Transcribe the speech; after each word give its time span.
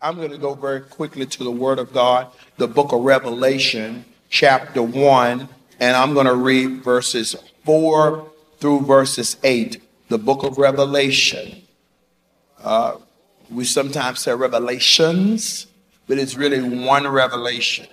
I'm 0.00 0.14
going 0.14 0.30
to 0.30 0.38
go 0.38 0.54
very 0.54 0.80
quickly 0.80 1.26
to 1.26 1.42
the 1.42 1.50
Word 1.50 1.80
of 1.80 1.92
God, 1.92 2.28
the 2.56 2.68
book 2.68 2.92
of 2.92 3.00
Revelation, 3.00 4.04
chapter 4.28 4.80
1, 4.80 5.48
and 5.80 5.96
I'm 5.96 6.14
going 6.14 6.26
to 6.26 6.36
read 6.36 6.84
verses 6.84 7.34
4 7.64 8.30
through 8.60 8.82
verses 8.82 9.36
8. 9.42 9.82
The 10.08 10.18
book 10.18 10.44
of 10.44 10.56
Revelation. 10.56 11.62
Uh, 12.62 12.98
we 13.50 13.64
sometimes 13.64 14.20
say 14.20 14.32
revelations, 14.34 15.66
but 16.06 16.16
it's 16.16 16.36
really 16.36 16.60
one 16.60 17.08
revelation. 17.08 17.88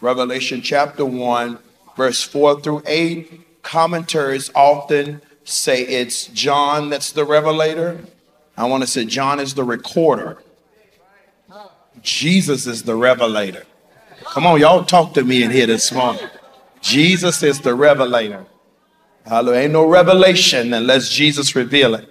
Revelation 0.00 0.60
chapter 0.60 1.04
1, 1.04 1.56
verse 1.96 2.24
4 2.24 2.62
through 2.62 2.82
8. 2.84 3.62
Commentaries 3.62 4.50
often 4.56 5.22
say 5.44 5.82
it's 5.82 6.26
John 6.26 6.90
that's 6.90 7.12
the 7.12 7.24
revelator. 7.24 8.00
I 8.56 8.64
want 8.64 8.82
to 8.82 8.88
say 8.88 9.04
John 9.04 9.38
is 9.38 9.54
the 9.54 9.62
recorder. 9.62 10.38
Jesus 12.02 12.66
is 12.66 12.82
the 12.82 12.94
revelator. 12.94 13.64
Come 14.32 14.46
on, 14.46 14.60
y'all 14.60 14.84
talk 14.84 15.14
to 15.14 15.24
me 15.24 15.42
in 15.42 15.50
here 15.50 15.66
this 15.66 15.92
morning. 15.92 16.22
Jesus 16.80 17.42
is 17.42 17.60
the 17.60 17.74
revelator. 17.74 18.46
Hallelujah. 19.26 19.60
Ain't 19.60 19.72
no 19.72 19.86
revelation 19.86 20.72
unless 20.72 21.10
Jesus 21.10 21.54
reveal 21.54 21.94
it. 21.94 22.08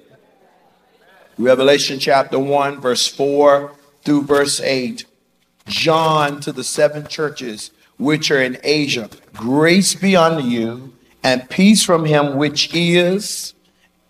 Revelation 1.38 2.00
chapter 2.00 2.40
1, 2.40 2.82
verse 2.82 3.08
4 3.08 3.72
through 4.04 4.24
verse 4.24 4.60
8. 4.60 5.06
John 5.68 6.40
to 6.42 6.52
the 6.52 6.64
seven 6.64 7.08
churches 7.08 7.72
which 7.98 8.32
are 8.32 8.42
in 8.42 8.58
Asia. 8.64 9.10
Grace 9.34 9.96
be 9.96 10.16
unto 10.16 10.48
you 10.48 10.94
and 11.24 11.50
peace 11.50 11.84
from 11.84 12.06
him 12.06 12.38
which 12.38 12.74
is 12.74 13.54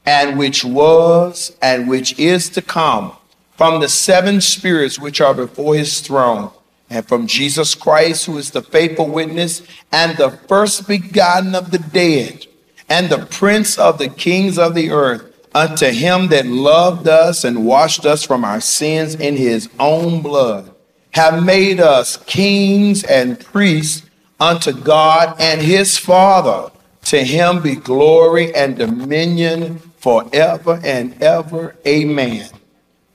and 0.06 0.38
which 0.38 0.64
was 0.64 1.56
and 1.62 1.90
which 1.90 2.18
is 2.20 2.50
to 2.50 2.62
come 2.62 3.16
from 3.58 3.82
the 3.82 3.90
seven 3.90 4.40
spirits 4.40 5.00
which 5.00 5.20
are 5.20 5.34
before 5.34 5.76
his 5.76 6.00
throne 6.00 6.52
and 6.90 7.06
from 7.06 7.28
Jesus 7.28 7.76
Christ, 7.76 8.26
who 8.26 8.38
is 8.38 8.52
the 8.52 8.62
faithful 8.62 9.08
witness 9.08 9.62
and 9.92 10.16
the 10.16 10.32
first 10.48 10.88
begotten 10.88 11.56
of 11.56 11.72
the 11.72 11.80
dead 11.80 12.46
and 12.88 13.10
the 13.10 13.26
prince 13.26 13.78
of 13.78 13.98
the 13.98 14.08
kings 14.08 14.58
of 14.58 14.76
the 14.76 14.92
earth, 14.92 15.34
unto 15.54 15.88
him 15.88 16.28
that 16.28 16.46
loved 16.46 17.08
us 17.08 17.44
and 17.44 17.66
washed 17.66 18.06
us 18.06 18.24
from 18.24 18.46
our 18.46 18.62
sins 18.62 19.16
in 19.16 19.36
his 19.36 19.70
own 19.80 20.22
blood, 20.22 20.72
have 21.12 21.44
made 21.44 21.80
us 21.80 22.18
kings 22.26 23.04
and 23.04 23.40
priests 23.40 24.08
unto 24.40 24.72
God 24.72 25.36
and 25.40 25.60
his 25.60 25.98
Father. 25.98 26.72
To 27.06 27.24
him 27.24 27.62
be 27.62 27.76
glory 27.76 28.54
and 28.54 28.78
dominion 28.78 29.80
forever 29.98 30.80
and 30.84 31.20
ever. 31.22 31.76
Amen. 31.88 32.50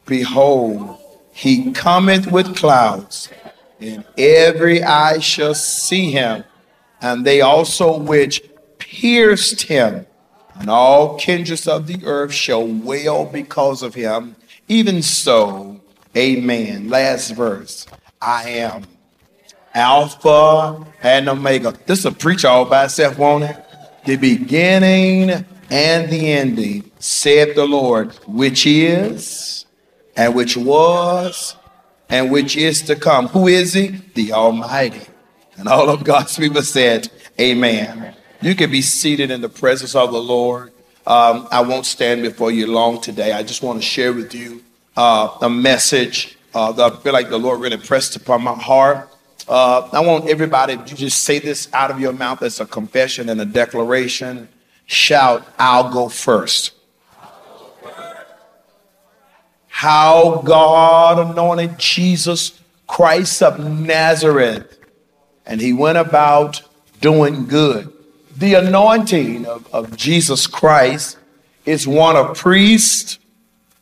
Behold, 0.07 0.99
he 1.33 1.73
cometh 1.73 2.31
with 2.31 2.57
clouds, 2.57 3.29
and 3.81 4.05
every 4.19 4.83
eye 4.83 5.19
shall 5.19 5.55
see 5.55 6.11
him, 6.11 6.45
and 7.01 7.25
they 7.25 7.41
also 7.41 7.97
which 7.99 8.43
pierced 8.79 9.63
him, 9.63 10.07
and 10.55 10.69
all 10.69 11.17
kindreds 11.19 11.67
of 11.67 11.87
the 11.87 12.05
earth 12.05 12.33
shall 12.33 12.67
wail 12.67 13.25
because 13.25 13.83
of 13.83 13.95
him. 13.95 14.37
Even 14.69 15.03
so, 15.03 15.81
amen. 16.17 16.89
Last 16.89 17.31
verse. 17.31 17.87
I 18.21 18.49
am 18.51 18.85
Alpha 19.75 20.85
and 21.03 21.29
Omega. 21.29 21.75
This 21.87 22.01
is 22.01 22.07
a 22.07 22.13
preacher 22.13 22.49
all 22.49 22.65
by 22.65 22.85
itself, 22.85 23.19
won't 23.19 23.45
it? 23.45 23.57
The 24.05 24.17
beginning 24.17 25.45
and 25.71 26.11
the 26.11 26.33
ending, 26.33 26.91
saith 26.99 27.55
the 27.55 27.65
Lord, 27.65 28.13
which 28.27 28.67
is 28.67 29.65
and 30.17 30.35
which 30.35 30.57
was 30.57 31.57
and 32.09 32.31
which 32.31 32.57
is 32.57 32.83
to 32.83 32.97
come. 32.97 33.29
Who 33.29 33.49
is 33.49 33.73
he? 33.73 33.89
The 34.15 34.33
Almighty. 34.33 35.07
And 35.57 35.69
all 35.69 35.89
of 35.89 36.05
God's 36.05 36.37
people 36.37 36.63
said, 36.63 37.11
Amen. 37.41 38.15
You 38.41 38.55
can 38.55 38.71
be 38.71 38.83
seated 38.83 39.31
in 39.31 39.41
the 39.41 39.49
presence 39.49 39.95
of 39.95 40.13
the 40.13 40.21
Lord. 40.21 40.73
Um, 41.07 41.49
I 41.51 41.63
won't 41.63 41.87
stand 41.87 42.23
before 42.23 42.51
you 42.51 42.67
long 42.67 43.01
today. 43.01 43.33
I 43.33 43.43
just 43.43 43.63
want 43.63 43.81
to 43.81 43.87
share 43.87 44.13
with 44.13 44.35
you 44.35 44.63
uh, 44.97 45.37
a 45.41 45.49
message 45.49 46.37
uh, 46.55 46.73
that 46.73 46.93
I 46.93 46.97
feel 46.97 47.13
like 47.13 47.31
the 47.31 47.39
Lord 47.39 47.61
really 47.61 47.79
pressed 47.79 48.15
upon 48.17 48.43
my 48.43 48.55
heart. 48.55 49.09
Uh, 49.49 49.89
I 49.93 50.01
want 50.01 50.29
everybody 50.29 50.77
to 50.77 50.95
just 50.95 51.25
say 51.25 51.39
this 51.39 51.69
out 51.73 51.91
of 51.91 51.99
your 51.99 52.13
mouth 52.13 52.43
as 52.43 52.61
a 52.61 52.67
confession 52.67 53.29
and 53.29 53.41
a 53.41 53.45
declaration. 53.45 54.49
Shout, 54.87 55.47
I'll 55.59 55.93
go 55.93 56.09
first. 56.09 56.72
How 59.83 60.43
God 60.45 61.19
anointed 61.19 61.77
Jesus 61.77 62.57
Christ 62.87 63.43
of 63.43 63.59
Nazareth, 63.59 64.79
and 65.45 65.61
he 65.61 65.73
went 65.73 65.99
about 65.99 66.63
doing 67.01 67.47
good. 67.47 67.93
The 68.37 68.55
anointing 68.55 69.45
of, 69.45 69.67
of 69.75 69.97
Jesus 69.97 70.47
Christ 70.47 71.19
is 71.67 71.85
one 71.85 72.15
of 72.15 72.37
priest, 72.37 73.19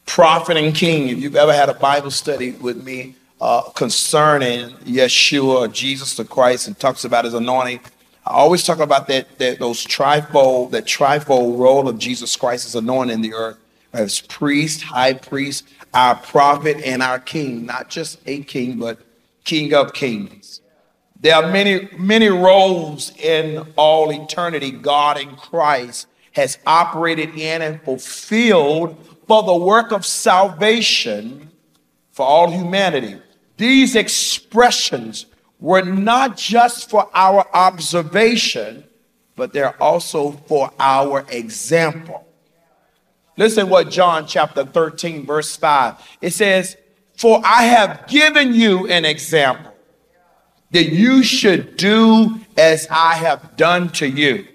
prophet, 0.06 0.56
and 0.56 0.74
king. 0.74 1.08
If 1.08 1.18
you've 1.18 1.36
ever 1.36 1.52
had 1.52 1.68
a 1.68 1.74
Bible 1.74 2.10
study 2.10 2.52
with 2.52 2.82
me, 2.82 3.16
uh, 3.38 3.60
concerning 3.74 4.70
Yeshua, 4.86 5.70
Jesus 5.70 6.16
the 6.16 6.24
Christ, 6.24 6.66
and 6.66 6.78
talks 6.78 7.04
about 7.04 7.26
his 7.26 7.34
anointing. 7.34 7.80
I 8.26 8.30
always 8.30 8.62
talk 8.62 8.78
about 8.78 9.06
that, 9.08 9.38
that 9.38 9.58
those 9.58 9.84
trifold, 9.84 10.70
that 10.70 10.86
trifold 10.86 11.58
role 11.58 11.90
of 11.90 11.98
Jesus 11.98 12.36
Christ 12.36 12.64
as 12.64 12.74
anointing 12.74 13.16
in 13.16 13.20
the 13.20 13.34
earth 13.34 13.58
as 13.92 14.20
priest, 14.20 14.82
high 14.82 15.14
priest, 15.14 15.66
our 15.92 16.14
prophet, 16.14 16.78
and 16.84 17.02
our 17.02 17.18
king. 17.18 17.66
Not 17.66 17.88
just 17.88 18.18
a 18.26 18.42
king, 18.42 18.78
but 18.78 18.98
king 19.44 19.74
of 19.74 19.92
kings. 19.92 20.60
There 21.20 21.34
are 21.34 21.50
many, 21.50 21.88
many 21.98 22.28
roles 22.28 23.14
in 23.18 23.66
all 23.76 24.10
eternity 24.10 24.70
God 24.70 25.20
in 25.20 25.36
Christ 25.36 26.06
has 26.32 26.58
operated 26.66 27.34
in 27.34 27.60
and 27.60 27.82
fulfilled 27.82 28.96
for 29.26 29.42
the 29.42 29.56
work 29.56 29.92
of 29.92 30.06
salvation 30.06 31.50
for 32.12 32.24
all 32.24 32.50
humanity. 32.50 33.20
These 33.56 33.96
expressions 33.96 35.26
were 35.58 35.82
not 35.82 36.36
just 36.36 36.88
for 36.88 37.08
our 37.12 37.46
observation, 37.54 38.84
but 39.36 39.52
they're 39.52 39.80
also 39.82 40.32
for 40.32 40.72
our 40.78 41.26
example. 41.30 42.26
Listen 43.40 43.70
what 43.70 43.88
John 43.88 44.26
chapter 44.26 44.66
13, 44.66 45.24
verse 45.24 45.56
5. 45.56 45.94
It 46.20 46.34
says, 46.34 46.76
For 47.16 47.40
I 47.42 47.62
have 47.62 48.06
given 48.06 48.52
you 48.52 48.86
an 48.88 49.06
example 49.06 49.72
that 50.72 50.90
you 50.90 51.22
should 51.22 51.78
do 51.78 52.38
as 52.58 52.86
I 52.90 53.14
have 53.14 53.56
done 53.56 53.88
to 53.92 54.06
you. 54.06 54.46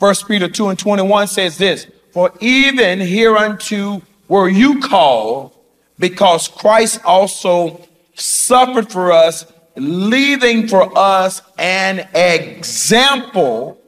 First 0.00 0.26
Peter 0.26 0.48
2 0.48 0.68
and 0.68 0.78
21 0.78 1.26
says 1.26 1.58
this, 1.58 1.86
For 2.14 2.32
even 2.40 2.98
hereunto 2.98 4.00
were 4.26 4.48
you 4.48 4.80
called, 4.80 5.52
because 5.98 6.48
Christ 6.48 6.98
also 7.04 7.78
suffered 8.14 8.90
for 8.90 9.12
us, 9.12 9.44
leaving 9.76 10.66
for 10.66 10.90
us 10.96 11.42
an 11.58 12.08
example 12.14 13.78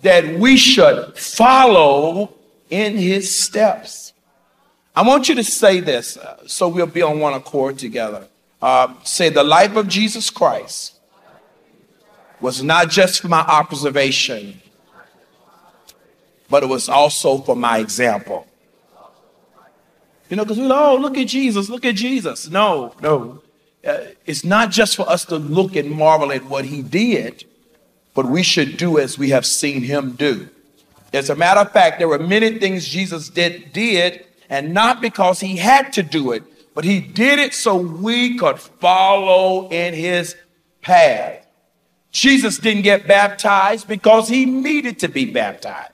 that 0.00 0.24
we 0.38 0.56
should 0.56 1.14
follow 1.18 2.32
in 2.74 2.96
his 2.96 3.32
steps. 3.32 4.12
I 4.96 5.02
want 5.02 5.28
you 5.28 5.36
to 5.36 5.44
say 5.44 5.78
this 5.78 6.16
uh, 6.16 6.46
so 6.46 6.68
we'll 6.68 6.86
be 6.86 7.02
on 7.02 7.20
one 7.20 7.34
accord 7.34 7.78
together. 7.78 8.26
Uh, 8.60 8.94
say, 9.04 9.28
the 9.28 9.44
life 9.44 9.76
of 9.76 9.86
Jesus 9.86 10.30
Christ 10.30 10.98
was 12.40 12.62
not 12.62 12.90
just 12.90 13.20
for 13.20 13.28
my 13.28 13.40
observation, 13.40 14.60
but 16.48 16.62
it 16.62 16.66
was 16.66 16.88
also 16.88 17.38
for 17.38 17.54
my 17.54 17.78
example. 17.78 18.46
You 20.28 20.36
know, 20.36 20.44
because 20.44 20.58
we 20.58 20.70
oh, 20.70 20.96
look 20.96 21.16
at 21.16 21.28
Jesus, 21.28 21.68
look 21.68 21.84
at 21.84 21.94
Jesus. 21.94 22.50
No, 22.50 22.94
no 23.00 23.42
uh, 23.86 23.98
it's 24.26 24.44
not 24.44 24.70
just 24.70 24.96
for 24.96 25.08
us 25.08 25.24
to 25.26 25.36
look 25.36 25.76
and 25.76 25.90
marvel 25.90 26.32
at 26.32 26.44
what 26.46 26.64
he 26.64 26.82
did, 26.82 27.44
but 28.14 28.26
we 28.26 28.42
should 28.42 28.76
do 28.76 28.98
as 28.98 29.16
we 29.18 29.30
have 29.30 29.46
seen 29.46 29.82
him 29.82 30.12
do. 30.12 30.48
As 31.14 31.30
a 31.30 31.36
matter 31.36 31.60
of 31.60 31.70
fact, 31.70 31.98
there 31.98 32.08
were 32.08 32.18
many 32.18 32.58
things 32.58 32.86
Jesus 32.86 33.28
did, 33.28 33.72
did, 33.72 34.26
and 34.50 34.74
not 34.74 35.00
because 35.00 35.38
he 35.38 35.56
had 35.56 35.92
to 35.92 36.02
do 36.02 36.32
it, 36.32 36.42
but 36.74 36.84
he 36.84 37.00
did 37.00 37.38
it 37.38 37.54
so 37.54 37.76
we 37.76 38.36
could 38.36 38.58
follow 38.58 39.68
in 39.70 39.94
his 39.94 40.34
path. 40.82 41.46
Jesus 42.10 42.58
didn't 42.58 42.82
get 42.82 43.06
baptized 43.06 43.86
because 43.86 44.28
he 44.28 44.44
needed 44.44 44.98
to 45.00 45.08
be 45.08 45.24
baptized. 45.24 45.90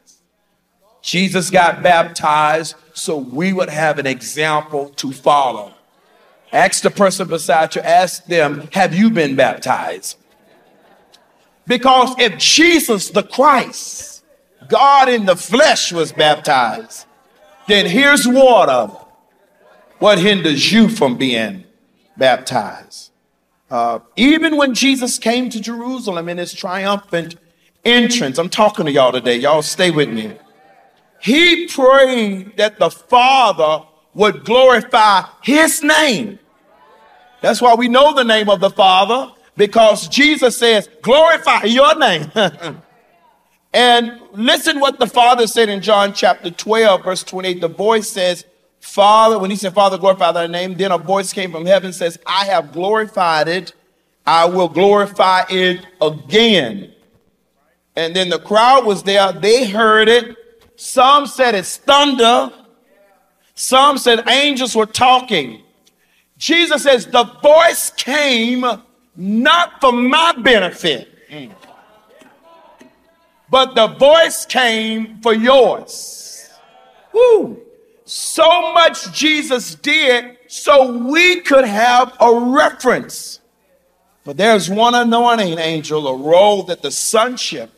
Jesus 1.02 1.50
got 1.50 1.82
baptized 1.82 2.74
so 2.94 3.16
we 3.16 3.52
would 3.52 3.68
have 3.68 3.98
an 3.98 4.06
example 4.06 4.88
to 4.96 5.12
follow. 5.12 5.74
Ask 6.52 6.82
the 6.82 6.90
person 6.90 7.28
beside 7.28 7.74
you, 7.74 7.82
ask 7.82 8.24
them, 8.24 8.68
have 8.72 8.94
you 8.94 9.10
been 9.10 9.36
baptized? 9.36 10.16
Because 11.66 12.14
if 12.18 12.38
Jesus 12.38 13.10
the 13.10 13.22
Christ, 13.22 14.09
God 14.70 15.08
in 15.08 15.26
the 15.26 15.36
flesh 15.36 15.92
was 15.92 16.12
baptized, 16.12 17.06
then 17.66 17.86
here's 17.86 18.26
water. 18.26 18.92
What 19.98 20.18
hinders 20.18 20.72
you 20.72 20.88
from 20.88 21.18
being 21.18 21.64
baptized? 22.16 23.10
Uh, 23.70 23.98
even 24.16 24.56
when 24.56 24.74
Jesus 24.74 25.18
came 25.18 25.50
to 25.50 25.60
Jerusalem 25.60 26.28
in 26.28 26.38
his 26.38 26.54
triumphant 26.54 27.36
entrance, 27.84 28.38
I'm 28.38 28.48
talking 28.48 28.86
to 28.86 28.92
y'all 28.92 29.12
today. 29.12 29.36
Y'all 29.36 29.62
stay 29.62 29.90
with 29.90 30.08
me. 30.08 30.36
He 31.20 31.66
prayed 31.66 32.56
that 32.56 32.78
the 32.78 32.90
Father 32.90 33.86
would 34.14 34.44
glorify 34.44 35.24
his 35.42 35.82
name. 35.82 36.38
That's 37.42 37.60
why 37.60 37.74
we 37.74 37.88
know 37.88 38.14
the 38.14 38.24
name 38.24 38.48
of 38.48 38.60
the 38.60 38.70
Father 38.70 39.32
because 39.56 40.08
Jesus 40.08 40.56
says, 40.56 40.88
glorify 41.02 41.64
your 41.64 41.96
name. 41.98 42.32
and 43.72 44.20
listen 44.32 44.80
what 44.80 44.98
the 44.98 45.06
Father 45.06 45.46
said 45.46 45.68
in 45.68 45.80
John 45.80 46.12
chapter 46.12 46.50
12, 46.50 47.04
verse 47.04 47.22
28. 47.22 47.60
The 47.60 47.68
voice 47.68 48.08
says, 48.08 48.44
Father, 48.80 49.38
when 49.38 49.50
he 49.50 49.56
said, 49.56 49.74
Father, 49.74 49.98
glorify 49.98 50.32
thy 50.32 50.46
name, 50.46 50.74
then 50.74 50.90
a 50.90 50.98
voice 50.98 51.32
came 51.32 51.52
from 51.52 51.66
heaven 51.66 51.92
says, 51.92 52.18
I 52.26 52.46
have 52.46 52.72
glorified 52.72 53.46
it. 53.46 53.74
I 54.26 54.46
will 54.46 54.68
glorify 54.68 55.44
it 55.48 55.86
again. 56.00 56.92
And 57.96 58.14
then 58.14 58.28
the 58.28 58.38
crowd 58.38 58.86
was 58.86 59.02
there. 59.02 59.32
They 59.32 59.66
heard 59.66 60.08
it. 60.08 60.36
Some 60.76 61.26
said 61.26 61.54
it's 61.54 61.76
thunder. 61.76 62.50
Some 63.54 63.98
said 63.98 64.26
angels 64.28 64.74
were 64.74 64.86
talking. 64.86 65.62
Jesus 66.38 66.84
says, 66.84 67.06
the 67.06 67.24
voice 67.24 67.90
came 67.90 68.64
not 69.14 69.80
for 69.80 69.92
my 69.92 70.32
benefit, 70.32 71.28
mm. 71.28 71.52
But 73.50 73.74
the 73.74 73.88
voice 73.88 74.46
came 74.46 75.20
for 75.20 75.34
yours. 75.34 76.48
Woo. 77.12 77.60
So 78.04 78.72
much 78.72 79.12
Jesus 79.12 79.74
did 79.74 80.36
so 80.46 80.92
we 80.92 81.40
could 81.40 81.64
have 81.64 82.16
a 82.20 82.32
reference. 82.34 83.40
But 84.24 84.36
there's 84.36 84.70
one 84.70 84.94
anointing 84.94 85.58
angel, 85.58 86.06
a 86.06 86.16
role 86.16 86.62
that 86.64 86.82
the 86.82 86.90
sonship 86.90 87.70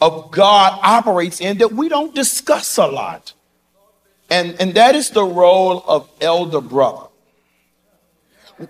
of 0.00 0.30
God 0.30 0.78
operates 0.82 1.40
in 1.40 1.58
that 1.58 1.72
we 1.72 1.88
don't 1.88 2.14
discuss 2.14 2.78
a 2.78 2.86
lot. 2.86 3.32
And, 4.30 4.56
and 4.60 4.74
that 4.74 4.94
is 4.94 5.10
the 5.10 5.24
role 5.24 5.84
of 5.86 6.08
elder 6.20 6.60
brother. 6.60 7.08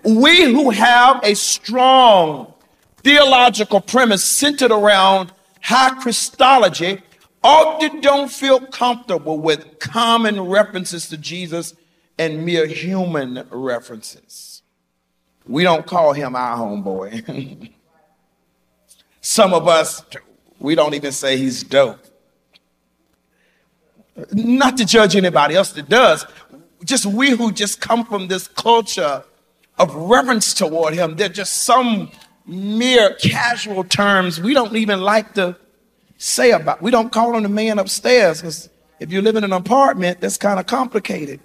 We 0.03 0.43
who 0.43 0.71
have 0.71 1.23
a 1.23 1.35
strong 1.35 2.53
theological 2.97 3.81
premise 3.81 4.23
centered 4.23 4.71
around 4.71 5.31
high 5.65 5.99
Christology 5.99 7.01
often 7.43 7.99
don't 7.99 8.29
feel 8.29 8.59
comfortable 8.59 9.39
with 9.39 9.79
common 9.79 10.39
references 10.41 11.09
to 11.09 11.17
Jesus 11.17 11.73
and 12.19 12.45
mere 12.45 12.67
human 12.67 13.47
references. 13.49 14.61
We 15.47 15.63
don't 15.63 15.85
call 15.85 16.13
him 16.13 16.35
our 16.35 16.55
homeboy. 16.55 17.71
Some 19.21 19.55
of 19.55 19.67
us, 19.67 20.03
we 20.59 20.75
don't 20.75 20.93
even 20.93 21.11
say 21.11 21.35
he's 21.35 21.63
dope. 21.63 21.99
Not 24.33 24.77
to 24.77 24.85
judge 24.85 25.15
anybody 25.15 25.55
else 25.55 25.71
that 25.71 25.89
does, 25.89 26.27
just 26.83 27.07
we 27.07 27.31
who 27.31 27.51
just 27.51 27.81
come 27.81 28.05
from 28.05 28.27
this 28.27 28.47
culture 28.47 29.23
of 29.79 29.95
reverence 29.95 30.53
toward 30.53 30.93
him. 30.93 31.15
They're 31.15 31.27
just 31.27 31.63
some 31.63 32.11
mere 32.45 33.13
casual 33.15 33.83
terms 33.83 34.39
we 34.39 34.53
don't 34.53 34.75
even 34.75 35.01
like 35.01 35.33
to 35.33 35.55
say 36.17 36.51
about. 36.51 36.81
We 36.81 36.91
don't 36.91 37.11
call 37.11 37.35
him 37.35 37.43
the 37.43 37.49
man 37.49 37.79
upstairs 37.79 38.41
because 38.41 38.69
if 38.99 39.11
you 39.11 39.21
live 39.21 39.35
in 39.35 39.43
an 39.43 39.53
apartment, 39.53 40.21
that's 40.21 40.37
kind 40.37 40.59
of 40.59 40.65
complicated. 40.65 41.39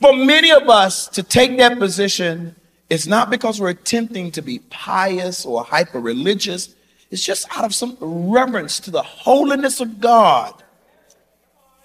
For 0.00 0.12
many 0.12 0.50
of 0.50 0.68
us 0.68 1.08
to 1.08 1.22
take 1.22 1.56
that 1.58 1.78
position, 1.78 2.54
it's 2.90 3.06
not 3.06 3.30
because 3.30 3.60
we're 3.60 3.70
attempting 3.70 4.30
to 4.32 4.42
be 4.42 4.60
pious 4.70 5.44
or 5.44 5.64
hyper 5.64 6.00
religious. 6.00 6.74
It's 7.10 7.24
just 7.24 7.46
out 7.56 7.64
of 7.64 7.74
some 7.74 7.96
reverence 8.00 8.80
to 8.80 8.90
the 8.90 9.02
holiness 9.02 9.80
of 9.80 10.00
God 10.00 10.62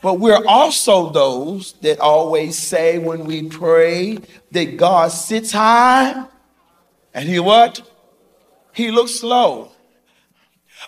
but 0.03 0.19
we're 0.19 0.45
also 0.45 1.09
those 1.11 1.73
that 1.81 1.97
always 2.01 2.57
say 2.57 2.97
when 2.97 3.23
we 3.23 3.47
pray 3.47 4.17
that 4.51 4.75
God 4.75 5.13
sits 5.13 5.53
high 5.53 6.25
and 7.13 7.27
he 7.27 7.39
what? 7.39 7.81
He 8.73 8.91
looks 8.91 9.23
low. 9.23 9.71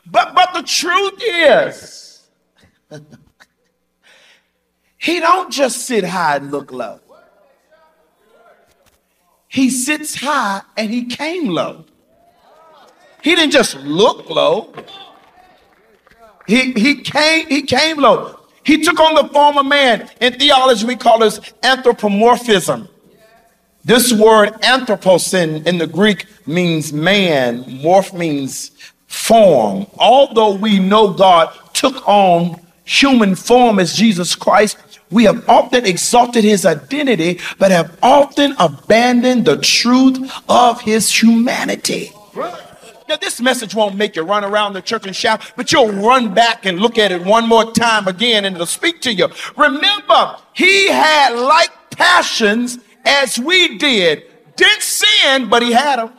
But 0.06 0.36
but 0.36 0.54
the 0.54 0.64
truth 0.64 1.22
is 1.22 2.28
he 4.98 5.20
don't 5.20 5.52
just 5.52 5.86
sit 5.86 6.04
high 6.04 6.38
and 6.38 6.52
look 6.52 6.72
low. 6.72 7.00
He 9.48 9.70
sits 9.70 10.16
high 10.16 10.62
and 10.76 10.90
he 10.92 11.06
came 11.06 11.48
low. 11.48 11.86
He 13.22 13.36
didn't 13.36 13.52
just 13.52 13.76
look 13.78 14.30
low. 14.30 14.74
He, 16.48 16.74
he 16.74 17.02
came 17.02 17.48
he 17.48 17.62
came 17.62 17.98
low. 17.98 18.40
He 18.64 18.84
took 18.84 19.00
on 19.00 19.16
the 19.16 19.32
form 19.32 19.58
of 19.58 19.66
man. 19.66 20.10
In 20.22 20.34
theology, 20.34 20.86
we 20.86 20.96
call 20.96 21.20
this 21.20 21.40
anthropomorphism. 21.64 22.90
This 23.86 24.12
word 24.12 24.52
anthropos 24.64 25.32
in, 25.36 25.64
in 25.68 25.78
the 25.78 25.86
Greek 25.86 26.26
means 26.48 26.92
man, 26.92 27.64
morph 27.66 28.18
means 28.18 28.72
form. 29.06 29.86
Although 30.00 30.56
we 30.56 30.80
know 30.80 31.14
God 31.14 31.56
took 31.74 31.96
on 32.08 32.60
human 32.84 33.36
form 33.36 33.78
as 33.78 33.94
Jesus 33.94 34.34
Christ, 34.34 34.80
we 35.12 35.26
have 35.26 35.48
often 35.48 35.86
exalted 35.86 36.44
his 36.44 36.66
identity, 36.66 37.40
but 37.60 37.70
have 37.70 37.96
often 38.02 38.56
abandoned 38.58 39.46
the 39.46 39.58
truth 39.58 40.32
of 40.50 40.82
his 40.82 41.22
humanity. 41.22 42.12
Now, 43.08 43.18
this 43.22 43.40
message 43.40 43.76
won't 43.76 43.96
make 43.96 44.16
you 44.16 44.24
run 44.24 44.44
around 44.44 44.74
the 44.74 44.82
church 44.82 45.06
and 45.06 45.16
shout, 45.16 45.54
but 45.56 45.72
you'll 45.72 45.92
run 45.92 46.34
back 46.34 46.66
and 46.66 46.80
look 46.80 46.98
at 46.98 47.12
it 47.12 47.24
one 47.24 47.48
more 47.48 47.72
time 47.72 48.08
again 48.08 48.46
and 48.46 48.56
it'll 48.56 48.66
speak 48.66 49.00
to 49.02 49.14
you. 49.14 49.28
Remember, 49.56 50.38
he 50.54 50.88
had 50.88 51.36
like 51.36 51.70
passions 51.92 52.80
as 53.06 53.40
we 53.40 53.78
did. 53.78 54.24
Didn't 54.56 54.82
sin, 54.82 55.50
but 55.50 55.62
he 55.62 55.72
had 55.72 56.00
them. 56.00 56.14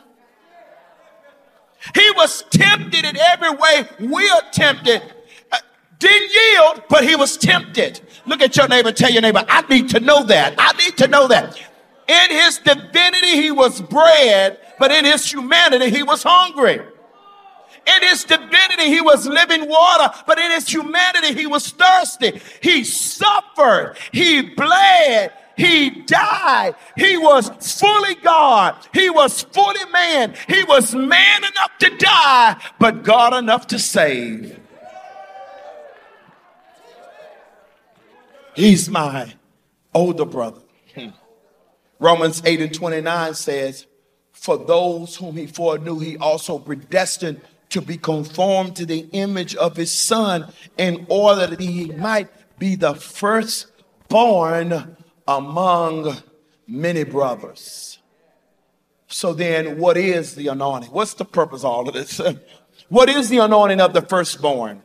He 1.95 2.11
was 2.11 2.43
tempted 2.51 3.05
in 3.05 3.17
every 3.17 3.51
way 3.51 3.87
we 3.99 4.29
are 4.29 4.41
tempted. 4.51 5.01
Uh, 5.51 5.57
didn't 5.99 6.31
yield, 6.33 6.83
but 6.89 7.03
he 7.03 7.15
was 7.15 7.37
tempted. 7.37 8.01
Look 8.25 8.41
at 8.41 8.55
your 8.57 8.67
neighbor, 8.67 8.91
tell 8.91 9.09
your 9.09 9.21
neighbor, 9.21 9.43
I 9.47 9.61
need 9.67 9.89
to 9.89 9.99
know 9.99 10.23
that. 10.25 10.55
I 10.57 10.73
need 10.73 10.97
to 10.97 11.07
know 11.07 11.27
that. 11.27 11.57
In 12.07 12.29
his 12.29 12.59
divinity, 12.59 13.41
he 13.41 13.51
was 13.51 13.81
bread 13.81 14.59
but 14.77 14.91
in 14.91 15.05
his 15.05 15.31
humanity, 15.31 15.89
he 15.89 16.03
was 16.03 16.23
hungry. 16.23 16.75
In 16.75 18.03
his 18.03 18.23
divinity, 18.23 18.87
he 18.87 19.01
was 19.01 19.25
living 19.25 19.67
water, 19.67 20.13
but 20.25 20.37
in 20.37 20.51
his 20.51 20.67
humanity, 20.67 21.33
he 21.33 21.47
was 21.47 21.69
thirsty. 21.69 22.41
He 22.61 22.83
suffered. 22.83 23.95
He 24.11 24.41
bled. 24.41 25.31
He 25.57 25.89
died. 25.89 26.75
He 26.95 27.17
was 27.17 27.49
fully 27.79 28.15
God. 28.15 28.75
He 28.93 29.09
was 29.09 29.41
fully 29.41 29.85
man. 29.91 30.35
He 30.47 30.63
was 30.63 30.93
man 30.93 31.43
enough 31.43 31.71
to 31.79 31.97
die, 31.97 32.61
but 32.79 33.03
God 33.03 33.33
enough 33.33 33.67
to 33.67 33.79
save. 33.79 34.59
He's 38.55 38.89
my 38.89 39.33
older 39.93 40.25
brother. 40.25 40.61
Romans 41.99 42.43
8 42.45 42.61
and 42.61 42.73
29 42.73 43.33
says, 43.33 43.87
for 44.31 44.57
those 44.57 45.15
whom 45.15 45.35
he 45.35 45.47
foreknew, 45.47 45.97
he 45.97 46.15
also 46.17 46.59
predestined 46.59 47.41
to 47.69 47.81
be 47.81 47.97
conformed 47.97 48.75
to 48.75 48.85
the 48.85 49.07
image 49.11 49.55
of 49.55 49.75
his 49.75 49.91
son 49.91 50.53
in 50.77 51.07
order 51.09 51.47
that 51.47 51.59
he 51.59 51.91
might 51.93 52.29
be 52.59 52.75
the 52.75 52.93
firstborn 52.93 54.96
among 55.27 56.17
many 56.67 57.03
brothers. 57.03 57.99
So 59.07 59.33
then, 59.33 59.77
what 59.77 59.97
is 59.97 60.35
the 60.35 60.47
anointing? 60.47 60.91
What's 60.91 61.13
the 61.13 61.25
purpose 61.25 61.61
of 61.61 61.71
all 61.71 61.87
of 61.87 61.93
this? 61.93 62.19
what 62.89 63.09
is 63.09 63.29
the 63.29 63.37
anointing 63.37 63.81
of 63.81 63.93
the 63.93 64.01
firstborn? 64.01 64.83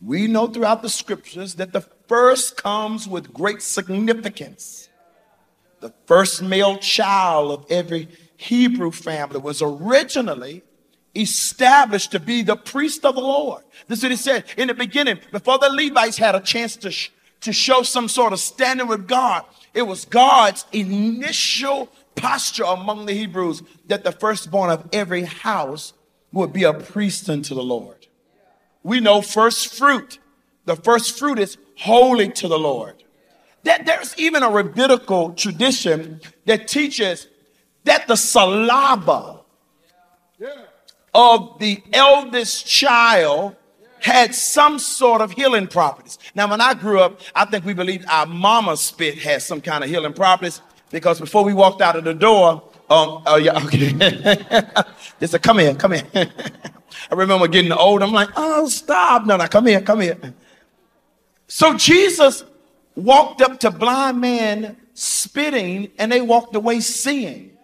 We 0.00 0.26
know 0.26 0.46
throughout 0.46 0.82
the 0.82 0.88
scriptures 0.88 1.54
that 1.54 1.72
the 1.72 1.82
first 2.08 2.62
comes 2.62 3.08
with 3.08 3.32
great 3.32 3.62
significance. 3.62 4.88
The 5.80 5.92
first 6.06 6.42
male 6.42 6.78
child 6.78 7.52
of 7.52 7.66
every 7.70 8.08
Hebrew 8.36 8.90
family 8.90 9.38
was 9.38 9.62
originally 9.62 10.62
established 11.14 12.12
to 12.12 12.20
be 12.20 12.42
the 12.42 12.56
priest 12.56 13.04
of 13.04 13.14
the 13.14 13.20
Lord. 13.20 13.62
This 13.88 13.98
is 13.98 14.04
what 14.04 14.10
he 14.10 14.16
said 14.16 14.44
in 14.56 14.68
the 14.68 14.74
beginning, 14.74 15.18
before 15.32 15.58
the 15.58 15.70
Levites 15.70 16.18
had 16.18 16.34
a 16.34 16.40
chance 16.40 16.76
to, 16.76 16.90
sh- 16.90 17.10
to 17.42 17.52
show 17.52 17.82
some 17.82 18.08
sort 18.08 18.32
of 18.32 18.40
standing 18.40 18.86
with 18.88 19.06
God. 19.06 19.44
It 19.74 19.82
was 19.82 20.04
God's 20.04 20.64
initial 20.72 21.88
posture 22.14 22.64
among 22.64 23.06
the 23.06 23.12
Hebrews 23.12 23.62
that 23.86 24.04
the 24.04 24.12
firstborn 24.12 24.70
of 24.70 24.88
every 24.92 25.22
house 25.22 25.92
would 26.32 26.52
be 26.52 26.64
a 26.64 26.72
priest 26.72 27.28
unto 27.28 27.54
the 27.54 27.62
Lord. 27.62 28.06
We 28.82 29.00
know 29.00 29.20
first 29.20 29.74
fruit. 29.74 30.18
The 30.64 30.76
first 30.76 31.18
fruit 31.18 31.38
is 31.38 31.58
holy 31.76 32.30
to 32.30 32.48
the 32.48 32.58
Lord. 32.58 33.04
that 33.66 33.84
there's 33.84 34.16
even 34.16 34.42
a 34.44 34.48
rabbinical 34.48 35.32
tradition 35.32 36.20
that 36.44 36.68
teaches 36.68 37.26
that 37.82 38.06
the 38.06 38.16
saliva 38.16 39.40
of 41.12 41.58
the 41.58 41.82
eldest 41.92 42.66
child 42.66 43.56
had 44.06 44.32
some 44.36 44.78
sort 44.78 45.20
of 45.20 45.32
healing 45.32 45.66
properties. 45.66 46.16
Now, 46.36 46.48
when 46.48 46.60
I 46.60 46.74
grew 46.74 47.00
up, 47.00 47.20
I 47.34 47.44
think 47.44 47.64
we 47.64 47.74
believed 47.74 48.06
our 48.08 48.24
mama's 48.24 48.80
spit 48.80 49.18
had 49.18 49.42
some 49.42 49.60
kind 49.60 49.82
of 49.82 49.90
healing 49.90 50.12
properties 50.12 50.62
because 50.90 51.18
before 51.18 51.42
we 51.42 51.52
walked 51.52 51.82
out 51.82 51.96
of 51.96 52.04
the 52.04 52.14
door, 52.14 52.62
um, 52.88 53.24
oh 53.26 53.36
yeah, 53.36 53.58
okay. 53.64 53.90
they 55.18 55.26
said, 55.26 55.42
come 55.42 55.58
here, 55.58 55.74
come 55.74 55.90
here. 55.90 56.06
I 56.14 57.14
remember 57.14 57.48
getting 57.48 57.72
old. 57.72 58.00
I'm 58.00 58.12
like, 58.12 58.28
oh, 58.36 58.68
stop. 58.68 59.26
No, 59.26 59.36
no, 59.36 59.48
come 59.48 59.66
here, 59.66 59.80
come 59.80 60.00
here. 60.00 60.16
So 61.48 61.76
Jesus 61.76 62.44
walked 62.94 63.42
up 63.42 63.58
to 63.60 63.72
blind 63.72 64.20
man 64.20 64.76
spitting 64.94 65.90
and 65.98 66.12
they 66.12 66.20
walked 66.20 66.54
away 66.54 66.78
seeing. 66.78 67.58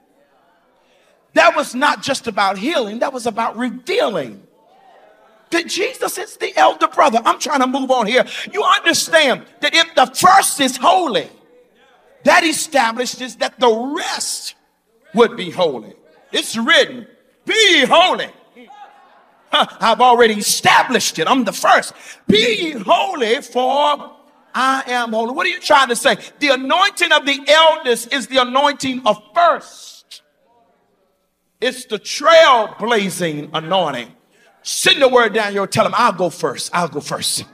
That 1.34 1.54
was 1.54 1.72
not 1.72 2.02
just 2.02 2.26
about 2.26 2.58
healing, 2.58 2.98
that 2.98 3.12
was 3.12 3.28
about 3.28 3.56
revealing 3.56 4.41
that 5.52 5.66
Jesus 5.68 6.18
is 6.18 6.36
the 6.36 6.56
elder 6.56 6.88
brother. 6.88 7.20
I'm 7.24 7.38
trying 7.38 7.60
to 7.60 7.66
move 7.66 7.90
on 7.90 8.06
here. 8.06 8.24
You 8.52 8.62
understand 8.62 9.46
that 9.60 9.74
if 9.74 9.94
the 9.94 10.06
first 10.06 10.60
is 10.60 10.76
holy, 10.76 11.30
that 12.24 12.44
establishes 12.44 13.36
that 13.36 13.58
the 13.58 13.94
rest 13.96 14.54
would 15.14 15.36
be 15.36 15.50
holy. 15.50 15.94
It's 16.32 16.56
written, 16.56 17.06
be 17.44 17.84
holy. 17.86 18.28
I've 19.52 20.00
already 20.00 20.34
established 20.34 21.18
it. 21.18 21.28
I'm 21.28 21.44
the 21.44 21.52
first. 21.52 21.92
Be 22.26 22.70
holy 22.72 23.42
for 23.42 24.16
I 24.54 24.82
am 24.86 25.12
holy. 25.12 25.32
What 25.32 25.46
are 25.46 25.50
you 25.50 25.60
trying 25.60 25.88
to 25.88 25.96
say? 25.96 26.16
The 26.38 26.48
anointing 26.48 27.12
of 27.12 27.26
the 27.26 27.38
elders 27.48 28.06
is 28.06 28.26
the 28.26 28.38
anointing 28.38 29.02
of 29.06 29.22
first. 29.34 30.22
It's 31.60 31.84
the 31.84 31.98
trailblazing 31.98 33.50
anointing. 33.52 34.12
Send 34.62 35.02
the 35.02 35.08
word 35.08 35.34
down 35.34 35.52
here. 35.52 35.66
Tell 35.66 35.84
them, 35.84 35.94
I'll 35.96 36.12
go 36.12 36.30
first. 36.30 36.70
I'll 36.72 36.88
go 36.88 37.00
first. 37.00 37.44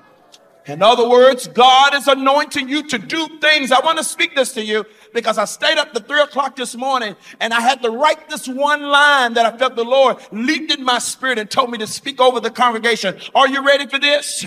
In 0.68 0.82
other 0.82 1.08
words, 1.08 1.48
God 1.48 1.94
is 1.94 2.08
anointing 2.08 2.68
you 2.68 2.82
to 2.88 2.98
do 2.98 3.26
things. 3.40 3.72
I 3.72 3.80
want 3.80 3.96
to 3.96 4.04
speak 4.04 4.36
this 4.36 4.52
to 4.52 4.62
you 4.62 4.84
because 5.14 5.38
I 5.38 5.46
stayed 5.46 5.78
up 5.78 5.94
to 5.94 6.00
three 6.00 6.20
o'clock 6.20 6.56
this 6.56 6.76
morning 6.76 7.16
and 7.40 7.54
I 7.54 7.60
had 7.60 7.80
to 7.82 7.90
write 7.90 8.28
this 8.28 8.46
one 8.46 8.82
line 8.82 9.32
that 9.32 9.46
I 9.46 9.56
felt 9.56 9.76
the 9.76 9.84
Lord 9.84 10.18
leaped 10.30 10.70
in 10.70 10.84
my 10.84 10.98
spirit 10.98 11.38
and 11.38 11.50
told 11.50 11.70
me 11.70 11.78
to 11.78 11.86
speak 11.86 12.20
over 12.20 12.38
the 12.38 12.50
congregation. 12.50 13.18
Are 13.34 13.48
you 13.48 13.66
ready 13.66 13.86
for 13.86 13.98
this? 13.98 14.44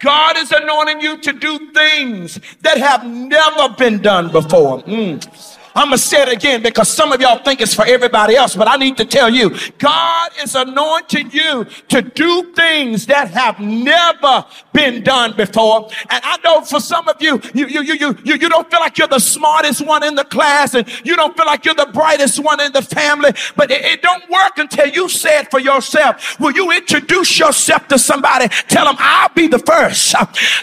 God 0.00 0.36
is 0.36 0.50
anointing 0.50 1.00
you 1.00 1.18
to 1.18 1.32
do 1.32 1.70
things 1.72 2.40
that 2.62 2.78
have 2.78 3.06
never 3.06 3.72
been 3.76 4.02
done 4.02 4.32
before. 4.32 4.82
Mm. 4.82 5.24
I'm 5.74 5.88
going 5.88 5.98
to 5.98 5.98
say 5.98 6.22
it 6.22 6.28
again 6.28 6.62
because 6.62 6.88
some 6.88 7.12
of 7.12 7.20
y'all 7.20 7.42
think 7.42 7.60
it's 7.60 7.74
for 7.74 7.86
everybody 7.86 8.36
else, 8.36 8.54
but 8.54 8.68
I 8.68 8.76
need 8.76 8.96
to 8.98 9.04
tell 9.04 9.30
you, 9.30 9.56
God 9.78 10.30
is 10.42 10.54
anointing 10.54 11.30
you 11.30 11.64
to 11.88 12.02
do 12.02 12.52
things 12.52 13.06
that 13.06 13.30
have 13.30 13.58
never 13.60 14.44
been 14.72 15.02
done 15.02 15.34
before. 15.36 15.88
And 16.10 16.20
I 16.24 16.38
know 16.44 16.62
for 16.62 16.80
some 16.80 17.08
of 17.08 17.20
you, 17.20 17.40
you, 17.54 17.66
you, 17.66 17.82
you, 17.82 17.94
you, 17.94 18.16
you, 18.24 18.48
don't 18.48 18.70
feel 18.70 18.80
like 18.80 18.98
you're 18.98 19.08
the 19.08 19.18
smartest 19.18 19.86
one 19.86 20.02
in 20.04 20.14
the 20.14 20.24
class 20.24 20.74
and 20.74 20.86
you 21.06 21.16
don't 21.16 21.36
feel 21.36 21.46
like 21.46 21.64
you're 21.64 21.74
the 21.74 21.90
brightest 21.92 22.38
one 22.38 22.60
in 22.60 22.72
the 22.72 22.82
family, 22.82 23.30
but 23.56 23.70
it, 23.70 23.82
it 23.84 24.02
don't 24.02 24.28
work 24.28 24.58
until 24.58 24.88
you 24.88 25.08
say 25.08 25.40
it 25.40 25.50
for 25.50 25.60
yourself. 25.60 26.38
Will 26.38 26.52
you 26.52 26.70
introduce 26.72 27.38
yourself 27.38 27.88
to 27.88 27.98
somebody? 27.98 28.48
Tell 28.68 28.84
them 28.84 28.96
I'll 28.98 29.30
be 29.30 29.46
the 29.46 29.58
first. 29.58 30.14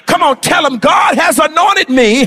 Come 0.06 0.22
on, 0.22 0.40
tell 0.42 0.64
them 0.64 0.78
God 0.78 1.16
has 1.16 1.40
anointed 1.40 1.90
me 1.90 2.26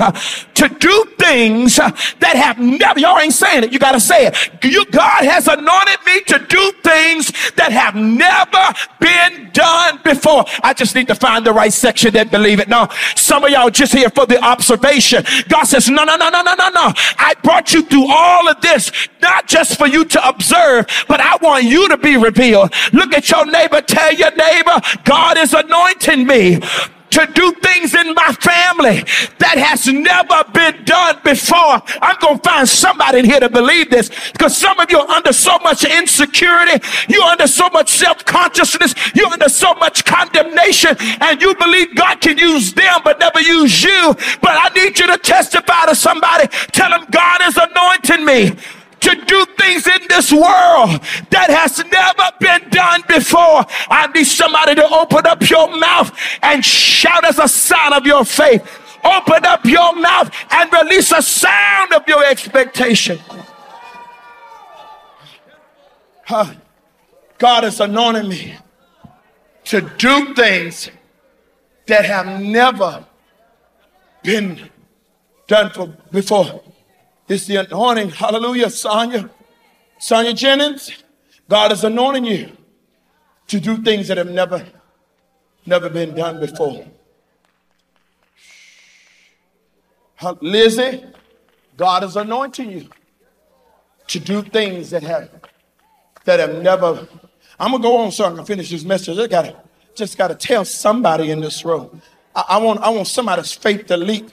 to 0.62 0.68
do 0.68 1.04
things 1.18 1.76
that 1.76 2.34
have 2.36 2.58
never, 2.58 3.00
y'all 3.00 3.18
ain't 3.18 3.32
saying 3.32 3.64
it. 3.64 3.72
You 3.72 3.78
got 3.78 3.92
to 3.92 4.00
say 4.00 4.26
it. 4.26 4.64
You, 4.64 4.84
God 4.86 5.24
has 5.24 5.48
anointed 5.48 5.98
me 6.06 6.20
to 6.22 6.38
do 6.46 6.72
things 6.82 7.32
that 7.56 7.72
have 7.72 7.96
never 7.96 8.72
been 9.00 9.50
done 9.52 9.98
before. 10.04 10.44
I 10.62 10.72
just 10.72 10.94
need 10.94 11.08
to 11.08 11.16
find 11.16 11.44
the 11.44 11.52
right 11.52 11.72
section 11.72 12.12
that 12.14 12.30
believe 12.30 12.60
it. 12.60 12.68
Now, 12.68 12.88
some 13.16 13.44
of 13.44 13.50
y'all 13.50 13.70
just 13.70 13.92
here 13.92 14.10
for 14.10 14.24
the 14.24 14.42
observation. 14.42 15.24
God 15.48 15.64
says, 15.64 15.88
no, 15.88 16.04
no, 16.04 16.16
no, 16.16 16.30
no, 16.30 16.42
no, 16.42 16.54
no, 16.54 16.68
no. 16.68 16.92
I 17.18 17.34
brought 17.42 17.72
you 17.72 17.82
through 17.82 18.06
all 18.08 18.48
of 18.48 18.60
this, 18.60 18.92
not 19.20 19.48
just 19.48 19.76
for 19.76 19.88
you 19.88 20.04
to 20.04 20.28
observe, 20.28 20.86
but 21.08 21.20
I 21.20 21.36
want 21.42 21.64
you 21.64 21.88
to 21.88 21.96
be 21.96 22.16
revealed. 22.16 22.72
Look 22.92 23.12
at 23.14 23.28
your 23.30 23.46
neighbor. 23.46 23.80
Tell 23.80 24.14
your 24.14 24.34
neighbor, 24.36 24.80
God 25.04 25.38
is 25.38 25.54
anointing 25.54 26.26
me 26.26 26.60
to 27.12 27.26
do 27.34 27.52
things 27.60 27.94
in 27.94 28.14
my 28.14 28.32
family 28.40 29.04
that 29.38 29.56
has 29.58 29.86
never 29.86 30.44
been 30.52 30.84
done 30.84 31.18
before. 31.22 31.82
I'm 32.00 32.16
going 32.20 32.38
to 32.38 32.42
find 32.42 32.68
somebody 32.68 33.20
in 33.20 33.24
here 33.24 33.40
to 33.40 33.48
believe 33.48 33.90
this 33.90 34.08
because 34.32 34.56
some 34.56 34.78
of 34.80 34.90
you 34.90 34.98
are 34.98 35.08
under 35.08 35.32
so 35.32 35.58
much 35.58 35.84
insecurity. 35.84 36.84
You're 37.08 37.24
under 37.24 37.46
so 37.46 37.68
much 37.70 37.90
self-consciousness. 37.90 38.94
You're 39.14 39.28
under 39.28 39.48
so 39.48 39.74
much 39.74 40.04
condemnation 40.04 40.96
and 41.20 41.40
you 41.40 41.54
believe 41.56 41.94
God 41.94 42.20
can 42.20 42.38
use 42.38 42.72
them 42.72 43.00
but 43.04 43.18
never 43.18 43.40
use 43.40 43.82
you. 43.82 44.14
But 44.40 44.56
I 44.56 44.70
need 44.74 44.98
you 44.98 45.06
to 45.06 45.18
testify 45.18 45.86
to 45.86 45.94
somebody. 45.94 46.48
Tell 46.72 46.90
them 46.90 47.06
God 47.10 47.40
is 47.42 47.58
anointing 47.58 48.24
me 48.24 48.56
to 49.02 49.14
do 49.24 49.44
things 49.58 49.86
in 49.86 50.00
this 50.08 50.32
world 50.32 51.00
that 51.30 51.48
has 51.50 51.78
never 51.90 52.30
been 52.40 52.68
done 52.70 53.02
before. 53.08 53.64
I 53.90 54.08
need 54.14 54.24
somebody 54.24 54.74
to 54.76 54.88
open 54.88 55.26
up 55.26 55.48
your 55.48 55.76
mouth 55.76 56.16
and 56.42 56.64
shout 56.64 57.24
as 57.24 57.38
a 57.38 57.48
sign 57.48 57.92
of 57.92 58.06
your 58.06 58.24
faith. 58.24 58.62
Open 59.04 59.44
up 59.44 59.64
your 59.64 59.96
mouth 59.96 60.30
and 60.50 60.72
release 60.72 61.10
a 61.12 61.20
sound 61.20 61.92
of 61.92 62.06
your 62.06 62.24
expectation. 62.24 63.18
God 67.38 67.64
has 67.64 67.80
anointed 67.80 68.26
me 68.26 68.56
to 69.64 69.80
do 69.98 70.34
things 70.34 70.90
that 71.86 72.04
have 72.04 72.40
never 72.40 73.04
been 74.22 74.70
done 75.48 75.70
for 75.70 75.88
before. 76.10 76.62
It's 77.32 77.46
the 77.46 77.56
anointing. 77.56 78.10
Hallelujah, 78.10 78.68
Sonia. 78.68 79.30
Sonia 79.98 80.34
Jennings, 80.34 81.02
God 81.48 81.72
is 81.72 81.82
anointing 81.82 82.26
you 82.26 82.52
to 83.46 83.58
do 83.58 83.78
things 83.78 84.08
that 84.08 84.18
have 84.18 84.28
never, 84.30 84.66
never 85.64 85.88
been 85.88 86.14
done 86.14 86.40
before. 86.40 86.84
Lizzie, 90.40 91.04
God 91.76 92.04
is 92.04 92.16
anointing 92.16 92.70
you 92.70 92.88
to 94.08 94.20
do 94.20 94.42
things 94.42 94.90
that 94.90 95.02
have 95.02 95.30
that 96.24 96.38
have 96.38 96.62
never. 96.62 97.08
I'm 97.58 97.70
gonna 97.70 97.82
go 97.82 97.96
on 97.96 98.12
so 98.12 98.26
I 98.26 98.34
can 98.34 98.44
finish 98.44 98.70
this 98.70 98.84
message. 98.84 99.18
I 99.18 99.26
gotta 99.26 99.56
just 99.94 100.18
gotta 100.18 100.34
tell 100.34 100.66
somebody 100.66 101.30
in 101.30 101.40
this 101.40 101.64
room. 101.64 102.02
I, 102.36 102.44
I 102.50 102.58
want 102.58 102.80
I 102.80 102.90
want 102.90 103.08
somebody's 103.08 103.52
faith 103.52 103.86
to 103.86 103.96
leap 103.96 104.30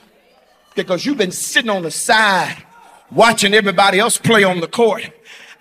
because 0.75 1.06
you've 1.06 1.18
been 1.18 1.32
sitting 1.32 1.70
on 1.70 1.84
the 1.84 1.91
side 1.91 2.65
watching 3.12 3.54
everybody 3.54 4.00
else 4.00 4.18
play 4.18 4.44
on 4.44 4.60
the 4.60 4.68
court. 4.68 5.12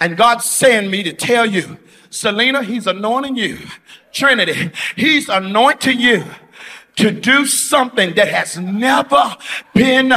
And 0.00 0.16
God's 0.16 0.44
saying 0.44 0.90
me 0.90 1.02
to 1.02 1.12
tell 1.12 1.46
you, 1.46 1.78
Selena, 2.10 2.62
He's 2.62 2.86
anointing 2.86 3.36
you. 3.36 3.58
Trinity, 4.12 4.70
He's 4.96 5.28
anointing 5.28 6.00
you 6.00 6.24
to 6.96 7.12
do 7.12 7.46
something 7.46 8.14
that 8.14 8.28
has 8.28 8.58
never 8.58 9.36
been 9.72 10.12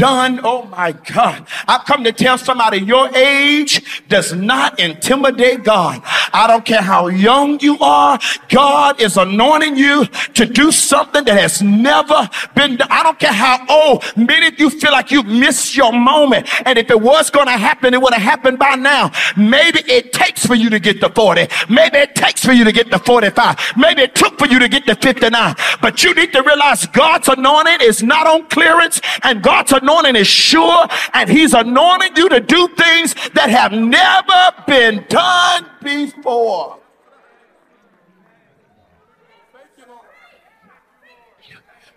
done. 0.00 0.40
Oh 0.44 0.64
my 0.66 0.92
God. 0.92 1.46
I've 1.66 1.84
come 1.84 2.04
to 2.04 2.12
tell 2.12 2.36
somebody 2.38 2.78
your 2.78 3.08
age 3.16 4.04
does 4.08 4.34
not 4.34 4.78
intimidate 4.78 5.64
God. 5.64 6.02
I 6.32 6.46
don't 6.46 6.64
care 6.64 6.82
how 6.82 7.08
young 7.08 7.58
you 7.60 7.78
are. 7.78 8.18
God 8.48 9.00
is 9.00 9.16
anointing 9.16 9.76
you 9.76 10.04
to 10.34 10.46
do 10.46 10.70
something 10.70 11.24
that 11.24 11.38
has 11.38 11.62
never 11.62 12.28
been 12.54 12.76
done. 12.76 12.88
I 12.90 13.02
don't 13.02 13.18
care 13.18 13.32
how 13.32 13.64
old. 13.68 14.04
Many 14.16 14.48
of 14.48 14.60
you 14.60 14.70
feel 14.70 14.92
like 14.92 15.10
you've 15.10 15.26
missed 15.26 15.76
your 15.76 15.92
moment. 15.92 16.48
And 16.66 16.78
if 16.78 16.90
it 16.90 17.00
was 17.00 17.30
going 17.30 17.46
to 17.46 17.56
happen, 17.56 17.94
it 17.94 18.02
would 18.02 18.12
have 18.12 18.22
happened 18.22 18.58
by 18.58 18.74
now. 18.74 19.10
Maybe 19.36 19.80
it 19.86 20.12
takes 20.12 20.44
for 20.44 20.54
you 20.54 20.68
to 20.70 20.78
get 20.78 21.00
to 21.00 21.08
40. 21.08 21.46
Maybe 21.68 21.98
it 21.98 22.14
takes 22.14 22.44
for 22.44 22.52
you 22.52 22.64
to 22.64 22.72
get 22.72 22.90
to 22.90 22.98
45. 22.98 23.72
Maybe 23.76 24.02
it 24.02 24.14
took 24.14 24.38
for 24.38 24.46
you 24.46 24.58
to 24.58 24.68
get 24.68 24.86
to 24.86 24.94
59. 24.94 25.54
But 25.80 26.02
you 26.02 26.10
you 26.10 26.16
need 26.16 26.32
to 26.32 26.42
realize 26.42 26.86
God's 26.86 27.28
anointing 27.28 27.78
is 27.82 28.02
not 28.02 28.26
on 28.26 28.48
clearance 28.48 29.00
and 29.22 29.42
God's 29.42 29.70
anointing 29.70 29.89
is 30.16 30.26
sure 30.26 30.86
and 31.14 31.28
he's 31.28 31.54
anointing 31.54 32.16
you 32.16 32.28
to 32.28 32.40
do 32.40 32.68
things 32.68 33.14
that 33.34 33.50
have 33.50 33.72
never 33.72 34.64
been 34.66 35.04
done 35.08 35.66
before. 35.82 36.78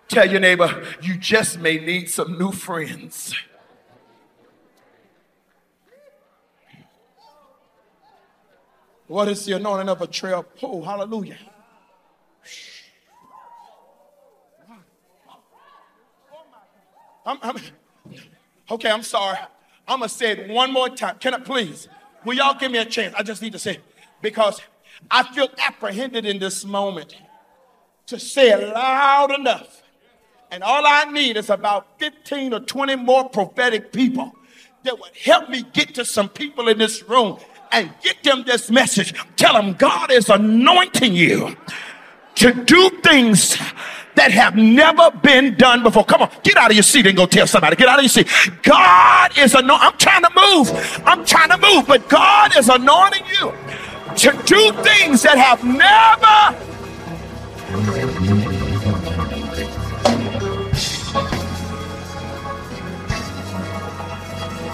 Tell 0.08 0.30
your 0.30 0.40
neighbor, 0.40 0.84
you 1.02 1.16
just 1.16 1.58
may 1.58 1.78
need 1.78 2.08
some 2.08 2.38
new 2.38 2.52
friends. 2.52 3.34
What 9.06 9.28
is 9.28 9.44
the 9.44 9.52
anointing 9.52 9.88
of 9.88 10.00
a 10.02 10.06
trail 10.06 10.42
pole? 10.42 10.82
Hallelujah. 10.82 11.38
I'm, 17.26 17.38
I'm, 17.42 17.56
Okay, 18.70 18.90
I'm 18.90 19.02
sorry. 19.02 19.38
I'm 19.86 20.00
gonna 20.00 20.08
say 20.08 20.32
it 20.32 20.48
one 20.48 20.72
more 20.72 20.88
time. 20.88 21.18
Can 21.18 21.34
I 21.34 21.38
please? 21.38 21.88
Will 22.24 22.34
y'all 22.34 22.58
give 22.58 22.72
me 22.72 22.78
a 22.78 22.84
chance? 22.84 23.14
I 23.16 23.22
just 23.22 23.42
need 23.42 23.52
to 23.52 23.58
say 23.58 23.72
it 23.72 23.84
because 24.22 24.60
I 25.10 25.22
feel 25.34 25.48
apprehended 25.58 26.24
in 26.24 26.38
this 26.38 26.64
moment 26.64 27.16
to 28.06 28.18
say 28.18 28.50
it 28.50 28.74
loud 28.74 29.30
enough. 29.38 29.82
And 30.50 30.62
all 30.62 30.86
I 30.86 31.04
need 31.04 31.36
is 31.36 31.50
about 31.50 31.98
15 31.98 32.54
or 32.54 32.60
20 32.60 32.96
more 32.96 33.28
prophetic 33.28 33.92
people 33.92 34.34
that 34.84 34.98
would 34.98 35.16
help 35.16 35.48
me 35.48 35.64
get 35.72 35.94
to 35.96 36.04
some 36.04 36.28
people 36.28 36.68
in 36.68 36.78
this 36.78 37.02
room 37.08 37.38
and 37.72 37.92
get 38.02 38.22
them 38.22 38.44
this 38.46 38.70
message. 38.70 39.14
Tell 39.36 39.54
them 39.54 39.72
God 39.74 40.12
is 40.12 40.28
anointing 40.28 41.14
you 41.14 41.56
to 42.36 42.52
do 42.52 42.90
things 43.02 43.56
that 44.16 44.30
have 44.30 44.56
never 44.56 45.10
been 45.10 45.54
done 45.56 45.82
before. 45.82 46.04
Come 46.04 46.22
on, 46.22 46.30
get 46.42 46.56
out 46.56 46.70
of 46.70 46.76
your 46.76 46.82
seat 46.82 47.06
and 47.06 47.16
go 47.16 47.26
tell 47.26 47.46
somebody. 47.46 47.76
Get 47.76 47.88
out 47.88 47.98
of 47.98 48.04
your 48.04 48.08
seat. 48.08 48.28
God 48.62 49.36
is 49.38 49.54
anointing. 49.54 49.86
I'm 49.86 49.98
trying 49.98 50.22
to 50.22 50.30
move. 50.34 51.02
I'm 51.04 51.24
trying 51.24 51.50
to 51.50 51.58
move, 51.58 51.86
but 51.86 52.08
God 52.08 52.56
is 52.56 52.68
anointing 52.68 53.24
you 53.40 53.52
to 54.16 54.42
do 54.44 54.72
things 54.82 55.22
that 55.22 55.36
have 55.36 55.64
never. 55.64 56.74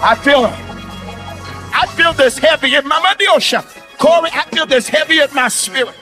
I 0.03 0.15
feel 0.15 0.45
I 1.73 1.85
feel 1.95 2.13
this 2.13 2.37
heavy 2.37 2.75
in 2.75 2.87
my 2.87 2.99
Madosha. 2.99 3.65
Corey, 3.97 4.29
I 4.33 4.43
feel 4.45 4.65
this 4.65 4.87
heavy 4.87 5.19
in 5.19 5.33
my 5.33 5.47
spirit. 5.47 5.95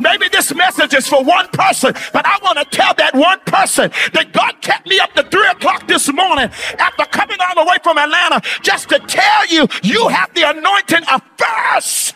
Maybe 0.00 0.28
this 0.28 0.54
message 0.54 0.94
is 0.94 1.06
for 1.06 1.22
one 1.22 1.48
person, 1.48 1.92
but 2.12 2.26
I 2.26 2.38
want 2.42 2.58
to 2.58 2.64
tell 2.64 2.94
that 2.94 3.14
one 3.14 3.40
person 3.40 3.90
that 4.14 4.32
God 4.32 4.60
kept 4.62 4.88
me 4.88 4.98
up 4.98 5.12
to 5.12 5.22
three 5.24 5.46
o'clock 5.48 5.86
this 5.86 6.12
morning 6.12 6.50
after 6.78 7.04
coming 7.04 7.36
all 7.40 7.64
the 7.64 7.70
way 7.70 7.76
from 7.82 7.98
Atlanta 7.98 8.40
just 8.62 8.88
to 8.88 8.98
tell 8.98 9.46
you 9.48 9.68
you 9.82 10.08
have 10.08 10.32
the 10.34 10.48
anointing 10.48 11.04
of 11.12 11.22
first. 11.36 12.14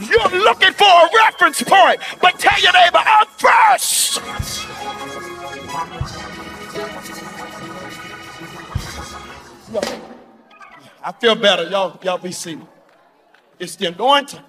You're 0.00 0.40
looking 0.42 0.72
for 0.72 0.84
a 0.84 1.08
reference 1.16 1.62
point, 1.62 2.00
but 2.20 2.38
tell 2.38 2.60
your 2.60 2.72
neighbor, 2.72 2.98
I'm 2.98 3.26
first. 3.26 4.20
I 11.02 11.12
feel 11.12 11.34
better. 11.34 11.68
Y'all, 11.68 11.98
y'all 12.02 12.18
be 12.18 12.32
seated. 12.32 12.66
It's 13.58 13.76
the 13.76 13.86
anointing. 13.88 14.40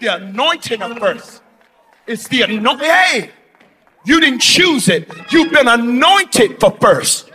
The 0.00 0.14
anointing 0.14 0.82
of 0.82 0.98
first. 0.98 1.42
It's 2.08 2.26
the 2.26 2.42
anointing. 2.42 2.88
Hey, 2.88 3.30
you 4.06 4.18
didn't 4.18 4.40
choose 4.40 4.88
it. 4.88 5.10
You've 5.30 5.52
been 5.52 5.68
anointed 5.68 6.58
for 6.58 6.70
first. 6.80 7.30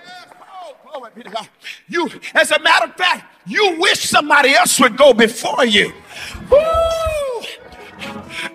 You, 1.87 2.09
as 2.33 2.49
a 2.51 2.59
matter 2.59 2.85
of 2.85 2.95
fact, 2.95 3.25
you 3.45 3.79
wish 3.79 3.99
somebody 4.09 4.55
else 4.55 4.79
would 4.79 4.97
go 4.97 5.13
before 5.13 5.63
you. 5.63 5.93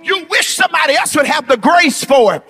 You 0.02 0.26
wish 0.28 0.48
somebody 0.48 0.94
else 0.94 1.14
would 1.14 1.26
have 1.26 1.46
the 1.46 1.56
grace 1.56 2.02
for 2.02 2.34
it. 2.34 2.42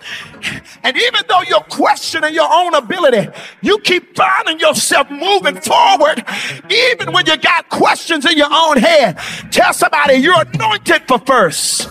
And 0.83 0.97
even 0.97 1.21
though 1.29 1.43
you're 1.43 1.61
questioning 1.61 2.33
your 2.33 2.49
own 2.51 2.75
ability, 2.75 3.29
you 3.61 3.79
keep 3.81 4.17
finding 4.17 4.61
yourself 4.61 5.11
moving 5.11 5.61
forward, 5.61 6.25
even 6.71 7.13
when 7.13 7.27
you 7.27 7.37
got 7.37 7.69
questions 7.69 8.25
in 8.25 8.39
your 8.39 8.49
own 8.51 8.79
head. 8.79 9.19
Tell 9.51 9.75
somebody 9.75 10.15
you're 10.15 10.41
anointed 10.41 11.03
for 11.07 11.19
first. 11.19 11.91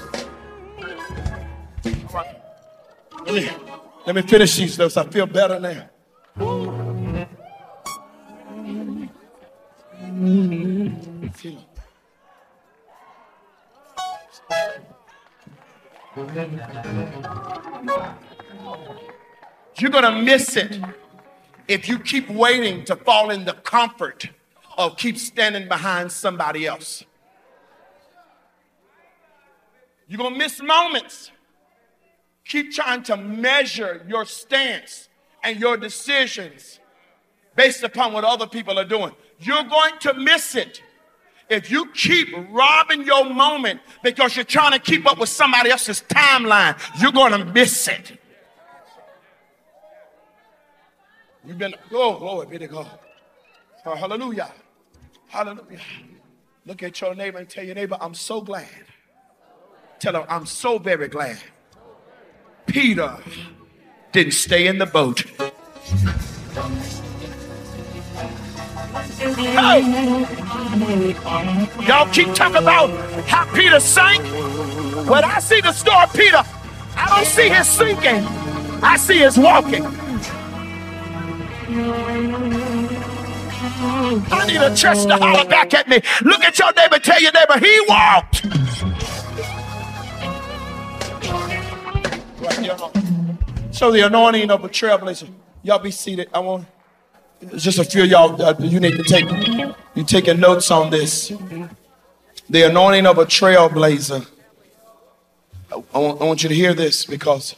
Let 3.28 3.36
me, 3.36 3.50
let 4.06 4.16
me 4.16 4.22
finish 4.22 4.56
these 4.56 4.78
notes. 4.80 4.96
I 4.96 5.06
feel 5.06 5.26
better 5.26 5.60
now. 5.60 5.90
You're 19.78 19.92
going 19.92 20.04
to 20.06 20.22
miss 20.24 20.56
it 20.56 20.80
if 21.68 21.90
you 21.90 22.00
keep 22.00 22.30
waiting 22.30 22.86
to 22.86 22.96
fall 22.96 23.30
in 23.32 23.44
the 23.44 23.56
comfort 23.56 24.30
of 24.78 24.96
keep 24.96 25.18
standing 25.18 25.68
behind 25.68 26.14
somebody 26.14 26.66
else. 26.66 27.04
You're 30.08 30.18
going 30.18 30.32
to 30.32 30.40
miss 30.40 30.62
moments 30.62 31.32
keep 32.48 32.72
trying 32.72 33.04
to 33.04 33.18
measure 33.18 34.04
your 34.08 34.26
stance 34.26 35.10
and 35.44 35.60
your 35.60 35.78
decisions 35.78 36.80
based 37.56 37.84
upon 37.84 38.14
what 38.14 38.24
other 38.24 38.48
people 38.48 38.80
are 38.80 38.86
doing. 38.86 39.12
You're 39.40 39.64
going 39.64 39.98
to 40.00 40.14
miss 40.14 40.56
it. 40.56 40.82
If 41.50 41.72
you 41.72 41.92
keep 41.92 42.30
robbing 42.52 43.04
your 43.04 43.30
moment 43.30 43.80
because 44.04 44.36
you're 44.36 44.46
trying 44.46 44.74
to 44.74 44.80
keep 44.80 45.10
up 45.10 45.18
with 45.18 45.30
somebody 45.30 45.70
else's 45.70 46.04
timeline, 46.08 46.78
you're 47.02 47.12
going 47.12 47.32
to 47.32 47.46
miss 47.46 47.88
it. 47.88 48.20
You've 51.46 51.58
been, 51.58 51.76
oh, 51.94 52.18
glory 52.18 52.48
be 52.48 52.58
to 52.58 52.68
God. 52.68 53.00
Oh, 53.86 53.96
hallelujah. 53.96 54.52
Hallelujah. 55.30 55.80
Look 56.66 56.84
at 56.84 57.00
your 57.00 57.16
neighbor 57.16 57.38
and 57.38 57.48
tell 57.48 57.64
your 57.64 57.76
neighbor, 57.76 57.98
I'm 58.02 58.14
so 58.14 58.42
glad. 58.42 58.68
Tell 60.00 60.16
him, 60.18 60.26
I'm 60.28 60.46
so 60.46 60.78
very 60.78 61.08
glad 61.08 61.40
Peter 62.68 63.18
didn't 64.12 64.34
stay 64.34 64.68
in 64.68 64.78
the 64.78 64.86
boat. 64.86 65.22
Hey. 69.18 69.82
Y'all 71.86 72.12
keep 72.12 72.34
talking 72.34 72.58
about 72.58 72.90
how 73.28 73.46
Peter 73.54 73.80
sank. 73.80 74.24
When 75.08 75.24
I 75.24 75.40
see 75.40 75.62
the 75.62 75.72
story 75.72 76.04
of 76.04 76.14
Peter, 76.14 76.44
I 76.96 77.08
don't 77.10 77.26
see 77.26 77.50
his 77.50 77.68
sinking. 77.68 78.26
I 78.84 78.98
see 78.98 79.20
his 79.20 79.38
walking. 79.38 79.86
I 84.30 84.46
need 84.48 84.58
a 84.58 84.76
church 84.76 85.04
to 85.06 85.18
holler 85.18 85.48
back 85.50 85.74
at 85.74 85.88
me. 85.88 86.02
Look 86.24 86.44
at 86.44 86.60
your 86.60 86.74
neighbor, 86.74 87.00
tell 87.00 87.22
your 87.22 87.32
neighbor, 87.32 87.60
he 87.60 87.80
walked. 87.88 88.46
So 93.72 93.92
the 93.92 94.06
anointing 94.06 94.50
of 94.52 94.64
a 94.64 94.70
trailblazer. 94.70 95.30
Y'all 95.64 95.80
be 95.80 95.92
seated. 95.92 96.30
I 96.34 96.40
want 96.40 96.68
just 97.56 97.80
a 97.80 97.84
few 97.84 98.04
y'all. 98.04 98.56
You 98.62 98.80
need 98.80 98.98
to 98.98 99.04
take 99.04 99.26
you 99.96 100.04
taking 100.04 100.40
notes 100.40 100.72
on 100.72 100.90
this. 100.90 101.32
The 102.50 102.64
anointing 102.64 103.06
of 103.06 103.18
a 103.18 103.26
trailblazer. 103.26 104.26
I, 105.72 105.84
I, 105.94 105.98
want, 105.98 106.22
I 106.22 106.24
want 106.24 106.44
you 106.44 106.50
to 106.50 106.56
hear 106.56 106.74
this 106.74 107.06
because 107.06 107.56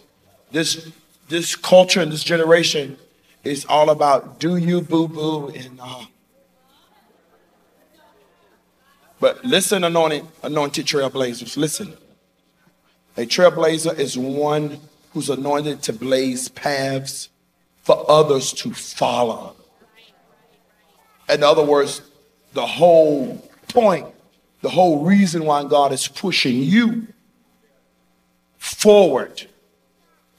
this 0.52 0.92
this 1.28 1.56
culture 1.56 2.02
and 2.02 2.12
this 2.12 2.24
generation 2.24 2.98
is 3.44 3.66
all 3.66 3.90
about 3.90 4.40
do 4.40 4.58
you 4.58 4.82
boo 4.82 5.08
boo 5.08 5.50
and 5.50 5.80
uh, 5.82 6.06
but 9.20 9.44
listen, 9.44 9.84
anointed, 9.84 10.26
anointed 10.44 10.86
trailblazers, 10.86 11.58
listen. 11.58 11.98
A 13.20 13.26
trailblazer 13.26 14.00
is 14.00 14.18
one 14.18 14.80
who's 15.12 15.30
anointed 15.30 15.84
to 15.84 15.92
blaze 15.92 16.48
paths 16.48 17.28
for 17.82 18.10
others 18.10 18.54
to 18.54 18.74
follow. 18.74 19.58
In 21.28 21.44
other 21.44 21.66
words, 21.66 22.02
the 22.54 22.66
whole 22.66 23.46
point, 23.68 24.08
the 24.62 24.70
whole 24.70 25.04
reason 25.04 25.44
why 25.44 25.66
God 25.66 25.92
is 25.92 26.08
pushing 26.08 26.64
you 26.64 27.08
forward 28.58 29.48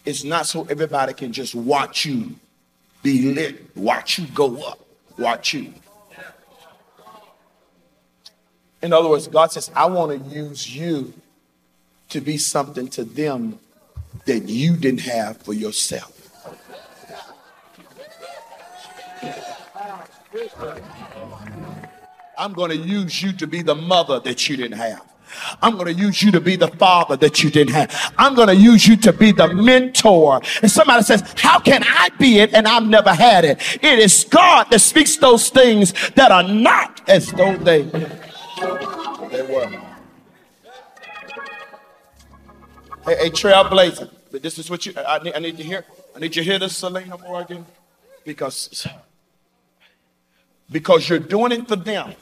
is 0.06 0.24
not 0.24 0.46
so 0.46 0.66
everybody 0.70 1.12
can 1.12 1.34
just 1.34 1.54
watch 1.54 2.06
you 2.06 2.34
be 3.02 3.34
lit, 3.34 3.76
watch 3.76 4.18
you 4.18 4.26
go 4.28 4.56
up, 4.62 4.80
watch 5.18 5.52
you. 5.52 5.74
In 8.80 8.94
other 8.94 9.10
words, 9.10 9.28
God 9.28 9.52
says, 9.52 9.70
I 9.76 9.84
want 9.84 10.24
to 10.24 10.34
use 10.34 10.74
you 10.74 11.12
to 12.10 12.20
be 12.20 12.36
something 12.36 12.88
to 12.88 13.04
them 13.04 13.58
that 14.26 14.48
you 14.48 14.76
didn't 14.76 15.00
have 15.00 15.38
for 15.38 15.52
yourself. 15.54 16.16
I'm 22.38 22.52
going 22.52 22.70
to 22.70 22.76
use 22.76 23.22
you 23.22 23.32
to 23.34 23.46
be 23.46 23.62
the 23.62 23.74
mother 23.74 24.20
that 24.20 24.48
you 24.48 24.56
didn't 24.56 24.78
have. 24.78 25.04
I'm 25.62 25.74
going 25.74 25.86
to 25.86 25.92
use 25.92 26.22
you 26.22 26.32
to 26.32 26.40
be 26.40 26.56
the 26.56 26.68
father 26.68 27.16
that 27.16 27.42
you 27.42 27.50
didn't 27.50 27.74
have. 27.74 28.14
I'm 28.18 28.34
going 28.34 28.48
to 28.48 28.56
use 28.56 28.86
you 28.86 28.96
to 28.96 29.12
be 29.12 29.30
the 29.30 29.52
mentor. 29.54 30.40
And 30.62 30.70
somebody 30.70 31.02
says, 31.04 31.22
How 31.36 31.60
can 31.60 31.84
I 31.84 32.08
be 32.18 32.40
it 32.40 32.52
and 32.52 32.66
I've 32.66 32.86
never 32.86 33.14
had 33.14 33.44
it? 33.44 33.60
It 33.82 33.98
is 33.98 34.24
God 34.24 34.68
that 34.70 34.80
speaks 34.80 35.16
those 35.16 35.48
things 35.48 35.92
that 36.10 36.32
are 36.32 36.42
not 36.42 37.08
as 37.08 37.30
though 37.32 37.56
they, 37.56 37.82
they 37.82 39.42
were. 39.42 39.89
A, 43.06 43.26
a 43.26 43.30
trailblazer. 43.30 44.10
But 44.30 44.42
this 44.42 44.58
is 44.58 44.70
what 44.70 44.86
you, 44.86 44.92
I 44.96 45.22
need, 45.22 45.34
I 45.34 45.38
need 45.38 45.56
to 45.56 45.62
hear. 45.62 45.84
I 46.14 46.18
need 46.18 46.34
you 46.36 46.42
to 46.42 46.50
hear 46.50 46.58
this, 46.58 46.76
Selena 46.76 47.18
Morgan, 47.18 47.66
because 48.24 48.86
because 50.70 51.08
you're 51.08 51.18
doing 51.18 51.52
it 51.52 51.68
for 51.68 51.76
them. 51.76 52.14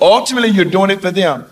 Ultimately, 0.00 0.50
you're 0.50 0.64
doing 0.64 0.90
it 0.90 1.00
for 1.00 1.10
them. 1.10 1.46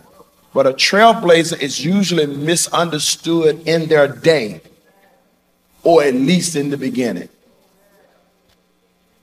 But 0.55 0.67
a 0.67 0.73
trailblazer 0.73 1.61
is 1.61 1.85
usually 1.85 2.27
misunderstood 2.27 3.67
in 3.67 3.89
their 3.89 4.09
day, 4.09 4.61
or 5.83 6.03
at 6.03 6.15
least 6.15 6.57
in 6.57 6.71
the 6.71 6.77
beginning. 6.77 7.29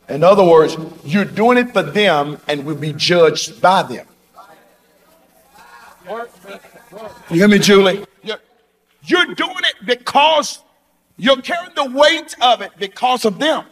In 0.07 0.23
other 0.23 0.43
words, 0.43 0.75
you're 1.05 1.25
doing 1.25 1.59
it 1.59 1.71
for 1.71 1.83
them 1.83 2.39
and 2.47 2.65
will 2.65 2.75
be 2.75 2.93
judged 2.93 3.61
by 3.61 3.83
them. 3.83 4.07
You 7.29 7.35
hear 7.37 7.47
me, 7.47 7.59
Julie? 7.59 8.03
You're, 9.09 9.33
doing 9.33 9.55
it 9.57 9.85
because 9.85 10.63
you're 11.17 11.41
carrying 11.41 11.73
the 11.75 11.89
weight 11.89 12.35
of 12.41 12.61
it 12.61 12.71
because 12.77 13.25
of 13.25 13.39
them. 13.39 13.65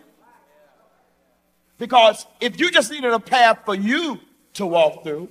Because 1.78 2.26
if 2.42 2.60
you 2.60 2.72
just 2.72 2.90
needed 2.90 3.14
a 3.14 3.20
path 3.20 3.60
for 3.64 3.76
you 3.76 4.20
to 4.54 4.66
walk 4.66 5.04
through, 5.04 5.30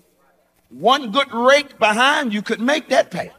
one 0.68 1.10
good 1.10 1.32
rake 1.32 1.78
behind 1.80 2.32
you 2.32 2.40
could 2.40 2.60
make 2.60 2.88
that 2.90 3.10
path. 3.10 3.34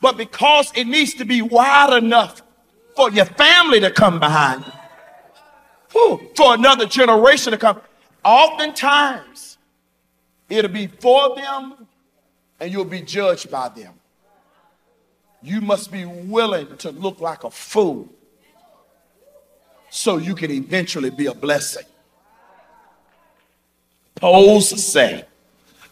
But 0.00 0.16
because 0.16 0.72
it 0.74 0.86
needs 0.86 1.14
to 1.14 1.24
be 1.24 1.40
wide 1.40 1.96
enough 1.96 2.42
for 2.96 3.10
your 3.10 3.24
family 3.24 3.78
to 3.80 3.92
come 3.92 4.18
behind 4.18 4.64
you, 4.64 4.72
whew, 5.92 6.30
for 6.36 6.54
another 6.54 6.86
generation 6.86 7.52
to 7.52 7.58
come, 7.58 7.80
oftentimes 8.24 9.58
it'll 10.48 10.70
be 10.70 10.88
for 10.88 11.36
them 11.36 11.86
and 12.58 12.72
you'll 12.72 12.84
be 12.84 13.02
judged 13.02 13.50
by 13.50 13.68
them. 13.68 13.97
You 15.42 15.60
must 15.60 15.92
be 15.92 16.04
willing 16.04 16.76
to 16.78 16.90
look 16.90 17.20
like 17.20 17.44
a 17.44 17.50
fool 17.50 18.08
so 19.90 20.16
you 20.16 20.34
can 20.34 20.50
eventually 20.50 21.10
be 21.10 21.26
a 21.26 21.34
blessing. 21.34 21.86
Polls 24.16 24.68
say 24.84 25.24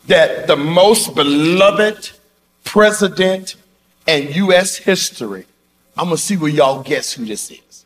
that 0.07 0.47
the 0.47 0.57
most 0.57 1.15
beloved 1.15 2.11
president 2.65 3.55
in 4.07 4.33
U.S. 4.33 4.77
history, 4.77 5.47
I'm 5.97 6.07
going 6.07 6.17
to 6.17 6.23
see 6.23 6.37
where 6.37 6.51
y'all 6.51 6.83
guess 6.83 7.13
who 7.13 7.25
this 7.25 7.51
is. 7.51 7.85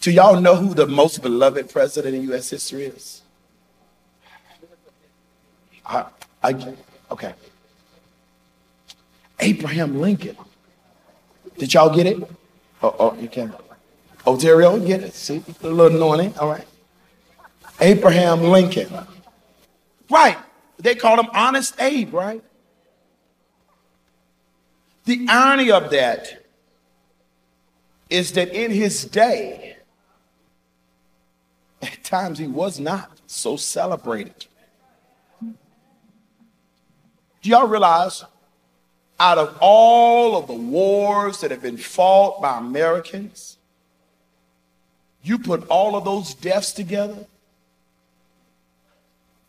Do 0.00 0.10
y'all 0.10 0.40
know 0.40 0.56
who 0.56 0.72
the 0.72 0.86
most 0.86 1.22
beloved 1.22 1.70
president 1.70 2.14
in 2.14 2.22
U.S. 2.30 2.48
history 2.48 2.84
is? 2.84 3.22
I, 5.84 6.06
I, 6.42 6.74
okay. 7.10 7.34
Abraham 9.40 10.00
Lincoln. 10.00 10.36
Did 11.58 11.74
y'all 11.74 11.94
get 11.94 12.06
it? 12.06 12.18
Oh, 12.82 12.96
oh 12.98 13.16
you 13.20 13.28
can. 13.28 13.52
Ontario, 14.26 14.78
get 14.78 15.02
it? 15.02 15.14
See, 15.14 15.42
a 15.62 15.66
little 15.66 15.96
anointing. 15.96 16.34
All 16.38 16.48
right. 16.48 16.66
Abraham 17.80 18.42
Lincoln. 18.42 18.92
Right. 20.10 20.36
They 20.78 20.94
called 20.94 21.18
him 21.18 21.28
Honest 21.32 21.80
Abe, 21.80 22.12
right? 22.12 22.42
The 25.04 25.26
irony 25.28 25.70
of 25.70 25.90
that 25.90 26.44
is 28.08 28.32
that 28.32 28.50
in 28.50 28.70
his 28.70 29.04
day, 29.04 29.76
at 31.82 32.04
times 32.04 32.38
he 32.38 32.46
was 32.46 32.78
not 32.78 33.20
so 33.26 33.56
celebrated. 33.56 34.46
Do 35.42 37.48
y'all 37.48 37.66
realize 37.66 38.24
out 39.20 39.36
of 39.36 39.56
all 39.60 40.36
of 40.36 40.46
the 40.46 40.54
wars 40.54 41.42
that 41.42 41.50
have 41.50 41.60
been 41.60 41.76
fought 41.76 42.40
by 42.40 42.56
Americans, 42.58 43.58
you 45.22 45.38
put 45.38 45.66
all 45.68 45.94
of 45.94 46.04
those 46.06 46.32
deaths 46.34 46.72
together, 46.72 47.26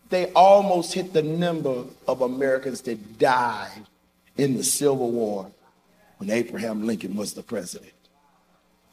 they 0.10 0.30
almost 0.34 0.94
hit 0.94 1.14
the 1.14 1.24
number 1.24 1.86
of 2.06 2.22
Americans 2.22 2.82
that 2.82 3.18
died 3.18 3.86
in 4.38 4.58
the 4.58 4.64
Civil 4.64 5.10
War 5.10 5.50
when 6.18 6.30
Abraham 6.30 6.86
Lincoln 6.86 7.16
was 7.16 7.34
the 7.34 7.42
president. 7.42 7.94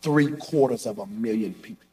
Three 0.01 0.31
quarters 0.37 0.87
of 0.87 1.01
a 1.01 1.07
million 1.07 1.55
people. 1.55 1.85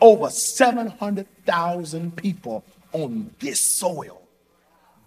Over 0.00 0.30
700,000 0.30 2.16
people 2.16 2.64
on 2.92 3.30
this 3.40 3.60
soil 3.60 4.22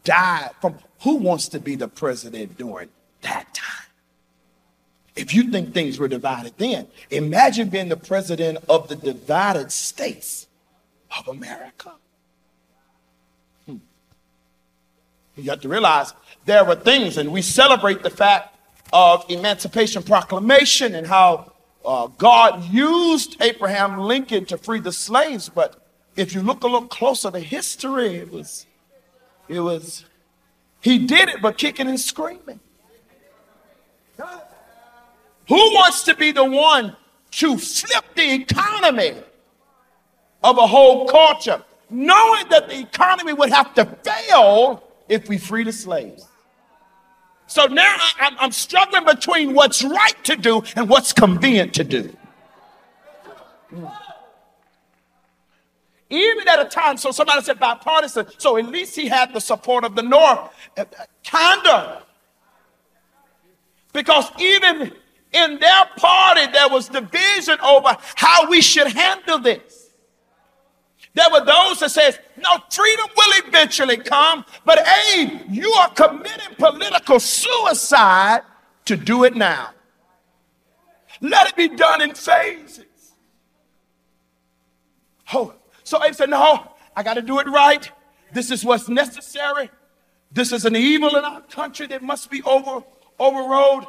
died 0.03 0.51
from 0.61 0.75
who 1.01 1.15
wants 1.15 1.49
to 1.49 1.59
be 1.59 1.75
the 1.75 1.87
president 1.87 2.55
during 2.57 2.89
that 3.25 3.53
time. 3.53 3.85
If 5.15 5.33
you 5.33 5.49
think 5.51 5.73
things 5.73 5.97
were 5.97 6.07
divided 6.07 6.53
then, 6.57 6.87
imagine 7.09 7.69
being 7.69 7.89
the 7.89 7.97
president 7.97 8.57
of 8.67 8.87
the 8.89 8.95
divided 8.95 9.71
states 9.71 10.47
of 11.17 11.27
America. 11.27 11.93
Hmm. 13.65 13.77
You 15.35 15.49
have 15.49 15.61
to 15.61 15.69
realize 15.69 16.13
there 16.45 16.65
were 16.65 16.75
things, 16.75 17.17
and 17.17 17.31
we 17.31 17.41
celebrate 17.41 18.03
the 18.03 18.09
fact 18.09 18.57
of 18.91 19.25
Emancipation 19.29 20.03
Proclamation 20.03 20.95
and 20.95 21.07
how 21.07 21.53
uh, 21.85 22.07
God 22.07 22.65
used 22.65 23.41
Abraham 23.41 23.99
Lincoln 23.99 24.45
to 24.45 24.57
free 24.57 24.79
the 24.79 24.91
slaves. 24.91 25.49
But 25.49 25.81
if 26.15 26.35
you 26.35 26.41
look 26.41 26.63
a 26.63 26.67
little 26.67 26.87
closer 26.87 27.31
to 27.31 27.39
history, 27.39 28.15
it 28.15 28.31
was, 28.31 28.65
it 29.47 29.61
was, 29.61 30.03
he 30.81 30.99
did 30.99 31.29
it, 31.29 31.41
but 31.41 31.57
kicking 31.57 31.87
and 31.87 31.99
screaming. 31.99 32.59
Who 34.17 35.55
wants 35.73 36.03
to 36.03 36.15
be 36.15 36.31
the 36.31 36.43
one 36.43 36.95
to 37.31 37.57
flip 37.57 38.05
the 38.15 38.33
economy 38.33 39.13
of 40.43 40.57
a 40.57 40.67
whole 40.67 41.07
culture, 41.07 41.63
knowing 41.89 42.47
that 42.49 42.69
the 42.69 42.79
economy 42.79 43.33
would 43.33 43.49
have 43.49 43.73
to 43.75 43.85
fail 43.85 44.83
if 45.07 45.27
we 45.29 45.37
free 45.37 45.63
the 45.63 45.71
slaves? 45.71 46.27
So 47.47 47.67
now 47.67 47.95
I, 48.19 48.35
am 48.39 48.51
struggling 48.51 49.05
between 49.05 49.53
what's 49.53 49.83
right 49.83 50.23
to 50.23 50.35
do 50.35 50.63
and 50.75 50.89
what's 50.89 51.13
convenient 51.13 51.73
to 51.75 51.83
do. 51.83 52.15
Even 56.09 56.47
at 56.47 56.59
a 56.59 56.65
time, 56.65 56.97
so 56.97 57.11
somebody 57.11 57.41
said 57.41 57.59
bipartisan, 57.59 58.27
so 58.37 58.57
at 58.57 58.65
least 58.65 58.95
he 58.95 59.07
had 59.07 59.33
the 59.33 59.41
support 59.41 59.83
of 59.83 59.95
the 59.95 60.03
North. 60.03 60.39
Uh, 60.77 60.85
kinda. 61.23 62.03
Because 63.95 64.29
even 64.39 64.91
in 65.31 65.57
their 65.57 65.85
party, 65.95 66.51
there 66.51 66.67
was 66.67 66.89
division 66.89 67.57
over 67.61 67.95
how 68.15 68.49
we 68.49 68.59
should 68.59 68.87
handle 68.87 69.39
this. 69.39 69.89
There 71.13 71.29
were 71.31 71.45
those 71.45 71.79
that 71.79 71.91
says, 71.91 72.19
no, 72.35 72.57
freedom 72.69 73.05
will 73.15 73.31
eventually 73.47 73.95
come, 73.95 74.43
but 74.65 74.85
Abe, 75.15 75.43
you 75.49 75.71
are 75.71 75.89
committing 75.91 76.55
political 76.57 77.21
suicide 77.21 78.41
to 78.83 78.97
do 78.97 79.23
it 79.23 79.33
now. 79.33 79.69
Let 81.21 81.47
it 81.47 81.55
be 81.55 81.69
done 81.69 82.01
in 82.01 82.13
phases. 82.15 82.83
Oh, 85.33 85.53
so 85.85 86.03
Abe 86.03 86.13
said, 86.13 86.29
no, 86.29 86.69
I 86.97 87.01
got 87.01 87.13
to 87.13 87.21
do 87.21 87.39
it 87.39 87.47
right. 87.47 87.89
This 88.33 88.51
is 88.51 88.65
what's 88.65 88.89
necessary. 88.89 89.69
This 90.33 90.51
is 90.51 90.65
an 90.65 90.75
evil 90.75 91.15
in 91.15 91.23
our 91.23 91.39
country 91.43 91.87
that 91.87 92.03
must 92.03 92.29
be 92.29 92.43
over, 92.43 92.83
overrode. 93.19 93.85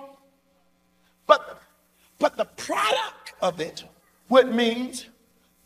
But, 1.26 1.62
but 2.18 2.36
the 2.36 2.44
product 2.44 3.34
of 3.40 3.60
it 3.60 3.84
would 4.28 4.54
mean 4.54 4.94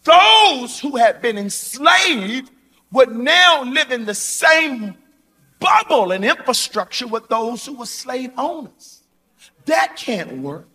those 0.05 0.81
who 0.81 0.97
had 0.97 1.21
been 1.21 1.39
enslaved 1.39 2.51
would 2.93 3.15
now 3.15 3.63
live 3.63 3.93
in 3.93 4.05
the 4.05 4.15
same 4.15 4.97
bubble 5.59 6.11
and 6.13 6.25
infrastructure 6.25 7.07
with 7.07 7.29
those 7.29 7.67
who 7.67 7.75
were 7.75 7.87
slave 7.87 8.33
owners. 8.37 9.03
That 9.67 9.97
can't 9.97 10.39
work. 10.39 10.69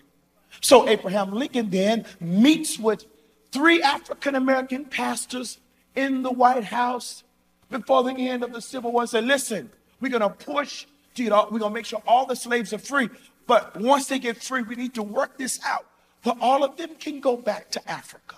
So 0.62 0.88
Abraham 0.88 1.34
Lincoln 1.34 1.70
then 1.70 2.06
meets 2.20 2.80
with 2.80 3.06
three 3.52 3.82
African 3.82 4.36
American 4.36 4.86
pastors 4.86 5.60
in 5.96 6.24
the 6.24 6.32
White 6.32 6.66
House 6.66 7.24
before 7.70 8.04
the 8.04 8.14
end 8.30 8.44
of 8.44 8.54
the 8.54 8.62
Civil 8.62 8.92
War 8.92 9.02
and 9.02 9.10
said, 9.10 9.26
listen, 9.26 9.70
we're 10.00 10.10
going 10.10 10.22
to 10.22 10.30
push, 10.30 10.86
we're 11.18 11.30
going 11.30 11.62
to 11.62 11.70
make 11.70 11.86
sure 11.86 12.02
all 12.08 12.26
the 12.26 12.36
slaves 12.36 12.74
are 12.74 12.78
free. 12.78 13.10
But 13.48 13.76
once 13.80 14.08
they 14.08 14.20
get 14.20 14.42
free, 14.42 14.64
we 14.64 14.76
need 14.76 14.94
to 14.96 15.04
work 15.04 15.38
this 15.38 15.60
out 15.66 15.86
where 16.24 16.36
all 16.42 16.64
of 16.64 16.78
them 16.78 16.96
can 17.00 17.20
go 17.20 17.38
back 17.38 17.70
to 17.72 17.90
Africa. 17.90 18.38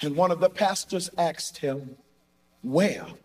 And 0.00 0.16
one 0.16 0.30
of 0.30 0.40
the 0.40 0.50
pastors 0.50 1.10
asked 1.16 1.58
him, 1.58 1.96
Well, 2.62 3.18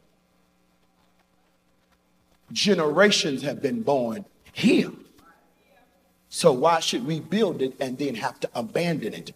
generations 2.52 3.42
have 3.42 3.62
been 3.62 3.82
born 3.82 4.26
here. 4.54 4.92
So 6.30 6.52
why 6.52 6.80
should 6.80 7.06
we 7.06 7.20
build 7.20 7.62
it 7.62 7.76
and 7.80 7.98
then 7.98 8.16
have 8.16 8.40
to 8.42 8.50
abandon 8.54 9.14
it? 9.14 9.34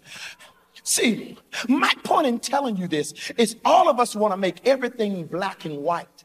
See, 0.83 1.37
my 1.67 1.93
point 2.03 2.27
in 2.27 2.39
telling 2.39 2.77
you 2.77 2.87
this 2.87 3.13
is 3.37 3.55
all 3.63 3.87
of 3.89 3.99
us 3.99 4.15
want 4.15 4.33
to 4.33 4.37
make 4.37 4.65
everything 4.67 5.25
black 5.25 5.65
and 5.65 5.77
white. 5.77 6.20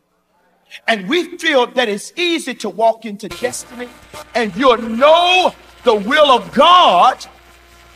And 0.87 1.09
we 1.09 1.37
feel 1.39 1.67
that 1.67 1.89
it's 1.89 2.13
easy 2.17 2.55
to 2.55 2.69
walk 2.69 3.05
into 3.05 3.29
destiny 3.29 3.89
and 4.35 4.55
you'll 4.57 4.79
know 4.79 5.55
the 5.85 5.95
will 5.95 6.31
of 6.31 6.53
God 6.53 7.25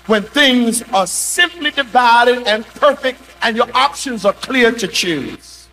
when 0.06 0.22
things 0.22 0.82
are 0.92 1.06
simply 1.06 1.70
divided 1.70 2.46
and 2.46 2.64
perfect 2.66 3.20
and 3.42 3.56
your 3.56 3.68
options 3.74 4.24
are 4.24 4.32
clear 4.32 4.72
to 4.72 4.88
choose. 4.88 5.68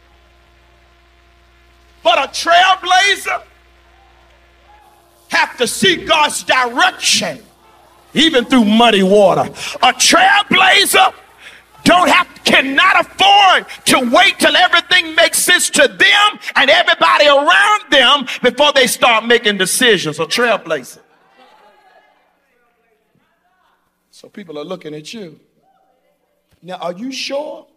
But 2.03 2.17
a 2.19 2.27
trailblazer 2.29 3.41
have 5.29 5.57
to 5.57 5.67
seek 5.67 6.07
God's 6.07 6.43
direction 6.43 7.39
even 8.13 8.45
through 8.45 8.65
muddy 8.65 9.03
water. 9.03 9.41
A 9.41 9.93
trailblazer 9.93 11.13
don't 11.87 12.09
have 12.09 12.27
cannot 12.43 13.01
afford 13.01 13.65
to 13.85 14.09
wait 14.13 14.37
till 14.39 14.55
everything 14.55 15.15
makes 15.15 15.39
sense 15.39 15.69
to 15.69 15.87
them 15.87 16.39
and 16.55 16.69
everybody 16.69 17.27
around 17.27 17.81
them 17.89 18.25
before 18.41 18.73
they 18.73 18.87
start 18.87 19.25
making 19.25 19.57
decisions. 19.57 20.19
or 20.19 20.27
trailblazing. 20.27 20.99
So 24.11 24.29
people 24.29 24.59
are 24.59 24.65
looking 24.65 24.93
at 24.95 25.13
you. 25.13 25.39
Now, 26.61 26.75
are 26.75 26.93
you 26.93 27.11
sure? 27.11 27.67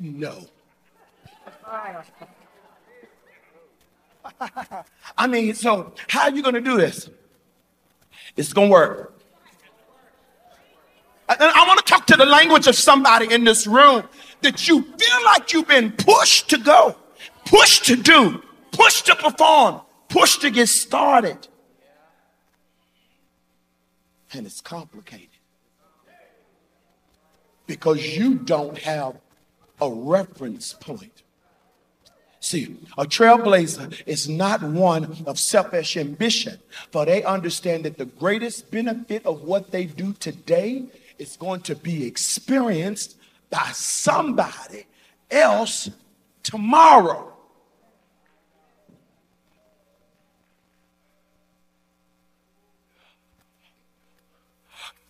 No. 0.00 0.46
I 5.18 5.26
mean, 5.26 5.54
so 5.54 5.92
how 6.08 6.22
are 6.22 6.30
you 6.30 6.42
going 6.42 6.54
to 6.54 6.60
do 6.60 6.76
this? 6.76 7.10
It's 8.36 8.52
going 8.52 8.68
to 8.68 8.72
work. 8.72 9.17
And 11.28 11.42
I 11.42 11.66
want 11.66 11.78
to 11.78 11.84
talk 11.84 12.06
to 12.06 12.16
the 12.16 12.24
language 12.24 12.66
of 12.66 12.74
somebody 12.74 13.32
in 13.32 13.44
this 13.44 13.66
room 13.66 14.02
that 14.40 14.66
you 14.66 14.82
feel 14.82 15.24
like 15.26 15.52
you've 15.52 15.68
been 15.68 15.92
pushed 15.92 16.48
to 16.50 16.58
go, 16.58 16.96
pushed 17.44 17.84
to 17.86 17.96
do, 17.96 18.42
pushed 18.72 19.06
to 19.06 19.14
perform, 19.14 19.82
pushed 20.08 20.40
to 20.40 20.50
get 20.50 20.68
started. 20.68 21.48
And 24.32 24.46
it's 24.46 24.60
complicated 24.60 25.28
because 27.66 28.16
you 28.16 28.36
don't 28.36 28.78
have 28.78 29.16
a 29.80 29.90
reference 29.90 30.72
point. 30.72 31.22
See, 32.40 32.76
a 32.96 33.04
trailblazer 33.04 34.02
is 34.06 34.28
not 34.28 34.62
one 34.62 35.24
of 35.26 35.38
selfish 35.38 35.96
ambition, 35.96 36.58
for 36.90 37.04
they 37.04 37.22
understand 37.24 37.84
that 37.84 37.98
the 37.98 38.06
greatest 38.06 38.70
benefit 38.70 39.26
of 39.26 39.42
what 39.42 39.70
they 39.70 39.84
do 39.84 40.12
today 40.14 40.86
is 41.18 41.36
going 41.36 41.60
to 41.62 41.74
be 41.74 42.06
experienced 42.06 43.16
by 43.50 43.70
somebody 43.72 44.86
else 45.30 45.90
tomorrow. 46.42 47.32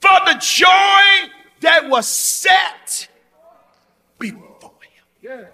For 0.01 0.19
the 0.27 0.39
joy 0.41 1.31
that 1.61 1.89
was 1.89 2.07
set 2.07 3.09
before 4.19 4.71
him. 5.21 5.47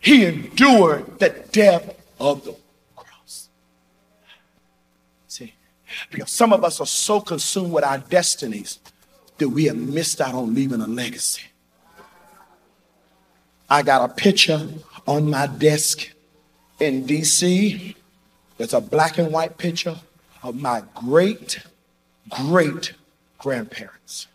He 0.00 0.24
endured 0.24 1.18
the 1.18 1.30
death 1.50 1.94
of 2.20 2.44
the 2.44 2.56
cross. 2.96 3.48
See, 5.26 5.54
because 6.10 6.30
some 6.30 6.52
of 6.52 6.64
us 6.64 6.80
are 6.80 6.86
so 6.86 7.20
consumed 7.20 7.72
with 7.72 7.84
our 7.84 7.98
destinies 7.98 8.78
that 9.38 9.48
we 9.48 9.64
have 9.64 9.76
missed 9.76 10.20
out 10.20 10.34
on 10.34 10.54
leaving 10.54 10.80
a 10.80 10.86
legacy. 10.86 11.42
I 13.70 13.82
got 13.82 14.10
a 14.10 14.12
picture 14.12 14.68
on 15.06 15.30
my 15.30 15.46
desk 15.46 16.10
in 16.80 17.04
DC. 17.04 17.94
It's 18.58 18.72
a 18.72 18.80
black 18.80 19.18
and 19.18 19.32
white 19.32 19.58
picture 19.58 19.96
of 20.42 20.56
my 20.56 20.82
great, 20.94 21.60
great 22.28 22.94
grandparents, 23.38 24.26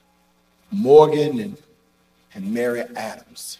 Morgan 0.71 1.39
and, 1.39 1.57
and 2.33 2.53
Mary 2.53 2.81
Adams, 2.95 3.59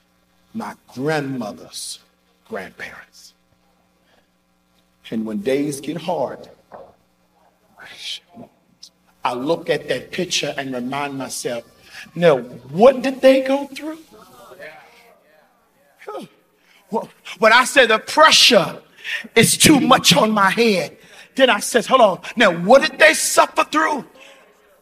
my 0.54 0.76
grandmother's 0.94 2.00
grandparents. 2.48 3.34
And 5.12 5.26
when 5.26 5.42
days 5.42 5.80
get 5.82 5.98
hard, 5.98 6.50
I 9.24 9.34
look 9.34 9.70
at 9.70 9.88
that 9.88 10.12
picture 10.12 10.54
and 10.58 10.74
remind 10.74 11.18
myself, 11.18 11.64
now, 12.16 12.38
what 12.40 13.02
did 13.02 13.22
they 13.22 13.42
go 13.42 13.68
through? 13.68 14.00
When 17.40 17.54
I 17.54 17.64
said 17.66 17.90
the 17.90 18.00
pressure 18.00 18.82
is 19.36 19.58
too 19.58 19.80
much 19.80 20.16
on 20.16 20.32
my 20.32 20.50
head, 20.50 20.98
then 21.36 21.50
I 21.50 21.60
said, 21.60 21.86
hold 21.86 22.02
on, 22.02 22.22
now 22.36 22.52
what 22.52 22.82
did 22.88 23.00
they 23.00 23.14
suffer 23.14 23.64
through? 23.64 24.06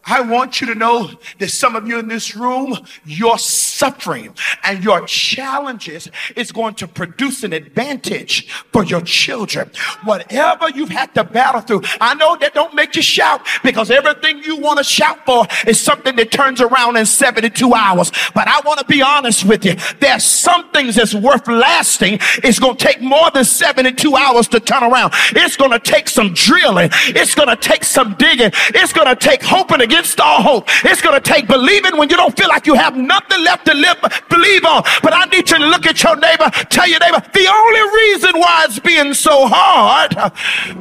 I 0.05 0.21
want 0.21 0.61
you 0.61 0.67
to 0.67 0.75
know 0.75 1.11
that 1.39 1.49
some 1.49 1.75
of 1.75 1.87
you 1.87 1.99
in 1.99 2.07
this 2.07 2.35
room, 2.35 2.75
your 3.05 3.37
suffering 3.37 4.33
and 4.63 4.83
your 4.83 5.05
challenges 5.05 6.09
is 6.35 6.51
going 6.51 6.73
to 6.75 6.87
produce 6.87 7.43
an 7.43 7.53
advantage 7.53 8.49
for 8.71 8.83
your 8.83 9.01
children. 9.01 9.69
Whatever 10.03 10.69
you've 10.69 10.89
had 10.89 11.13
to 11.15 11.23
battle 11.23 11.61
through, 11.61 11.81
I 11.99 12.15
know 12.15 12.35
that 12.37 12.53
don't 12.55 12.73
make 12.73 12.95
you 12.95 13.03
shout 13.03 13.45
because 13.63 13.91
everything 13.91 14.39
you 14.43 14.57
want 14.57 14.79
to 14.79 14.83
shout 14.83 15.23
for 15.25 15.45
is 15.67 15.79
something 15.79 16.15
that 16.15 16.31
turns 16.31 16.61
around 16.61 16.97
in 16.97 17.05
72 17.05 17.73
hours. 17.73 18.11
But 18.33 18.47
I 18.47 18.59
want 18.65 18.79
to 18.79 18.85
be 18.85 19.03
honest 19.03 19.45
with 19.45 19.63
you. 19.65 19.75
There's 19.99 20.23
some 20.23 20.71
things 20.71 20.95
that's 20.95 21.13
worth 21.13 21.47
lasting. 21.47 22.19
It's 22.43 22.57
going 22.57 22.77
to 22.77 22.85
take 22.85 23.01
more 23.01 23.29
than 23.31 23.45
72 23.45 24.15
hours 24.15 24.47
to 24.49 24.59
turn 24.59 24.83
around. 24.83 25.13
It's 25.31 25.57
going 25.57 25.71
to 25.71 25.79
take 25.79 26.09
some 26.09 26.33
drilling. 26.33 26.89
It's 27.07 27.35
going 27.35 27.49
to 27.49 27.55
take 27.55 27.83
some 27.83 28.15
digging. 28.15 28.51
It's 28.69 28.93
going 28.93 29.07
to 29.07 29.15
take 29.15 29.43
hoping 29.43 29.81
against 29.91 30.19
all 30.19 30.41
hope. 30.41 30.65
It's 30.85 31.01
going 31.01 31.21
to 31.21 31.21
take 31.21 31.47
believing 31.47 31.97
when 31.97 32.09
you 32.09 32.15
don't 32.15 32.35
feel 32.37 32.47
like 32.47 32.65
you 32.65 32.75
have 32.75 32.95
nothing 32.95 33.43
left 33.43 33.65
to 33.65 33.73
live, 33.73 33.97
believe 34.29 34.63
on. 34.65 34.83
But 35.03 35.13
I 35.13 35.25
need 35.25 35.49
you 35.49 35.59
to 35.59 35.65
look 35.65 35.85
at 35.85 36.01
your 36.01 36.15
neighbor, 36.15 36.49
tell 36.69 36.87
your 36.87 36.99
neighbor, 36.99 37.21
the 37.33 37.47
only 37.47 37.81
reason 38.01 38.39
why 38.39 38.65
it's 38.67 38.79
being 38.79 39.13
so 39.13 39.47
hard, 39.47 40.15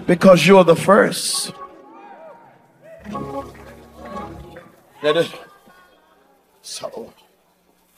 because 0.07 0.47
you're 0.47 0.65
the 0.65 0.77
first. 0.77 1.53
So, 6.63 7.13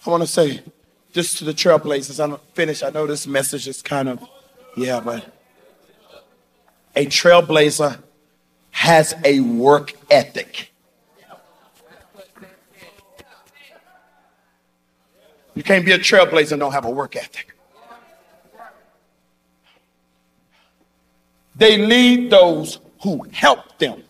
I 0.07 0.11
want 0.11 0.23
to 0.23 0.27
say 0.27 0.63
just 1.13 1.39
to 1.39 1.45
the 1.45 1.53
trailblazers, 1.53 2.23
I'm 2.23 2.39
finished. 2.55 2.83
I 2.83 2.91
know 2.91 3.07
this 3.07 3.27
message 3.27 3.69
is 3.69 3.83
kind 3.83 4.09
of, 4.09 4.27
yeah, 4.77 5.01
but 5.01 5.27
a 6.97 7.05
trailblazer 7.07 8.03
has 8.71 9.15
a 9.25 9.41
work 9.41 9.93
ethic. 10.11 10.72
You 15.55 15.63
can't 15.63 15.85
be 15.85 15.93
a 15.93 15.99
trailblazer 15.99 16.53
and 16.53 16.61
don't 16.61 16.73
have 16.73 16.85
a 16.85 16.91
work 16.91 17.17
ethic. 17.17 17.55
They 21.55 21.77
lead 21.79 22.31
those 22.31 22.79
who 23.03 23.27
help 23.33 23.79
them. 23.79 24.03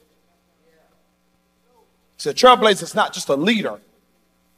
So 2.16 2.30
a 2.30 2.34
trailblazer 2.34 2.84
is 2.84 2.94
not 2.94 3.12
just 3.12 3.28
a 3.28 3.34
leader. 3.34 3.80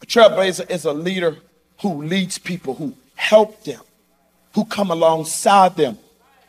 A 0.02 0.06
trailblazer 0.06 0.70
is 0.70 0.84
a 0.84 0.92
leader 0.92 1.38
who 1.80 2.02
leads 2.02 2.36
people, 2.36 2.74
who 2.74 2.94
help 3.14 3.64
them, 3.64 3.80
who 4.54 4.66
come 4.66 4.90
alongside 4.90 5.76
them. 5.76 5.98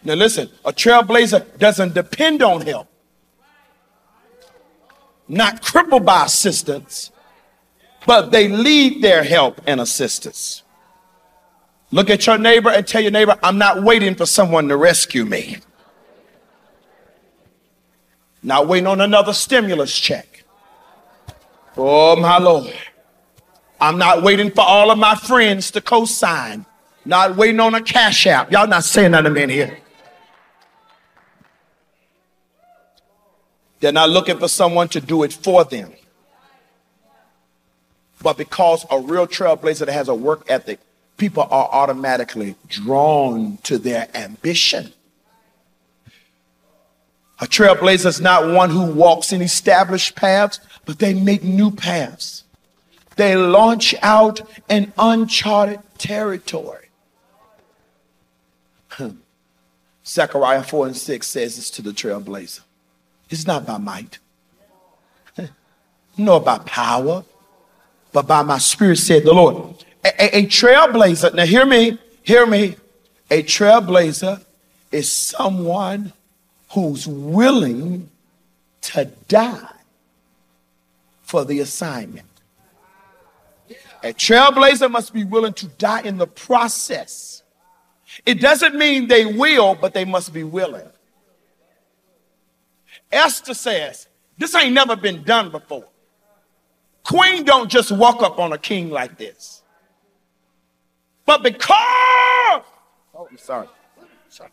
Now 0.03 0.15
listen, 0.15 0.49
a 0.65 0.73
trailblazer 0.73 1.57
doesn't 1.57 1.93
depend 1.93 2.43
on 2.43 2.61
help. 2.61 2.87
Not 5.27 5.61
crippled 5.61 6.05
by 6.05 6.25
assistance, 6.25 7.11
but 8.05 8.31
they 8.31 8.47
need 8.47 9.01
their 9.01 9.23
help 9.23 9.61
and 9.65 9.81
assistance. 9.81 10.63
Look 11.91 12.09
at 12.09 12.25
your 12.27 12.37
neighbor 12.37 12.69
and 12.69 12.85
tell 12.85 13.01
your 13.01 13.11
neighbor, 13.11 13.37
I'm 13.41 13.57
not 13.57 13.83
waiting 13.83 14.15
for 14.15 14.25
someone 14.25 14.67
to 14.67 14.77
rescue 14.77 15.25
me. 15.25 15.57
Not 18.43 18.67
waiting 18.67 18.87
on 18.87 19.01
another 19.01 19.33
stimulus 19.33 19.97
check. 19.97 20.43
Oh, 21.77 22.15
my 22.15 22.37
Lord. 22.37 22.73
I'm 23.81 23.97
not 23.97 24.23
waiting 24.23 24.51
for 24.51 24.61
all 24.61 24.91
of 24.91 24.97
my 24.97 25.15
friends 25.15 25.71
to 25.71 25.81
co 25.81 26.05
sign. 26.05 26.65
Not 27.05 27.35
waiting 27.35 27.59
on 27.59 27.75
a 27.75 27.81
cash 27.81 28.25
app. 28.27 28.51
Y'all 28.51 28.67
not 28.67 28.83
saying 28.83 29.11
nothing 29.11 29.37
in 29.37 29.49
here. 29.49 29.77
They're 33.79 33.91
not 33.91 34.09
looking 34.09 34.39
for 34.39 34.47
someone 34.47 34.87
to 34.89 35.01
do 35.01 35.23
it 35.23 35.33
for 35.33 35.63
them. 35.63 35.93
But 38.25 38.37
because 38.37 38.87
a 38.89 38.99
real 38.99 39.27
trailblazer 39.27 39.85
that 39.85 39.89
has 39.89 40.07
a 40.07 40.15
work 40.15 40.45
ethic, 40.47 40.79
people 41.15 41.43
are 41.43 41.69
automatically 41.71 42.55
drawn 42.67 43.57
to 43.57 43.77
their 43.77 44.07
ambition. 44.15 44.93
A 47.39 47.45
trailblazer 47.45 48.07
is 48.07 48.19
not 48.19 48.51
one 48.51 48.71
who 48.71 48.91
walks 48.91 49.31
in 49.31 49.43
established 49.43 50.15
paths, 50.15 50.59
but 50.85 50.97
they 50.97 51.13
make 51.13 51.43
new 51.43 51.69
paths. 51.69 52.45
They 53.15 53.35
launch 53.35 53.93
out 54.01 54.41
in 54.71 54.91
uncharted 54.97 55.81
territory. 55.99 56.87
Hmm. 58.89 59.17
Zechariah 60.03 60.63
4 60.63 60.87
and 60.87 60.97
6 60.97 61.27
says 61.27 61.57
this 61.57 61.69
to 61.69 61.83
the 61.83 61.91
trailblazer. 61.91 62.61
It's 63.29 63.45
not 63.45 63.67
by 63.67 63.77
might, 63.77 64.17
nor 66.17 66.41
by 66.41 66.57
power, 66.57 67.23
but 68.15 68.27
by 68.27 68.41
my 68.43 68.57
spirit, 68.57 68.97
said 68.97 69.25
the 69.25 69.33
Lord. 69.33 69.83
A, 70.05 70.07
a, 70.23 70.37
a 70.37 70.45
trailblazer, 70.45 71.33
now 71.33 71.45
hear 71.45 71.65
me, 71.65 71.99
hear 72.23 72.45
me. 72.45 72.77
A 73.29 73.43
trailblazer 73.43 74.41
is 74.89 75.11
someone 75.11 76.13
who's 76.71 77.05
willing 77.05 78.09
to 78.83 79.11
die 79.27 79.67
for 81.23 81.43
the 81.43 81.59
assignment. 81.59 82.25
A 84.01 84.13
trailblazer 84.13 84.89
must 84.89 85.13
be 85.13 85.25
willing 85.25 85.53
to 85.53 85.67
die 85.67 86.03
in 86.03 86.17
the 86.17 86.27
process. 86.27 87.43
It 88.25 88.39
doesn't 88.39 88.75
mean 88.75 89.09
they 89.09 89.25
will, 89.25 89.75
but 89.75 89.93
they 89.93 90.05
must 90.05 90.31
be 90.31 90.45
willing. 90.45 90.87
Esther 93.11 93.53
says, 93.53 94.07
This 94.37 94.55
ain't 94.55 94.73
never 94.73 94.95
been 94.95 95.23
done 95.23 95.51
before. 95.51 95.89
Queen 97.05 97.43
don't 97.43 97.69
just 97.69 97.91
walk 97.91 98.23
up 98.23 98.39
on 98.39 98.51
a 98.51 98.57
king 98.57 98.89
like 98.89 99.15
this. 99.17 99.61
But 101.23 101.43
because, 101.43 101.69
oh, 103.13 103.27
I'm 103.29 103.37
sorry. 103.37 103.67
sorry. 104.27 104.49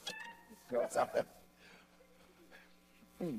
Hmm. 3.18 3.36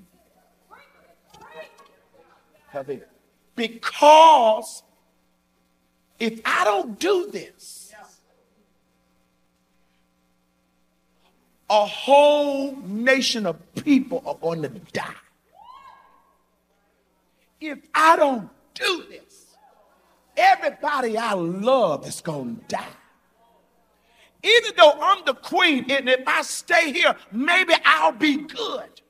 Heavy. 2.69 3.01
Because 3.55 4.81
if 6.19 6.41
I 6.43 6.63
don't 6.63 6.99
do 6.99 7.29
this, 7.31 7.93
a 11.69 11.85
whole 11.85 12.75
nation 12.77 13.45
of 13.45 13.57
people 13.75 14.23
are 14.25 14.35
going 14.35 14.63
to 14.63 14.69
die. 14.69 15.13
If 17.61 17.79
I 17.93 18.15
don't 18.15 18.49
do 18.73 19.05
this, 19.09 19.55
everybody 20.35 21.17
I 21.17 21.33
love 21.33 22.07
is 22.07 22.21
going 22.21 22.57
to 22.57 22.61
die. 22.67 22.85
Even 24.43 24.71
though 24.75 24.97
I'm 25.01 25.23
the 25.25 25.35
queen, 25.35 25.89
and 25.89 26.09
if 26.09 26.27
I 26.27 26.41
stay 26.41 26.91
here, 26.91 27.15
maybe 27.31 27.73
I'll 27.85 28.11
be 28.11 28.37
good. 28.37 29.01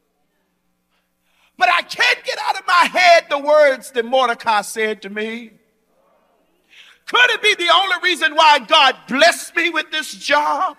But 1.57 1.69
I 1.69 1.81
can't 1.81 2.23
get 2.23 2.37
out 2.47 2.59
of 2.59 2.67
my 2.67 2.89
head 2.91 3.25
the 3.29 3.39
words 3.39 3.91
that 3.91 4.05
Mordecai 4.05 4.61
said 4.61 5.01
to 5.03 5.09
me. 5.09 5.51
Could 7.05 7.31
it 7.31 7.41
be 7.41 7.55
the 7.55 7.71
only 7.71 7.95
reason 8.03 8.35
why 8.35 8.59
God 8.59 8.95
blessed 9.07 9.55
me 9.55 9.69
with 9.69 9.91
this 9.91 10.13
job? 10.13 10.77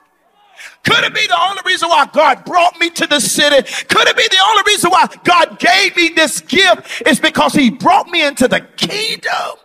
Could 0.85 1.05
it 1.05 1.15
be 1.15 1.27
the 1.27 1.41
only 1.41 1.63
reason 1.67 1.89
why 1.89 2.07
God 2.13 2.45
brought 2.45 2.79
me 2.79 2.91
to 2.91 3.07
the 3.07 3.21
city? 3.21 3.57
Could 3.89 4.09
it 4.09 4.17
be 4.17 4.29
the 4.29 4.43
only 4.49 4.63
reason 4.67 4.91
why 4.91 5.07
God 5.25 5.59
gave 5.59 5.97
me 5.97 6.11
this 6.11 6.41
gift? 6.41 7.03
Is 7.07 7.21
because 7.21 7.55
He 7.55 7.71
brought 7.71 8.09
me 8.09 8.27
into 8.27 8.49
the 8.49 8.61
kingdom 8.61 9.59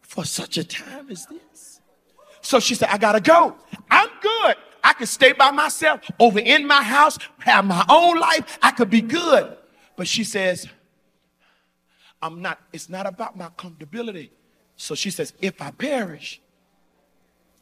for 0.00 0.24
such 0.24 0.58
a 0.58 0.64
time 0.64 1.08
as 1.10 1.26
this. 1.26 1.80
So 2.40 2.60
she 2.60 2.74
said, 2.74 2.88
I 2.90 2.98
gotta 2.98 3.20
go. 3.20 3.56
I'm 3.90 4.08
good. 4.20 4.56
I 4.82 4.92
could 4.94 5.08
stay 5.08 5.32
by 5.32 5.50
myself 5.50 6.00
over 6.18 6.38
in 6.38 6.66
my 6.66 6.82
house, 6.82 7.18
have 7.40 7.64
my 7.64 7.84
own 7.88 8.18
life. 8.18 8.58
I 8.62 8.70
could 8.70 8.90
be 8.90 9.02
good. 9.02 9.56
But 9.96 10.08
she 10.08 10.24
says, 10.24 10.66
I'm 12.22 12.42
not, 12.42 12.58
it's 12.72 12.88
not 12.88 13.06
about 13.06 13.36
my 13.36 13.48
comfortability. 13.48 14.30
So 14.76 14.94
she 14.94 15.10
says, 15.10 15.34
if 15.40 15.60
I 15.60 15.70
perish, 15.70 16.40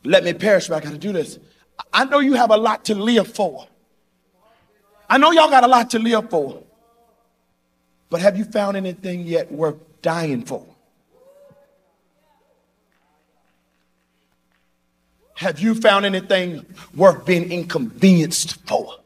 let 0.04 0.24
me 0.24 0.32
perish, 0.32 0.68
but 0.68 0.76
I 0.76 0.80
got 0.84 0.92
to 0.92 0.98
do 0.98 1.12
this. 1.12 1.38
I 1.92 2.04
know 2.04 2.20
you 2.20 2.34
have 2.34 2.50
a 2.50 2.56
lot 2.56 2.84
to 2.86 2.94
live 2.94 3.32
for. 3.34 3.66
I 5.08 5.18
know 5.18 5.32
y'all 5.32 5.50
got 5.50 5.64
a 5.64 5.68
lot 5.68 5.90
to 5.90 5.98
live 5.98 6.30
for. 6.30 6.62
But 8.10 8.20
have 8.20 8.36
you 8.36 8.44
found 8.44 8.76
anything 8.76 9.22
yet 9.22 9.50
worth 9.50 9.76
dying 10.02 10.44
for? 10.44 10.64
Have 15.34 15.60
you 15.60 15.74
found 15.74 16.04
anything 16.04 16.66
worth 16.96 17.24
being 17.24 17.52
inconvenienced 17.52 18.66
for? 18.66 18.96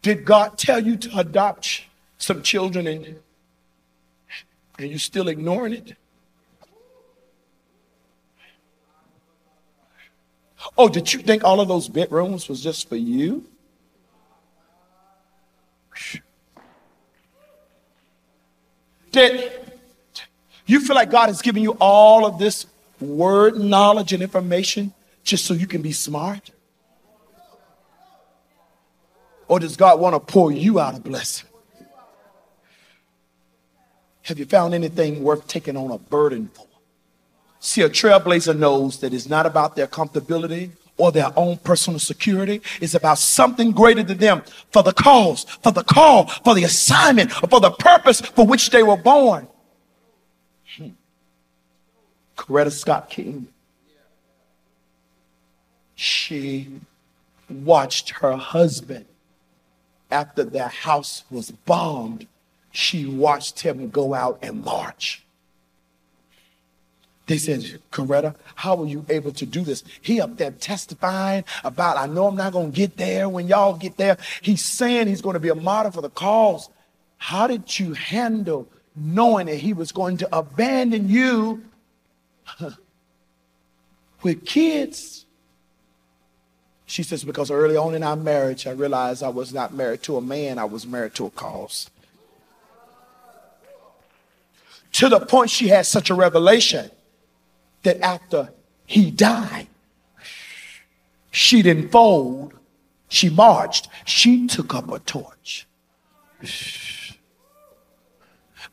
Did 0.00 0.24
God 0.24 0.56
tell 0.56 0.84
you 0.84 0.96
to 0.96 1.18
adopt 1.18 1.82
some 2.18 2.42
children 2.42 2.86
and, 2.86 3.16
and 4.78 4.90
you're 4.90 4.98
still 4.98 5.28
ignoring 5.28 5.74
it? 5.74 5.96
Oh, 10.76 10.88
did 10.88 11.12
you 11.12 11.20
think 11.20 11.44
all 11.44 11.60
of 11.60 11.68
those 11.68 11.88
bedrooms 11.88 12.48
was 12.48 12.62
just 12.62 12.88
for 12.88 12.96
you? 12.96 13.44
Did 19.12 19.52
you 20.66 20.80
feel 20.80 20.96
like 20.96 21.10
God 21.10 21.26
has 21.28 21.40
given 21.40 21.62
you 21.62 21.76
all 21.80 22.26
of 22.26 22.38
this 22.38 22.66
word 23.00 23.58
knowledge 23.58 24.12
and 24.12 24.22
information 24.22 24.92
just 25.22 25.44
so 25.44 25.54
you 25.54 25.66
can 25.66 25.82
be 25.82 25.92
smart? 25.92 26.50
Or 29.46 29.60
does 29.60 29.76
God 29.76 30.00
want 30.00 30.14
to 30.14 30.20
pour 30.20 30.50
you 30.50 30.80
out 30.80 30.96
a 30.96 31.00
blessing? 31.00 31.48
Have 34.22 34.38
you 34.38 34.46
found 34.46 34.72
anything 34.74 35.22
worth 35.22 35.46
taking 35.46 35.76
on 35.76 35.90
a 35.90 35.98
burden 35.98 36.48
for? 36.52 36.66
See, 37.64 37.80
a 37.80 37.88
trailblazer 37.88 38.54
knows 38.58 38.98
that 39.00 39.14
it's 39.14 39.26
not 39.26 39.46
about 39.46 39.74
their 39.74 39.86
comfortability 39.86 40.72
or 40.98 41.10
their 41.10 41.32
own 41.34 41.56
personal 41.56 41.98
security. 41.98 42.60
It's 42.78 42.92
about 42.92 43.16
something 43.16 43.72
greater 43.72 44.02
than 44.02 44.18
them 44.18 44.42
for 44.70 44.82
the 44.82 44.92
cause, 44.92 45.44
for 45.62 45.72
the 45.72 45.82
call, 45.82 46.26
for 46.26 46.54
the 46.54 46.64
assignment, 46.64 47.32
for 47.32 47.60
the 47.60 47.70
purpose 47.70 48.20
for 48.20 48.46
which 48.46 48.68
they 48.68 48.82
were 48.82 48.98
born. 48.98 49.48
Hmm. 50.76 50.88
Coretta 52.36 52.70
Scott 52.70 53.08
King. 53.08 53.48
She 55.94 56.68
watched 57.48 58.10
her 58.10 58.36
husband 58.36 59.06
after 60.10 60.44
their 60.44 60.68
house 60.68 61.24
was 61.30 61.50
bombed, 61.50 62.26
she 62.72 63.06
watched 63.06 63.60
him 63.60 63.88
go 63.88 64.12
out 64.12 64.38
and 64.42 64.62
march. 64.62 65.23
They 67.26 67.38
said, 67.38 67.80
Coretta, 67.90 68.34
how 68.54 68.76
were 68.76 68.86
you 68.86 69.04
able 69.08 69.32
to 69.32 69.46
do 69.46 69.62
this? 69.62 69.82
He 70.02 70.20
up 70.20 70.36
there 70.36 70.50
testifying 70.50 71.44
about, 71.62 71.96
I 71.96 72.06
know 72.06 72.26
I'm 72.26 72.36
not 72.36 72.52
going 72.52 72.70
to 72.70 72.76
get 72.76 72.98
there 72.98 73.28
when 73.30 73.48
y'all 73.48 73.74
get 73.74 73.96
there. 73.96 74.18
He's 74.42 74.62
saying 74.62 75.06
he's 75.06 75.22
going 75.22 75.34
to 75.34 75.40
be 75.40 75.48
a 75.48 75.54
martyr 75.54 75.90
for 75.90 76.02
the 76.02 76.10
cause. 76.10 76.68
How 77.16 77.46
did 77.46 77.78
you 77.78 77.94
handle 77.94 78.68
knowing 78.94 79.46
that 79.46 79.56
he 79.56 79.72
was 79.72 79.90
going 79.90 80.18
to 80.18 80.36
abandon 80.36 81.08
you 81.08 81.64
with 84.22 84.44
kids? 84.44 85.24
She 86.84 87.02
says, 87.02 87.24
because 87.24 87.50
early 87.50 87.78
on 87.78 87.94
in 87.94 88.02
our 88.02 88.16
marriage, 88.16 88.66
I 88.66 88.72
realized 88.72 89.22
I 89.22 89.30
was 89.30 89.54
not 89.54 89.72
married 89.72 90.02
to 90.02 90.18
a 90.18 90.20
man, 90.20 90.58
I 90.58 90.66
was 90.66 90.86
married 90.86 91.14
to 91.14 91.24
a 91.24 91.30
cause. 91.30 91.88
To 94.92 95.08
the 95.08 95.20
point 95.20 95.48
she 95.48 95.68
had 95.68 95.86
such 95.86 96.10
a 96.10 96.14
revelation 96.14 96.90
that 97.84 98.00
after 98.00 98.50
he 98.86 99.10
died, 99.10 99.68
she 101.30 101.62
didn't 101.62 101.90
fold, 101.90 102.54
she 103.08 103.30
marched, 103.30 103.88
she 104.04 104.46
took 104.46 104.74
up 104.74 104.90
a 104.90 104.98
torch. 104.98 105.66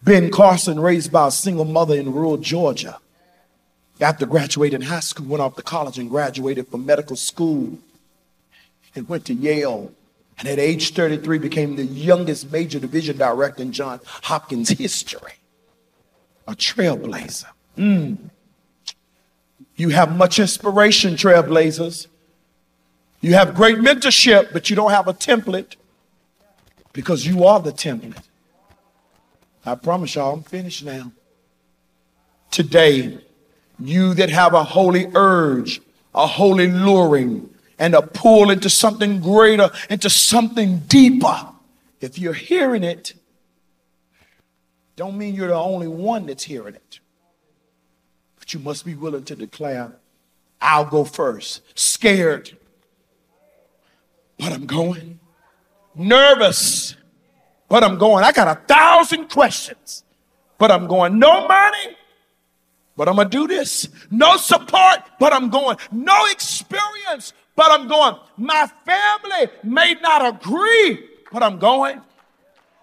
Ben 0.04 0.32
Carson, 0.32 0.80
raised 0.80 1.12
by 1.12 1.28
a 1.28 1.32
single 1.32 1.66
mother 1.66 1.96
in 1.96 2.12
rural 2.12 2.38
Georgia, 2.38 2.98
after 4.00 4.26
graduating 4.26 4.82
high 4.82 5.00
school, 5.00 5.28
went 5.28 5.42
off 5.42 5.56
to 5.56 5.62
college 5.62 6.00
and 6.00 6.10
graduated 6.10 6.68
from 6.68 6.86
medical 6.86 7.16
school 7.16 7.78
and 8.96 9.08
went 9.08 9.26
to 9.26 9.34
Yale. 9.34 9.92
And 10.40 10.48
at 10.48 10.58
age 10.58 10.94
33 10.96 11.38
became 11.38 11.76
the 11.76 11.86
youngest 11.86 12.52
major 12.52 12.80
division 12.80 13.18
director 13.18 13.62
in 13.62 13.72
John 13.72 14.00
Hopkins 14.24 14.70
history. 14.70 15.34
A 16.48 16.56
trailblazer. 16.56 17.46
Mm. 17.78 18.18
You 19.76 19.90
have 19.90 20.16
much 20.16 20.40
inspiration, 20.40 21.16
trailblazers. 21.16 22.08
You 23.22 23.34
have 23.36 23.56
great 23.56 23.78
mentorship, 23.78 24.52
but 24.52 24.70
you 24.70 24.76
don't 24.76 24.92
have 24.92 25.08
a 25.08 25.14
template 25.14 25.76
because 26.94 27.26
you 27.26 27.46
are 27.46 27.60
the 27.60 27.72
template. 27.72 28.24
I 29.66 29.76
promise 29.76 30.16
y'all, 30.16 30.34
I'm 30.34 30.44
finished 30.44 30.84
now. 30.84 31.12
Today, 32.50 33.20
you 33.80 34.14
that 34.16 34.30
have 34.30 34.54
a 34.54 34.64
holy 34.64 35.08
urge, 35.14 35.82
a 36.14 36.26
holy 36.28 36.68
luring, 36.68 37.50
and 37.78 37.96
a 37.96 38.02
pull 38.02 38.50
into 38.50 38.70
something 38.70 39.22
greater, 39.22 39.70
into 39.90 40.10
something 40.10 40.80
deeper. 40.88 41.48
If 42.00 42.18
you're 42.18 42.34
hearing 42.34 42.84
it, 42.84 43.14
don't 44.96 45.18
mean 45.18 45.36
you're 45.36 45.48
the 45.48 45.56
only 45.56 45.88
one 45.88 46.26
that's 46.26 46.44
hearing 46.44 46.76
it. 46.76 47.00
But 48.42 48.56
you 48.56 48.60
must 48.60 48.86
be 48.86 48.96
willing 48.96 49.24
to 49.26 49.36
declare, 49.36 49.94
I'll 50.60 50.86
go 50.86 51.04
first. 51.04 51.62
Scared, 51.80 52.58
but 54.40 54.52
I'm 54.52 54.66
going. 54.66 55.20
Nervous, 55.94 56.96
but 57.70 57.84
I'm 57.84 58.00
going. 58.00 58.24
I 58.24 58.32
got 58.32 58.48
a 58.48 58.60
thousand 58.62 59.30
questions, 59.30 60.04
but 60.58 60.72
I'm 60.72 60.88
going. 60.88 61.20
No 61.20 61.48
money, 61.48 61.96
but 62.98 63.08
I'm 63.08 63.16
going 63.16 63.30
to 63.30 63.38
do 63.38 63.48
this. 63.48 63.88
No 64.10 64.38
support, 64.38 65.02
but 65.20 65.34
I'm 65.34 65.50
going. 65.50 65.78
No 65.92 66.26
experience, 66.32 67.34
but 67.56 67.70
I'm 67.70 67.88
going. 67.88 68.16
My 68.38 68.68
family 68.84 69.52
may 69.64 69.94
not 70.02 70.26
agree, 70.26 71.08
but 71.32 71.44
I'm 71.44 71.60
going. 71.60 72.02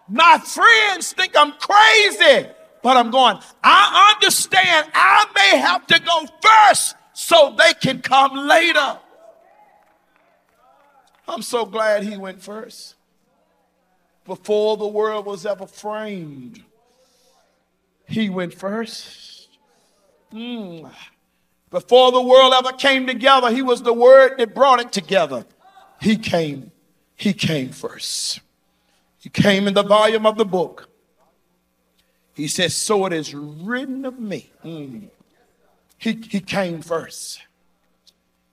My 0.09 0.39
friends 0.39 1.13
think 1.15 1.35
I'm 1.37 1.53
crazy, 1.53 2.49
but 2.83 2.97
I'm 2.97 3.11
going. 3.11 3.39
I 3.63 4.15
understand 4.15 4.91
I 4.95 5.27
may 5.35 5.59
have 5.59 5.87
to 5.89 6.01
go 6.01 6.27
first 6.41 6.95
so 7.13 7.55
they 7.59 7.75
can 7.75 8.01
come 8.01 8.49
later. 8.49 8.99
I'm 11.27 11.43
so 11.43 11.67
glad 11.67 12.05
he 12.05 12.17
went 12.17 12.43
first. 12.43 12.95
Before 14.25 14.77
the 14.77 14.87
world 14.87 15.27
was 15.27 15.45
ever 15.45 15.67
framed, 15.67 16.63
he 18.07 18.31
went 18.31 18.55
first. 18.55 19.49
Mm. 20.33 20.91
Before 21.71 22.13
the 22.13 22.23
world 22.23 22.55
ever 22.55 22.73
came 22.73 23.07
together, 23.07 23.51
he 23.51 23.63
was 23.63 23.83
the 23.83 23.93
word 23.93 24.39
that 24.39 24.55
brought 24.55 24.81
it 24.81 24.93
together. 24.93 25.45
He 26.01 26.17
came, 26.17 26.73
he 27.17 27.33
came 27.33 27.71
first. 27.71 28.41
He 29.19 29.29
came 29.29 29.67
in 29.67 29.75
the 29.75 29.83
volume 29.83 30.25
of 30.25 30.39
the 30.39 30.45
book. 30.45 30.88
He 32.39 32.47
says, 32.47 32.73
So 32.73 33.05
it 33.05 33.13
is 33.13 33.35
written 33.35 34.05
of 34.05 34.21
me. 34.21 34.53
Mm. 34.65 35.09
He, 35.99 36.13
he 36.31 36.39
came 36.39 36.83
first. 36.83 37.41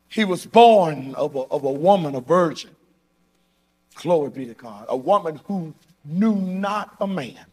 He 0.07 0.25
was 0.25 0.47
born 0.47 1.13
of 1.13 1.35
a, 1.35 1.41
of 1.41 1.63
a 1.63 1.71
woman, 1.71 2.15
a 2.15 2.19
virgin. 2.19 2.71
Glory 3.93 4.31
be 4.31 4.47
to 4.47 4.55
God. 4.55 4.87
A 4.89 4.97
woman 4.97 5.39
who 5.45 5.75
knew 6.03 6.33
not 6.33 6.95
a 6.99 7.05
man. 7.05 7.45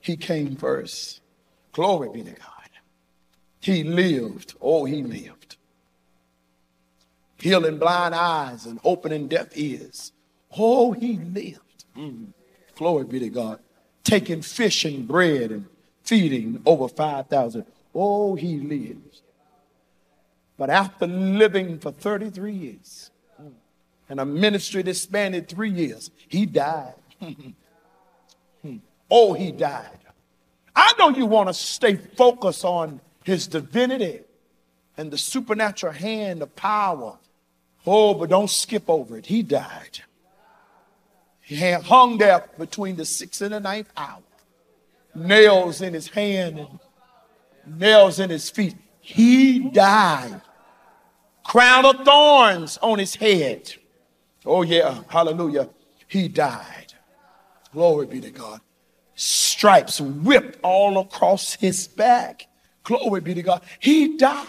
He 0.00 0.16
came 0.16 0.56
first. 0.56 1.20
Glory 1.70 2.08
be 2.12 2.24
to 2.24 2.32
God. 2.32 2.70
He 3.60 3.84
lived. 3.84 4.54
Oh, 4.60 4.86
he 4.86 5.04
lived. 5.04 5.56
Healing 7.38 7.78
blind 7.78 8.16
eyes 8.16 8.66
and 8.66 8.80
opening 8.82 9.28
deaf 9.28 9.56
ears. 9.56 10.10
Oh, 10.58 10.90
he 10.90 11.16
lived. 11.16 11.84
Mm. 11.96 12.32
Glory 12.74 13.04
be 13.04 13.20
to 13.20 13.28
God. 13.28 13.60
Taking 14.04 14.42
fish 14.42 14.84
and 14.84 15.06
bread 15.06 15.50
and 15.50 15.66
feeding 16.02 16.62
over 16.66 16.88
5,000. 16.88 17.64
Oh, 17.94 18.34
he 18.34 18.58
lives. 18.58 19.22
But 20.56 20.70
after 20.70 21.06
living 21.06 21.78
for 21.78 21.90
33 21.90 22.52
years 22.52 23.10
and 24.08 24.20
a 24.20 24.24
ministry 24.24 24.82
that 24.82 24.94
spanned 24.94 25.48
three 25.48 25.70
years, 25.70 26.10
he 26.28 26.44
died. 26.44 26.94
oh, 29.10 29.32
he 29.32 29.52
died. 29.52 29.98
I 30.74 30.92
know 30.98 31.10
you 31.10 31.26
want 31.26 31.48
to 31.48 31.54
stay 31.54 31.96
focused 31.96 32.64
on 32.64 33.00
his 33.24 33.46
divinity 33.46 34.20
and 34.96 35.10
the 35.10 35.18
supernatural 35.18 35.92
hand 35.92 36.42
of 36.42 36.54
power. 36.56 37.18
Oh, 37.86 38.14
but 38.14 38.28
don't 38.28 38.50
skip 38.50 38.88
over 38.88 39.16
it. 39.16 39.26
He 39.26 39.42
died. 39.42 40.00
He 41.50 41.72
hung 41.72 42.16
there 42.16 42.44
between 42.58 42.94
the 42.94 43.04
sixth 43.04 43.42
and 43.42 43.52
the 43.52 43.58
ninth 43.58 43.90
hour. 43.96 44.22
Nails 45.16 45.82
in 45.82 45.94
his 45.94 46.06
hand 46.06 46.60
and 46.60 46.78
nails 47.66 48.20
in 48.20 48.30
his 48.30 48.48
feet. 48.48 48.76
He 49.00 49.58
died. 49.58 50.42
Crown 51.42 51.86
of 51.86 52.04
thorns 52.04 52.78
on 52.80 53.00
his 53.00 53.16
head. 53.16 53.74
Oh, 54.46 54.62
yeah. 54.62 55.02
Hallelujah. 55.08 55.68
He 56.06 56.28
died. 56.28 56.94
Glory 57.72 58.06
be 58.06 58.20
to 58.20 58.30
God. 58.30 58.60
Stripes 59.16 60.00
whipped 60.00 60.60
all 60.62 61.00
across 61.00 61.54
his 61.54 61.88
back. 61.88 62.46
Glory 62.84 63.22
be 63.22 63.34
to 63.34 63.42
God. 63.42 63.62
He 63.80 64.16
died. 64.16 64.46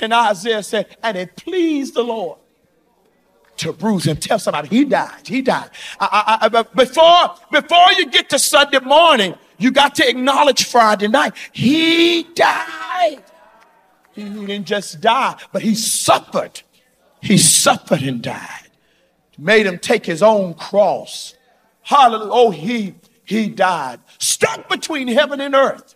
And 0.00 0.12
Isaiah 0.12 0.64
said, 0.64 0.96
and 1.00 1.16
it 1.16 1.36
pleased 1.36 1.94
the 1.94 2.02
Lord 2.02 2.40
to 3.58 3.72
bruise 3.72 4.04
him. 4.06 4.16
Tell 4.16 4.38
somebody, 4.38 4.68
he 4.68 4.84
died. 4.84 5.26
He 5.26 5.42
died. 5.42 5.70
I, 6.00 6.38
I, 6.42 6.46
I, 6.46 6.62
before, 6.62 7.34
before 7.50 7.92
you 7.96 8.06
get 8.06 8.28
to 8.30 8.38
Sunday 8.38 8.80
morning, 8.80 9.34
you 9.58 9.70
got 9.70 9.94
to 9.96 10.08
acknowledge 10.08 10.64
Friday 10.64 11.08
night. 11.08 11.34
He 11.52 12.24
died. 12.34 13.22
He 14.12 14.24
didn't 14.24 14.66
just 14.66 15.00
die, 15.00 15.36
but 15.52 15.62
he 15.62 15.74
suffered. 15.74 16.62
He 17.20 17.38
suffered 17.38 18.02
and 18.02 18.22
died. 18.22 18.70
Made 19.38 19.66
him 19.66 19.78
take 19.78 20.06
his 20.06 20.22
own 20.22 20.54
cross. 20.54 21.34
Hallelujah. 21.82 22.30
Oh, 22.32 22.50
he, 22.50 22.94
he 23.24 23.48
died. 23.48 24.00
Stuck 24.18 24.68
between 24.68 25.08
heaven 25.08 25.40
and 25.40 25.54
earth 25.54 25.94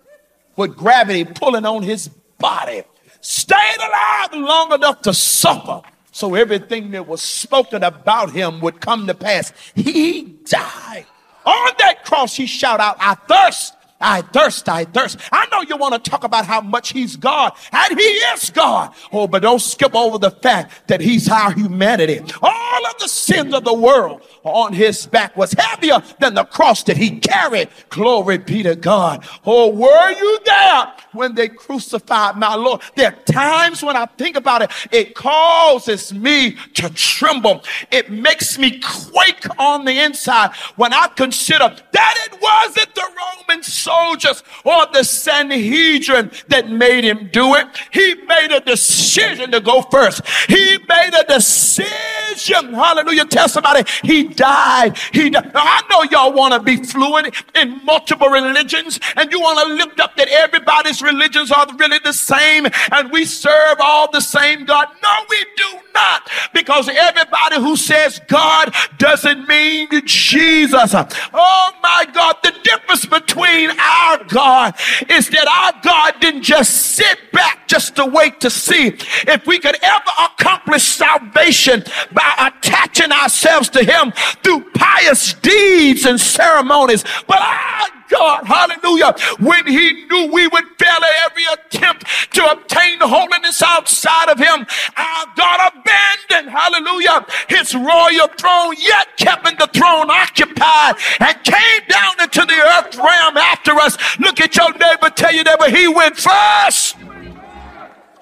with 0.56 0.76
gravity 0.76 1.24
pulling 1.24 1.64
on 1.64 1.82
his 1.82 2.08
body. 2.38 2.82
Stayed 3.22 3.76
alive 3.78 4.32
long 4.32 4.72
enough 4.72 5.02
to 5.02 5.14
suffer 5.14 5.82
so 6.12 6.34
everything 6.34 6.90
that 6.92 7.06
was 7.06 7.22
spoken 7.22 7.82
about 7.82 8.32
him 8.32 8.60
would 8.60 8.80
come 8.80 9.06
to 9.06 9.14
pass. 9.14 9.52
He 9.74 10.22
died. 10.44 11.06
On 11.44 11.72
that 11.78 12.04
cross, 12.04 12.36
he 12.36 12.46
shouted 12.46 12.82
out, 12.82 12.96
I 13.00 13.14
thirst. 13.14 13.74
I 14.00 14.22
thirst, 14.22 14.68
I 14.68 14.84
thirst. 14.84 15.18
I 15.30 15.46
know 15.52 15.62
you 15.62 15.76
want 15.76 16.02
to 16.02 16.10
talk 16.10 16.24
about 16.24 16.46
how 16.46 16.60
much 16.60 16.92
he's 16.92 17.16
God, 17.16 17.52
and 17.72 17.98
he 17.98 18.04
is 18.04 18.50
God. 18.50 18.94
Oh, 19.12 19.26
but 19.26 19.42
don't 19.42 19.60
skip 19.60 19.94
over 19.94 20.18
the 20.18 20.30
fact 20.30 20.88
that 20.88 21.00
he's 21.00 21.28
our 21.28 21.52
humanity. 21.52 22.20
All 22.42 22.86
of 22.86 22.98
the 22.98 23.08
sins 23.08 23.52
of 23.54 23.64
the 23.64 23.74
world 23.74 24.22
on 24.42 24.72
his 24.72 25.06
back 25.06 25.36
was 25.36 25.52
heavier 25.52 26.02
than 26.18 26.34
the 26.34 26.44
cross 26.44 26.82
that 26.84 26.96
he 26.96 27.18
carried. 27.20 27.68
Glory 27.90 28.38
be 28.38 28.62
to 28.62 28.74
God. 28.74 29.26
Oh, 29.44 29.68
were 29.68 30.10
you 30.12 30.38
there 30.44 30.92
when 31.12 31.34
they 31.34 31.48
crucified 31.48 32.36
my 32.36 32.54
Lord? 32.54 32.80
There 32.96 33.08
are 33.08 33.32
times 33.32 33.82
when 33.82 33.96
I 33.96 34.06
think 34.06 34.36
about 34.36 34.62
it, 34.62 34.70
it 34.90 35.14
causes 35.14 36.14
me 36.14 36.56
to 36.74 36.90
tremble. 36.90 37.62
It 37.90 38.10
makes 38.10 38.58
me 38.58 38.80
quake 38.80 39.46
on 39.58 39.84
the 39.84 40.00
inside 40.00 40.54
when 40.76 40.92
I 40.92 41.08
consider 41.08 41.76
that 41.92 42.28
it 42.32 42.40
wasn't 42.40 42.94
the 42.94 43.04
Roman 43.48 43.62
soldiers 43.90 44.42
or 44.64 44.86
the 44.92 45.02
Sanhedrin 45.04 46.30
that 46.48 46.70
made 46.70 47.04
him 47.04 47.28
do 47.32 47.54
it. 47.54 47.66
He 47.92 48.14
made 48.14 48.52
a 48.52 48.60
decision 48.60 49.50
to 49.50 49.60
go 49.60 49.82
first. 49.82 50.22
He 50.48 50.78
made 50.88 51.12
a 51.18 51.24
decision. 51.24 52.74
Hallelujah. 52.74 53.24
Tell 53.24 53.48
somebody 53.48 53.88
he 54.02 54.24
died. 54.24 54.96
He 55.12 55.30
died. 55.30 55.52
Now, 55.52 55.62
I 55.64 55.82
know 55.90 56.02
y'all 56.04 56.32
want 56.32 56.54
to 56.54 56.60
be 56.60 56.76
fluent 56.76 57.34
in 57.54 57.84
multiple 57.84 58.28
religions 58.28 59.00
and 59.16 59.30
you 59.32 59.40
want 59.40 59.58
to 59.66 59.74
lift 59.74 60.00
up 60.00 60.16
that 60.16 60.28
everybody's 60.28 61.02
religions 61.02 61.50
are 61.50 61.66
really 61.76 61.98
the 62.04 62.12
same 62.12 62.66
and 62.92 63.10
we 63.10 63.24
serve 63.24 63.78
all 63.80 64.10
the 64.10 64.20
same 64.20 64.64
God. 64.64 64.88
No, 65.02 65.14
we 65.28 65.44
do 65.56 65.78
not 65.94 66.28
because 66.54 66.88
everybody 66.88 67.56
who 67.56 67.76
says 67.76 68.20
God 68.28 68.74
doesn't 68.98 69.48
mean 69.48 69.88
Jesus. 70.04 70.94
Oh 70.94 71.72
my 71.82 72.06
God, 72.12 72.36
the 72.42 72.54
difference 72.62 73.06
between 73.06 73.70
our 73.80 74.24
God 74.24 74.74
is 75.08 75.28
that 75.30 75.46
our 75.48 75.80
God 75.82 76.20
didn't 76.20 76.42
just 76.42 76.94
sit 76.94 77.18
back 77.32 77.66
just 77.66 77.96
to 77.96 78.06
wait 78.06 78.40
to 78.40 78.50
see 78.50 78.88
if 79.28 79.46
we 79.46 79.58
could 79.58 79.76
ever 79.82 80.10
accomplish 80.24 80.82
salvation 80.82 81.84
by 82.12 82.52
attaching 82.52 83.12
ourselves 83.12 83.68
to 83.70 83.84
Him 83.84 84.12
through 84.42 84.64
pious 84.74 85.34
deeds 85.34 86.04
and 86.04 86.20
ceremonies. 86.20 87.04
But 87.26 87.38
our 87.40 87.88
God, 88.10 88.44
hallelujah, 88.44 89.14
when 89.38 89.66
He 89.66 90.04
knew 90.06 90.32
we 90.32 90.48
would 90.48 90.64
fail 90.78 90.88
at 90.90 91.30
every 91.30 91.44
attempt 91.52 92.04
to 92.34 92.50
obtain 92.50 92.98
holiness 93.00 93.62
outside 93.62 94.28
of 94.28 94.38
Him, 94.38 94.66
our 94.96 95.26
God 95.36 95.72
abandoned, 95.72 96.50
hallelujah, 96.50 97.24
His 97.48 97.74
royal 97.74 98.28
throne, 98.36 98.74
yet 98.78 99.16
kept 99.16 99.48
in 99.48 99.56
the 99.58 99.70
throne 99.72 100.10
occupied 100.10 100.96
and 101.20 101.44
came 101.44 101.82
down 101.88 102.19
into 102.32 102.46
the 102.46 102.60
earth 102.60 102.96
realm 102.96 103.36
after 103.36 103.72
us. 103.72 103.96
Look 104.18 104.40
at 104.40 104.56
your 104.56 104.72
neighbor, 104.72 105.10
tell 105.10 105.34
your 105.34 105.44
neighbor, 105.44 105.68
He 105.70 105.88
went 105.88 106.16
first. 106.16 106.96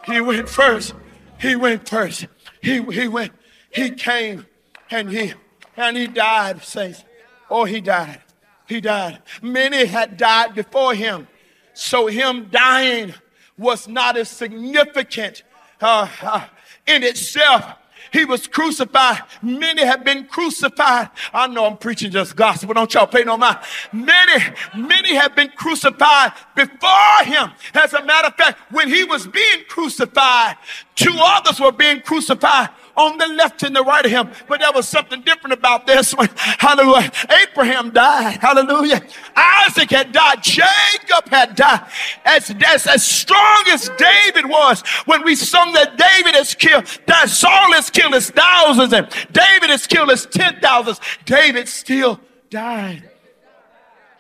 He 0.07 0.21
went 0.21 0.49
first. 0.49 0.95
He 1.39 1.55
went 1.57 1.89
first. 1.89 2.27
He, 2.63 2.83
he 2.83 3.09
went, 3.09 3.33
he 3.71 3.91
came 3.91 4.47
and 4.91 5.11
he 5.11 5.35
and 5.77 5.97
he 5.97 6.09
died, 6.09 6.65
saints. 6.65 7.05
Oh, 7.49 7.65
he 7.65 7.81
died. 7.81 8.21
He 8.67 8.81
died. 8.81 9.23
Many 9.41 9.87
had 9.87 10.17
died 10.17 10.55
before 10.55 10.95
him. 10.95 11.29
So 11.73 12.09
him 12.09 12.49
dying 12.51 13.15
was 13.57 13.87
not 13.87 14.17
as 14.17 14.29
significant 14.29 15.45
uh, 15.81 16.09
uh, 16.21 16.47
in 16.87 17.05
itself 17.05 17.65
he 18.13 18.25
was 18.25 18.47
crucified. 18.47 19.23
Many 19.43 19.85
have 19.85 20.05
been 20.05 20.27
crucified. 20.27 21.11
I 21.33 21.47
know 21.47 21.67
I'm 21.67 21.77
preaching 21.77 22.11
just 22.11 22.37
gospel. 22.37 22.75
Don't 22.75 22.93
y'all 22.93 23.07
pay 23.07 23.25
no 23.25 23.37
mind. 23.37 23.59
Many, 23.93 24.45
many 24.77 25.15
have 25.15 25.35
been 25.35 25.51
crucified 25.51 26.33
before 26.55 27.25
him. 27.25 27.51
As 27.75 27.93
a 27.95 28.05
matter 28.05 28.29
of 28.29 28.35
fact, 28.35 28.73
when 28.73 28.89
he 28.89 29.05
was 29.05 29.27
being 29.27 29.65
crucified, 29.69 30.57
two 30.95 31.15
others 31.17 31.61
were 31.61 31.73
being 31.73 32.01
crucified 32.01 32.71
on 32.99 33.17
the 33.17 33.29
left 33.29 33.63
and 33.63 33.75
the 33.75 33.83
right 33.83 34.05
of 34.05 34.11
him. 34.11 34.31
But 34.49 34.61
there 34.61 34.73
was 34.73 34.89
something 34.89 35.23
different 35.23 35.55
about 35.55 35.87
this 35.87 36.13
one. 36.15 36.29
Hallelujah. 36.37 37.11
Abraham 37.43 37.91
died. 37.91 38.39
Hallelujah. 38.39 39.01
Isaac 39.37 39.91
had 39.91 40.13
died. 40.13 40.43
Jacob 40.43 41.29
had 41.31 41.55
died. 41.55 41.87
As, 42.25 42.53
as, 42.67 42.87
as 42.87 43.05
strong 43.05 43.65
as 43.69 43.89
David 43.97 44.47
was 44.47 44.83
when 45.07 45.25
we 45.25 45.37
sung 45.37 45.73
that 45.73 45.97
David 45.97 46.35
has 46.35 46.55
killed, 46.55 46.85
that 47.07 47.29
Saul 47.31 47.73
has 47.73 47.89
killed 47.89 48.15
his 48.15 48.31
thousands 48.31 48.93
and 48.93 49.09
David 49.33 49.71
has 49.71 49.87
killed 49.87 50.11
his 50.11 50.27
ten 50.27 50.59
thousands. 50.61 51.01
David 51.25 51.69
still 51.69 52.21
died. 52.51 53.09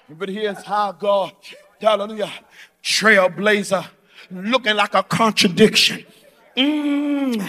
But 0.08 0.28
here's 0.28 0.62
how 0.62 0.92
God, 0.92 1.32
hallelujah, 1.80 2.32
trailblazer, 2.82 3.86
looking 4.30 4.76
like 4.76 4.94
a 4.94 5.02
contradiction. 5.02 6.06
Mm. 6.56 7.46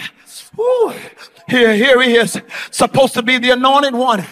Here, 1.48 1.74
here 1.74 2.00
he 2.02 2.14
is, 2.16 2.40
supposed 2.70 3.14
to 3.14 3.22
be 3.22 3.38
the 3.38 3.50
anointed 3.50 3.94
one. 3.94 4.24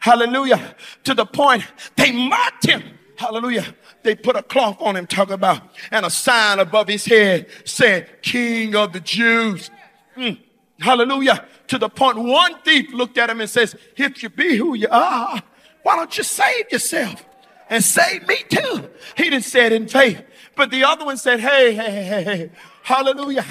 Hallelujah. 0.00 0.74
To 1.04 1.14
the 1.14 1.26
point 1.26 1.64
they 1.96 2.12
mocked 2.12 2.66
him. 2.66 2.82
Hallelujah. 3.16 3.74
They 4.02 4.16
put 4.16 4.36
a 4.36 4.42
cloth 4.42 4.78
on 4.80 4.96
him, 4.96 5.06
talk 5.06 5.30
about, 5.30 5.62
and 5.90 6.04
a 6.04 6.10
sign 6.10 6.58
above 6.58 6.88
his 6.88 7.04
head 7.04 7.46
said, 7.64 8.22
King 8.22 8.74
of 8.74 8.92
the 8.92 9.00
Jews. 9.00 9.70
Mm. 10.16 10.38
Hallelujah. 10.80 11.46
To 11.68 11.78
the 11.78 11.88
point 11.88 12.18
one 12.18 12.60
thief 12.62 12.92
looked 12.92 13.16
at 13.18 13.30
him 13.30 13.40
and 13.40 13.48
says, 13.48 13.76
If 13.96 14.22
you 14.22 14.28
be 14.28 14.56
who 14.56 14.74
you 14.74 14.88
are, 14.90 15.42
why 15.82 15.96
don't 15.96 16.16
you 16.18 16.24
save 16.24 16.70
yourself 16.72 17.24
and 17.70 17.82
save 17.82 18.26
me 18.26 18.36
too? 18.48 18.90
He 19.16 19.24
didn't 19.24 19.44
say 19.44 19.66
it 19.66 19.72
in 19.72 19.88
faith. 19.88 20.22
But 20.56 20.70
the 20.70 20.84
other 20.84 21.04
one 21.04 21.16
said, 21.16 21.40
Hey, 21.40 21.74
hey, 21.74 22.04
hey, 22.04 22.22
hey, 22.24 22.50
hallelujah. 22.82 23.44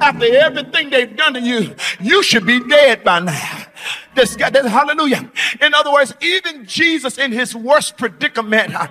After 0.00 0.24
everything 0.24 0.90
they've 0.90 1.16
done 1.16 1.34
to 1.34 1.40
you, 1.40 1.74
you 2.00 2.22
should 2.22 2.46
be 2.46 2.60
dead 2.68 3.04
by 3.04 3.20
now. 3.20 3.66
This 4.14 4.34
guy, 4.34 4.50
this, 4.50 4.66
hallelujah. 4.66 5.30
In 5.60 5.74
other 5.74 5.92
words, 5.92 6.14
even 6.20 6.64
Jesus 6.64 7.18
in 7.18 7.30
his 7.30 7.54
worst 7.54 7.98
predicament, 7.98 8.74
uh, 8.74 8.88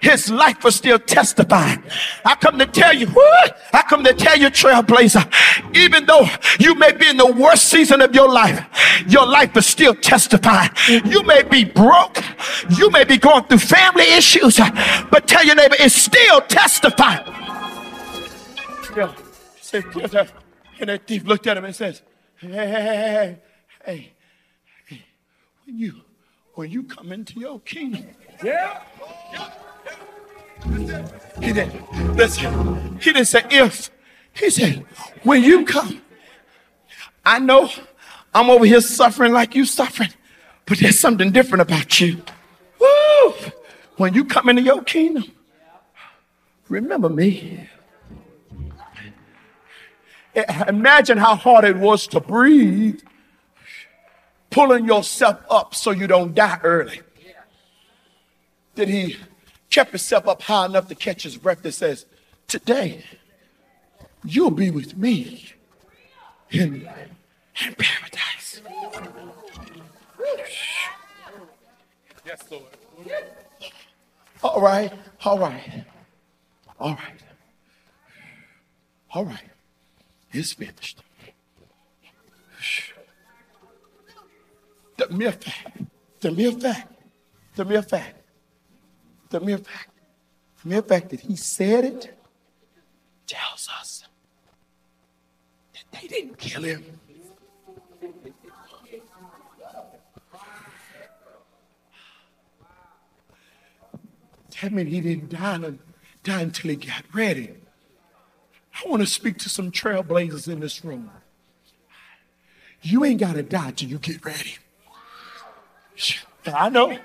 his 0.00 0.30
life 0.30 0.62
was 0.62 0.76
still 0.76 0.98
testifying. 0.98 1.82
I 2.24 2.36
come 2.36 2.58
to 2.58 2.66
tell 2.66 2.94
you, 2.94 3.08
what? 3.08 3.58
I 3.72 3.82
come 3.82 4.04
to 4.04 4.14
tell 4.14 4.38
you, 4.38 4.46
trailblazer, 4.46 5.26
even 5.76 6.06
though 6.06 6.26
you 6.58 6.76
may 6.76 6.92
be 6.92 7.08
in 7.08 7.16
the 7.16 7.30
worst 7.32 7.68
season 7.68 8.00
of 8.00 8.14
your 8.14 8.30
life, 8.30 8.64
your 9.08 9.26
life 9.26 9.56
is 9.56 9.66
still 9.66 9.94
testifying. 9.94 10.70
You 10.88 11.24
may 11.24 11.42
be 11.42 11.64
broke. 11.64 12.22
You 12.78 12.90
may 12.90 13.04
be 13.04 13.18
going 13.18 13.44
through 13.44 13.58
family 13.58 14.04
issues, 14.12 14.60
uh, 14.60 14.70
but 15.10 15.26
tell 15.26 15.44
your 15.44 15.56
neighbor, 15.56 15.76
it's 15.78 15.94
still 15.94 16.40
testifying. 16.42 17.39
Said, 19.70 19.84
and 20.80 20.88
that 20.88 21.06
thief 21.06 21.22
looked 21.22 21.46
at 21.46 21.56
him 21.56 21.64
and 21.64 21.76
says, 21.76 22.02
hey, 22.38 22.48
hey, 22.48 23.38
hey, 23.86 24.12
hey, 24.88 25.02
when 25.64 25.78
you 25.78 26.00
when 26.54 26.70
you 26.72 26.82
come 26.82 27.12
into 27.12 27.38
your 27.38 27.60
kingdom. 27.60 28.04
Yeah. 28.42 28.82
He 31.40 31.52
didn't 31.52 32.16
listen. 32.16 32.98
He 32.98 33.12
didn't 33.12 33.28
say 33.28 33.44
if. 33.48 33.92
He 34.32 34.50
said, 34.50 34.84
when 35.22 35.44
you 35.44 35.64
come, 35.64 36.02
I 37.24 37.38
know 37.38 37.70
I'm 38.34 38.50
over 38.50 38.64
here 38.64 38.80
suffering 38.80 39.32
like 39.32 39.54
you 39.54 39.64
suffering, 39.64 40.12
but 40.66 40.78
there's 40.78 40.98
something 40.98 41.30
different 41.30 41.62
about 41.62 42.00
you. 42.00 42.20
Woo! 42.80 43.34
When 43.98 44.14
you 44.14 44.24
come 44.24 44.48
into 44.48 44.62
your 44.62 44.82
kingdom, 44.82 45.30
remember 46.68 47.08
me. 47.08 47.68
Eh, 50.34 50.64
imagine 50.68 51.18
how 51.18 51.34
hard 51.34 51.64
it 51.64 51.76
was 51.76 52.06
to 52.08 52.20
breathe, 52.20 53.00
pulling 54.50 54.86
yourself 54.86 55.40
up 55.50 55.74
so 55.74 55.90
you 55.90 56.06
don't 56.06 56.34
die 56.34 56.60
early. 56.62 57.00
Did 58.74 58.88
he 58.88 59.16
kept 59.70 59.90
himself 59.90 60.28
up 60.28 60.42
high 60.42 60.66
enough 60.66 60.88
to 60.88 60.94
catch 60.94 61.24
his 61.24 61.36
breath 61.36 61.62
that 61.62 61.72
says, 61.72 62.06
Today, 62.46 63.04
you'll 64.24 64.50
be 64.50 64.70
with 64.70 64.96
me 64.96 65.52
in, 66.50 66.88
in 67.64 67.74
paradise. 67.74 68.60
Yes, 72.26 72.44
Lord. 72.50 72.64
All 74.42 74.60
right, 74.60 74.92
all 75.24 75.38
right, 75.38 75.84
all 76.78 76.94
right, 76.94 77.22
all 79.12 79.24
right 79.24 79.49
is 80.32 80.52
finished. 80.52 81.02
The 84.96 85.08
mere 85.08 85.32
fact, 85.32 85.82
the 86.20 86.30
mere 86.30 86.52
fact, 86.52 86.92
the 87.56 87.64
mere 87.64 87.82
fact, 87.82 88.16
the 89.30 89.40
mere 89.40 89.58
fact, 89.58 89.90
the 90.62 90.68
mere 90.68 90.82
fact 90.82 91.10
that 91.10 91.20
he 91.20 91.36
said 91.36 91.84
it 91.84 92.18
tells 93.26 93.68
us 93.80 94.04
that 95.72 96.00
they 96.00 96.06
didn't 96.06 96.38
kill 96.38 96.62
him. 96.62 96.84
That 104.60 104.72
means 104.72 104.90
he 104.90 105.00
didn't 105.00 105.30
die, 105.30 105.72
die 106.22 106.42
until 106.42 106.70
he 106.70 106.76
got 106.76 107.04
ready. 107.14 107.54
I 108.84 108.88
want 108.88 109.02
to 109.02 109.06
speak 109.06 109.38
to 109.38 109.48
some 109.48 109.70
trailblazers 109.70 110.48
in 110.48 110.60
this 110.60 110.84
room. 110.84 111.10
You 112.82 113.04
ain't 113.04 113.20
got 113.20 113.34
to 113.34 113.42
die 113.42 113.72
till 113.72 113.88
you 113.88 113.98
get 113.98 114.24
ready. 114.24 114.56
I 116.46 116.70
know. 116.70 116.98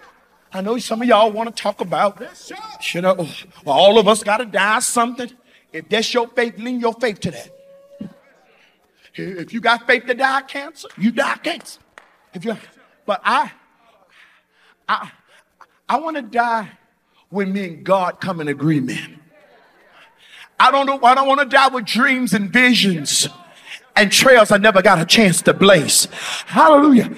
I 0.54 0.62
know 0.62 0.78
some 0.78 1.02
of 1.02 1.08
y'all 1.08 1.32
want 1.32 1.54
to 1.54 1.62
talk 1.62 1.82
about, 1.82 2.22
you 2.94 3.02
know, 3.02 3.16
well, 3.66 3.76
all 3.76 4.00
of 4.00 4.08
us 4.08 4.24
got 4.24 4.38
to 4.38 4.46
die 4.46 4.80
something. 4.80 5.30
If 5.74 5.90
that's 5.90 6.14
your 6.14 6.30
faith, 6.30 6.58
lean 6.58 6.80
your 6.80 6.94
faith 6.94 7.20
to 7.22 7.32
that. 7.32 7.52
If 9.16 9.54
you 9.54 9.60
got 9.60 9.86
faith 9.86 10.06
to 10.06 10.14
die 10.14 10.42
cancer, 10.44 10.88
you 10.98 11.12
die 11.12 11.36
cancer. 11.38 11.82
If 12.34 12.46
you, 12.46 12.56
but 13.06 13.22
I, 13.24 13.52
I, 14.88 15.12
I 15.90 16.00
want 16.00 16.16
to 16.16 16.22
die 16.22 16.72
when 17.30 17.52
me 17.52 17.66
and 17.66 17.84
God 17.84 18.22
come 18.22 18.40
in 18.40 18.48
agreement. 18.48 19.20
I 20.60 20.72
don't 20.72 20.86
know. 20.86 21.00
I 21.04 21.16
don't 21.16 21.28
want 21.28 21.42
to 21.42 21.46
die 21.46 21.68
with 21.68 21.86
dreams 21.86 22.34
and 22.34 22.52
visions 22.52 23.28
and 23.96 24.12
trails 24.12 24.52
I 24.52 24.58
never 24.58 24.82
got 24.82 25.00
a 25.00 25.06
chance 25.06 25.42
to 25.44 25.54
blaze. 25.54 26.08
Hallelujah. 26.48 27.14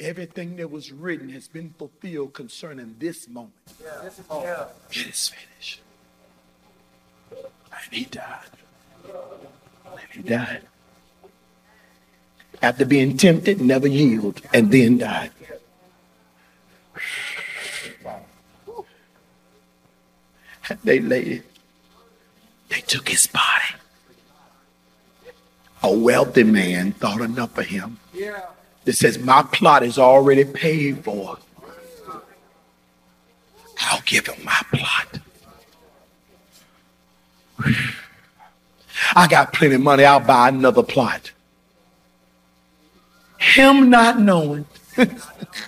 Everything 0.00 0.56
that 0.56 0.70
was 0.70 0.92
written 0.92 1.28
has 1.30 1.48
been 1.48 1.74
fulfilled 1.76 2.32
concerning 2.32 2.94
this 3.00 3.28
moment. 3.28 3.52
Yeah. 3.82 4.10
Oh, 4.30 4.68
it 4.90 4.96
is 5.08 5.28
finished. 5.30 5.80
And 7.32 7.92
he 7.92 8.04
died. 8.04 8.44
And 9.04 10.00
he 10.12 10.22
died. 10.22 10.62
After 12.62 12.84
being 12.84 13.16
tempted, 13.16 13.60
never 13.60 13.88
yielded, 13.88 14.44
and 14.52 14.70
then 14.70 14.98
died. 14.98 15.32
they 20.84 21.00
laid 21.00 21.28
it. 21.28 21.42
They 22.68 22.80
took 22.80 23.08
his 23.08 23.26
body. 23.26 23.80
A 25.82 25.92
wealthy 25.92 26.42
man 26.42 26.92
thought 26.92 27.20
enough 27.20 27.56
of 27.56 27.66
him. 27.66 27.98
That 28.84 28.92
says, 28.94 29.18
My 29.18 29.42
plot 29.42 29.82
is 29.82 29.98
already 29.98 30.44
paid 30.44 31.04
for. 31.04 31.38
I'll 33.80 34.02
give 34.04 34.26
him 34.26 34.44
my 34.44 34.60
plot. 34.72 35.20
I 39.14 39.26
got 39.28 39.52
plenty 39.52 39.76
of 39.76 39.80
money. 39.80 40.04
I'll 40.04 40.20
buy 40.20 40.48
another 40.48 40.82
plot. 40.82 41.30
Him 43.38 43.88
not 43.88 44.18
knowing 44.18 44.66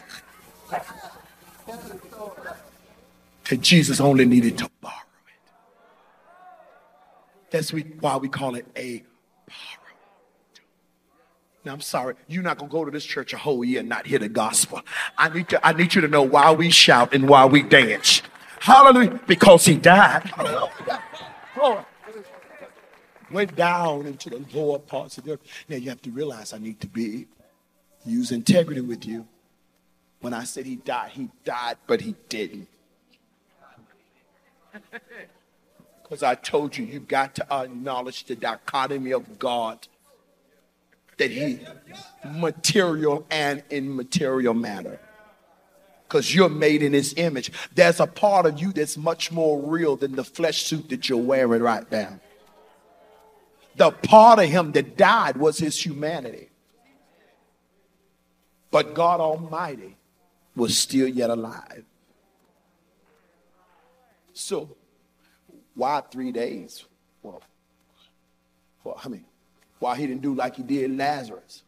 that 3.50 3.60
Jesus 3.60 4.00
only 4.00 4.24
needed 4.24 4.56
to 4.58 4.70
borrow 4.80 4.94
it. 4.94 5.50
That's 7.50 7.72
why 7.72 8.16
we 8.16 8.28
call 8.28 8.54
it 8.54 8.64
a 8.76 9.02
borrow. 9.46 9.94
Now 11.64 11.72
I'm 11.72 11.80
sorry, 11.80 12.14
you're 12.28 12.44
not 12.44 12.58
gonna 12.58 12.70
go 12.70 12.84
to 12.84 12.92
this 12.92 13.04
church 13.04 13.34
a 13.34 13.36
whole 13.36 13.64
year 13.64 13.80
and 13.80 13.88
not 13.88 14.06
hear 14.06 14.20
the 14.20 14.28
gospel. 14.28 14.82
I 15.18 15.28
need 15.28 15.48
to, 15.48 15.66
I 15.66 15.72
need 15.72 15.96
you 15.96 16.00
to 16.00 16.08
know 16.08 16.22
why 16.22 16.52
we 16.52 16.70
shout 16.70 17.12
and 17.12 17.28
why 17.28 17.44
we 17.44 17.62
dance. 17.62 18.22
Hallelujah, 18.60 19.20
because 19.26 19.64
he 19.64 19.76
died. 19.76 20.30
Went 23.32 23.56
down 23.56 24.06
into 24.06 24.30
the 24.30 24.44
lower 24.54 24.78
parts 24.78 25.18
of 25.18 25.24
the 25.24 25.32
earth. 25.32 25.40
Now 25.68 25.76
you 25.76 25.88
have 25.88 26.02
to 26.02 26.10
realize 26.10 26.52
I 26.52 26.58
need 26.58 26.80
to 26.80 26.86
be 26.86 27.26
use 28.06 28.30
integrity 28.30 28.80
with 28.80 29.04
you. 29.04 29.26
When 30.20 30.34
I 30.34 30.44
said 30.44 30.66
he 30.66 30.76
died, 30.76 31.10
he 31.10 31.30
died, 31.44 31.78
but 31.88 32.00
he 32.00 32.14
didn't. 32.28 32.68
Because 36.02 36.22
I 36.22 36.34
told 36.34 36.76
you, 36.76 36.84
you've 36.84 37.08
got 37.08 37.36
to 37.36 37.52
acknowledge 37.52 38.24
the 38.24 38.34
dichotomy 38.34 39.12
of 39.12 39.38
God 39.38 39.86
that 41.18 41.30
He 41.30 41.60
material 42.24 43.26
and 43.30 43.62
immaterial 43.70 44.54
matter. 44.54 44.98
Because 46.08 46.34
you're 46.34 46.48
made 46.48 46.82
in 46.82 46.92
His 46.92 47.14
image. 47.16 47.52
There's 47.74 48.00
a 48.00 48.06
part 48.06 48.46
of 48.46 48.60
you 48.60 48.72
that's 48.72 48.96
much 48.96 49.30
more 49.30 49.60
real 49.62 49.94
than 49.96 50.16
the 50.16 50.24
flesh 50.24 50.64
suit 50.64 50.88
that 50.88 51.08
you're 51.08 51.18
wearing 51.18 51.62
right 51.62 51.88
now. 51.92 52.18
The 53.76 53.92
part 53.92 54.40
of 54.40 54.46
Him 54.46 54.72
that 54.72 54.96
died 54.96 55.36
was 55.36 55.58
His 55.58 55.84
humanity. 55.84 56.48
But 58.72 58.94
God 58.94 59.20
Almighty 59.20 59.96
was 60.56 60.76
still 60.76 61.08
yet 61.08 61.30
alive. 61.30 61.84
So, 64.40 64.74
why 65.74 66.00
three 66.10 66.32
days? 66.32 66.84
Well, 67.22 67.42
well, 68.82 68.98
I 69.04 69.08
mean, 69.08 69.26
why 69.78 69.96
he 69.96 70.06
didn't 70.06 70.22
do 70.22 70.34
like 70.34 70.56
he 70.56 70.62
did 70.62 70.96
Lazarus? 70.96 71.62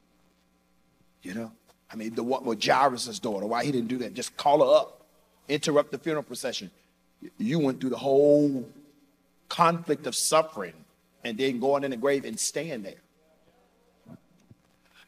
You 1.22 1.34
know, 1.34 1.52
I 1.92 1.96
mean, 1.96 2.14
the 2.14 2.22
what 2.22 2.44
with 2.44 2.64
Jairus' 2.64 3.18
daughter, 3.18 3.46
why 3.46 3.64
he 3.64 3.72
didn't 3.72 3.88
do 3.88 3.98
that? 3.98 4.14
Just 4.14 4.36
call 4.38 4.60
her 4.60 4.80
up, 4.80 5.06
interrupt 5.48 5.92
the 5.92 5.98
funeral 5.98 6.22
procession. 6.22 6.70
You 7.36 7.58
went 7.58 7.80
through 7.80 7.90
the 7.90 7.98
whole 7.98 8.66
conflict 9.50 10.06
of 10.06 10.16
suffering 10.16 10.72
and 11.24 11.36
then 11.36 11.60
going 11.60 11.84
in 11.84 11.90
the 11.90 11.96
grave 11.98 12.24
and 12.24 12.40
staying 12.40 12.82
there. 12.82 13.02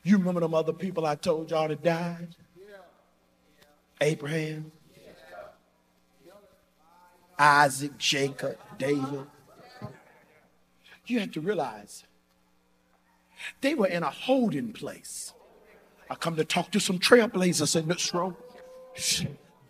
You 0.02 0.18
remember 0.18 0.40
them 0.40 0.52
other 0.52 0.74
people 0.74 1.06
I 1.06 1.14
told 1.14 1.50
y'all 1.50 1.66
that 1.66 1.82
died? 1.82 2.28
Abraham, 4.02 4.70
Isaac, 7.38 7.98
Jacob, 7.98 8.58
David. 8.78 9.26
You 11.06 11.20
have 11.20 11.32
to 11.32 11.40
realize 11.40 12.04
they 13.60 13.74
were 13.74 13.86
in 13.86 14.02
a 14.02 14.10
holding 14.10 14.72
place. 14.72 15.32
I 16.08 16.14
come 16.14 16.36
to 16.36 16.44
talk 16.44 16.70
to 16.72 16.80
some 16.80 16.98
trailblazers 16.98 17.76
in 17.76 17.88
this 17.88 18.14
room. 18.14 18.36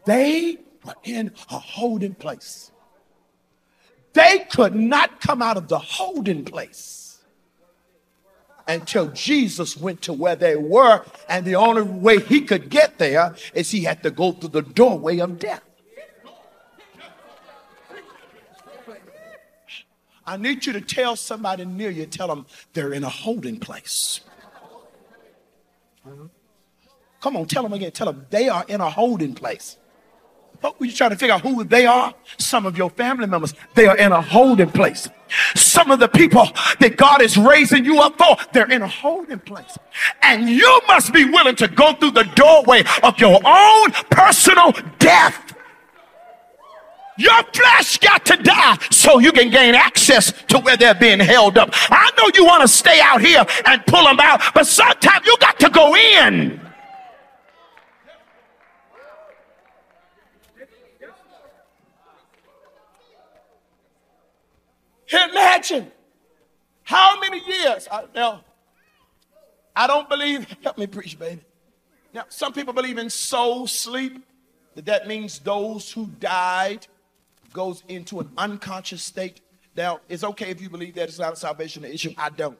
They 0.05 0.59
were 0.85 0.95
in 1.03 1.33
a 1.51 1.59
holding 1.59 2.15
place. 2.15 2.71
They 4.13 4.47
could 4.51 4.75
not 4.75 5.21
come 5.21 5.43
out 5.43 5.57
of 5.57 5.69
the 5.69 5.79
holding 5.79 6.45
place 6.45 7.19
until 8.69 9.09
Jesus 9.09 9.77
went 9.77 10.03
to 10.03 10.13
where 10.13 10.37
they 10.37 10.57
were. 10.57 11.05
And 11.29 11.45
the 11.45 11.57
only 11.57 11.83
way 11.83 12.21
he 12.21 12.43
could 12.43 12.69
get 12.69 12.99
there 12.99 13.35
is 13.55 13.71
he 13.71 13.83
had 13.83 14.03
to 14.05 14.11
go 14.11 14.33
through 14.33 14.51
the 14.51 14.63
doorway 14.63 15.19
of 15.19 15.39
death. 15.39 15.63
I 20.27 20.37
need 20.37 20.65
you 20.65 20.73
to 20.73 20.81
tell 20.81 21.17
somebody 21.17 21.65
near 21.65 21.91
you, 21.91 22.07
tell 22.07 22.29
them 22.29 22.47
they're 22.73 22.93
in 22.93 23.05
a 23.05 23.09
holding 23.09 23.59
place. 23.61 24.21
Come 27.21 27.37
on, 27.37 27.47
tell 27.47 27.63
them 27.63 27.73
again. 27.73 27.91
Tell 27.93 28.07
them 28.07 28.27
they 28.31 28.49
are 28.49 28.65
in 28.69 28.81
a 28.81 28.91
holding 28.91 29.35
place. 29.35 29.79
But 30.61 30.81
you 30.81 30.93
trying 30.93 31.11
to 31.11 31.17
figure 31.17 31.35
out 31.35 31.43
who 31.43 31.65
they 31.65 31.85
are? 31.85 32.15
Some 32.39 32.65
of 32.65 32.79
your 32.79 32.89
family 32.91 33.27
members, 33.27 33.55
they 33.75 33.87
are 33.87 33.97
in 33.97 34.13
a 34.13 34.21
holding 34.23 34.71
place. 34.71 35.09
Some 35.55 35.91
of 35.91 36.01
the 36.01 36.09
people 36.09 36.47
that 36.81 36.97
God 36.97 37.21
is 37.21 37.37
raising 37.37 37.85
you 37.85 38.01
up 38.01 38.17
for, 38.17 38.37
they're 38.53 38.71
in 38.71 38.83
a 38.83 38.89
holding 38.89 39.41
place. 39.41 39.77
And 40.23 40.49
you 40.49 40.81
must 40.87 41.13
be 41.13 41.25
willing 41.25 41.57
to 41.57 41.69
go 41.69 41.95
through 41.95 42.13
the 42.13 42.25
doorway 42.35 42.83
of 43.03 43.19
your 43.19 43.41
own 43.45 43.91
personal 44.11 44.73
death. 44.99 45.54
Your 47.17 47.43
flesh 47.53 47.99
got 47.99 48.25
to 48.27 48.37
die 48.37 48.79
so 48.91 49.19
you 49.19 49.31
can 49.31 49.51
gain 49.51 49.75
access 49.75 50.33
to 50.49 50.59
where 50.59 50.77
they're 50.77 50.95
being 50.95 51.21
held 51.21 51.59
up. 51.59 51.71
I 51.73 52.11
know 52.19 52.31
you 52.35 52.45
want 52.45 52.63
to 52.63 52.69
stay 52.69 53.01
out 53.01 53.21
here 53.21 53.45
and 53.67 53.87
pull 53.87 54.05
them 54.05 54.19
out, 54.19 54.43
but 54.55 54.67
sometimes 54.67 55.25
you 55.27 55.37
got 55.39 55.59
to 55.61 55.71
go 55.71 55.95
in. 55.95 56.61
Imagine 65.31 65.93
how 66.83 67.21
many 67.21 67.41
years. 67.47 67.87
I, 67.91 68.05
now, 68.15 68.43
I 69.77 69.87
don't 69.87 70.09
believe, 70.09 70.47
help 70.65 70.79
me 70.79 70.89
preach, 70.89 71.17
baby. 71.19 71.43
Now, 72.13 72.25
some 72.29 72.53
people 72.53 72.73
believe 72.73 72.99
in 72.99 73.11
soul 73.11 73.67
sleep, 73.69 74.25
that 74.75 74.87
that 74.87 75.07
means 75.07 75.39
those 75.39 75.93
who 75.93 76.07
died 76.19 76.87
goes 77.55 77.83
into 77.89 78.21
an 78.21 78.31
unconscious 78.37 79.03
state. 79.03 79.41
Now, 79.75 80.01
it's 80.11 80.23
okay 80.25 80.51
if 80.51 80.61
you 80.61 80.69
believe 80.69 80.95
that 80.97 81.09
it's 81.09 81.19
not 81.19 81.33
a 81.33 81.37
salvation 81.37 81.85
issue. 81.85 82.13
I 82.19 82.29
don't. 82.29 82.59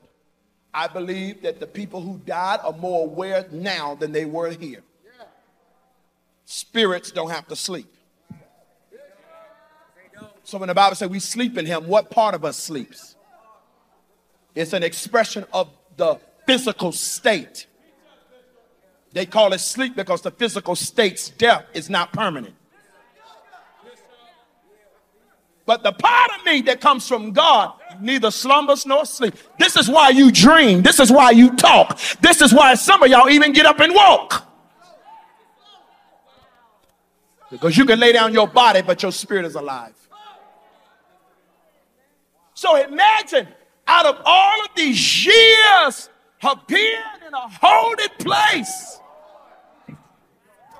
I 0.73 0.89
believe 0.89 1.43
that 1.43 1.61
the 1.61 1.67
people 1.67 2.01
who 2.01 2.19
died 2.25 2.61
are 2.65 2.73
more 2.73 3.05
aware 3.05 3.47
now 3.53 3.95
than 3.95 4.13
they 4.13 4.25
were 4.25 4.51
here. 4.51 4.83
Spirits 6.47 7.11
don't 7.11 7.31
have 7.31 7.47
to 7.49 7.57
sleep. 7.57 7.87
So 10.43 10.59
when 10.59 10.69
the 10.69 10.75
Bible 10.75 10.97
says 10.97 11.09
we 11.09 11.21
sleep 11.21 11.57
in 11.59 11.67
him, 11.67 11.87
what 11.87 12.11
part 12.11 12.35
of 12.35 12.45
us 12.45 12.57
sleeps? 12.57 13.17
It's 14.55 14.73
an 14.73 14.83
expression 14.83 15.45
of 15.53 15.71
the 15.97 16.19
physical 16.47 16.93
state. 16.93 17.67
They 19.13 19.27
call 19.27 19.53
it 19.53 19.61
sleep 19.61 19.97
because 19.97 20.23
the 20.23 20.31
physical 20.31 20.75
state's 20.75 21.31
death 21.31 21.65
is 21.73 21.89
not 21.89 22.13
permanent. 22.13 22.55
But 25.67 25.83
the 25.83 25.93
part 25.93 26.31
of 26.39 26.45
me 26.45 26.61
that 26.63 26.81
comes 26.81 27.09
from 27.09 27.33
God 27.33 27.73
neither 28.01 28.31
slumbers 28.31 28.87
nor 28.87 29.05
sleep. 29.05 29.35
This 29.59 29.77
is 29.77 29.89
why 29.89 30.11
you 30.11 30.31
dream. 30.31 30.83
This 30.83 31.01
is 31.01 31.11
why 31.11 31.31
you 31.31 31.55
talk. 31.57 31.99
This 32.21 32.41
is 32.41 32.53
why 32.53 32.75
some 32.75 33.03
of 33.03 33.09
y'all 33.09 33.31
even 33.31 33.53
get 33.53 33.67
up 33.67 33.81
and 33.81 33.95
walk. 33.95 34.47
Because 37.51 37.77
you 37.77 37.85
can 37.85 38.01
lay 38.01 38.13
down 38.13 38.33
your 38.33 38.49
body, 38.49 38.83
but 38.83 39.03
your 39.03 39.13
spirit 39.13 39.45
is 39.45 39.55
alive. 39.55 39.95
So 42.55 42.77
imagine 42.77 43.49
out 43.87 44.07
of 44.07 44.21
all 44.25 44.65
of 44.65 44.71
these 44.75 45.27
years 45.27 46.09
of 46.43 46.67
being 46.67 46.99
in 47.27 47.35
a 47.35 47.49
holy 47.49 48.09
place. 48.19 48.99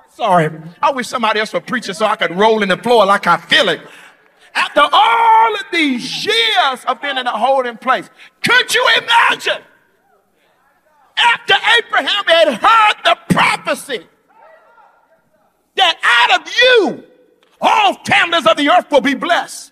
Sorry, 0.09 0.49
I 0.81 0.91
wish 0.91 1.07
somebody 1.07 1.41
else 1.41 1.51
would 1.53 1.67
preach 1.67 1.89
it 1.89 1.95
so 1.95 2.05
I 2.05 2.15
could 2.15 2.35
roll 2.35 2.63
in 2.63 2.69
the 2.69 2.77
floor 2.77 3.05
like 3.05 3.27
I 3.27 3.37
feel 3.37 3.69
it. 3.69 3.81
After 4.55 4.81
all 4.91 5.55
of 5.55 5.65
these 5.71 6.25
years 6.25 6.85
of 6.87 7.01
being 7.01 7.17
in 7.17 7.27
a 7.27 7.37
holding 7.37 7.77
place, 7.77 8.09
could 8.43 8.73
you 8.73 8.87
imagine? 8.97 9.61
After 11.17 11.55
Abraham 11.77 12.25
had 12.25 12.53
heard 12.55 12.95
the 13.03 13.17
prophecy 13.33 14.07
that 15.75 15.97
out 16.03 16.41
of 16.41 16.53
you 16.53 17.03
all 17.61 17.93
families 18.05 18.45
of 18.45 18.57
the 18.57 18.69
earth 18.69 18.89
will 18.91 19.01
be 19.01 19.15
blessed. 19.15 19.71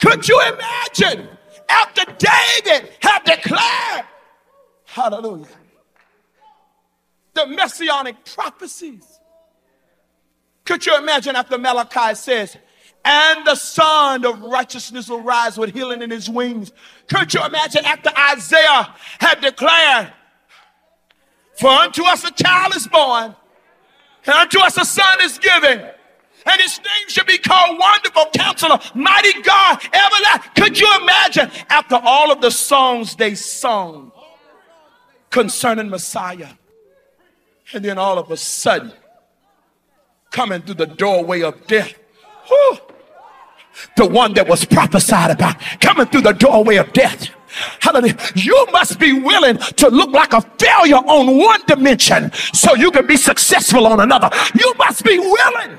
Could 0.00 0.28
you 0.28 0.40
imagine 0.40 1.28
after 1.68 2.04
David 2.04 2.90
had 3.00 3.24
declared, 3.24 4.04
hallelujah, 4.84 5.46
the 7.34 7.46
messianic 7.46 8.24
prophecies? 8.24 9.20
Could 10.64 10.84
you 10.84 10.96
imagine 10.96 11.36
after 11.36 11.58
Malachi 11.58 12.14
says, 12.14 12.56
and 13.04 13.46
the 13.46 13.54
Son 13.54 14.24
of 14.24 14.40
Righteousness 14.40 15.08
will 15.08 15.22
rise 15.22 15.58
with 15.58 15.74
healing 15.74 16.02
in 16.02 16.10
his 16.10 16.30
wings. 16.30 16.72
Could 17.08 17.34
you 17.34 17.44
imagine 17.44 17.84
after 17.84 18.10
Isaiah 18.16 18.94
had 19.18 19.40
declared, 19.40 20.12
For 21.58 21.68
unto 21.68 22.04
us 22.04 22.24
a 22.24 22.30
child 22.30 22.76
is 22.76 22.86
born, 22.86 23.34
and 24.24 24.34
unto 24.34 24.60
us 24.60 24.76
a 24.76 24.84
son 24.84 25.20
is 25.22 25.38
given, 25.38 25.80
and 25.80 26.60
his 26.60 26.78
name 26.78 27.08
should 27.08 27.26
be 27.26 27.38
called 27.38 27.78
Wonderful 27.78 28.26
Counselor, 28.34 28.78
Mighty 28.94 29.42
God, 29.42 29.82
Everlasting. 29.92 30.52
Could 30.54 30.78
you 30.78 30.88
imagine 31.00 31.50
after 31.68 32.00
all 32.02 32.30
of 32.30 32.40
the 32.40 32.50
songs 32.50 33.16
they 33.16 33.34
sung 33.34 34.12
concerning 35.30 35.88
Messiah, 35.88 36.50
and 37.72 37.84
then 37.84 37.98
all 37.98 38.18
of 38.18 38.30
a 38.30 38.36
sudden, 38.36 38.92
coming 40.30 40.62
through 40.62 40.74
the 40.74 40.86
doorway 40.86 41.42
of 41.42 41.66
death, 41.66 41.94
whew, 42.46 42.78
the 43.96 44.06
one 44.06 44.34
that 44.34 44.48
was 44.48 44.64
prophesied 44.64 45.30
about 45.30 45.56
coming 45.80 46.06
through 46.06 46.22
the 46.22 46.32
doorway 46.32 46.76
of 46.76 46.92
death. 46.92 47.30
Hallelujah. 47.80 48.16
You 48.34 48.66
must 48.72 48.98
be 48.98 49.12
willing 49.12 49.58
to 49.58 49.88
look 49.88 50.10
like 50.10 50.32
a 50.32 50.40
failure 50.58 50.96
on 50.96 51.38
one 51.38 51.60
dimension 51.66 52.32
so 52.52 52.74
you 52.74 52.90
can 52.90 53.06
be 53.06 53.16
successful 53.16 53.86
on 53.86 54.00
another. 54.00 54.30
You 54.58 54.72
must 54.78 55.04
be 55.04 55.18
willing. 55.18 55.78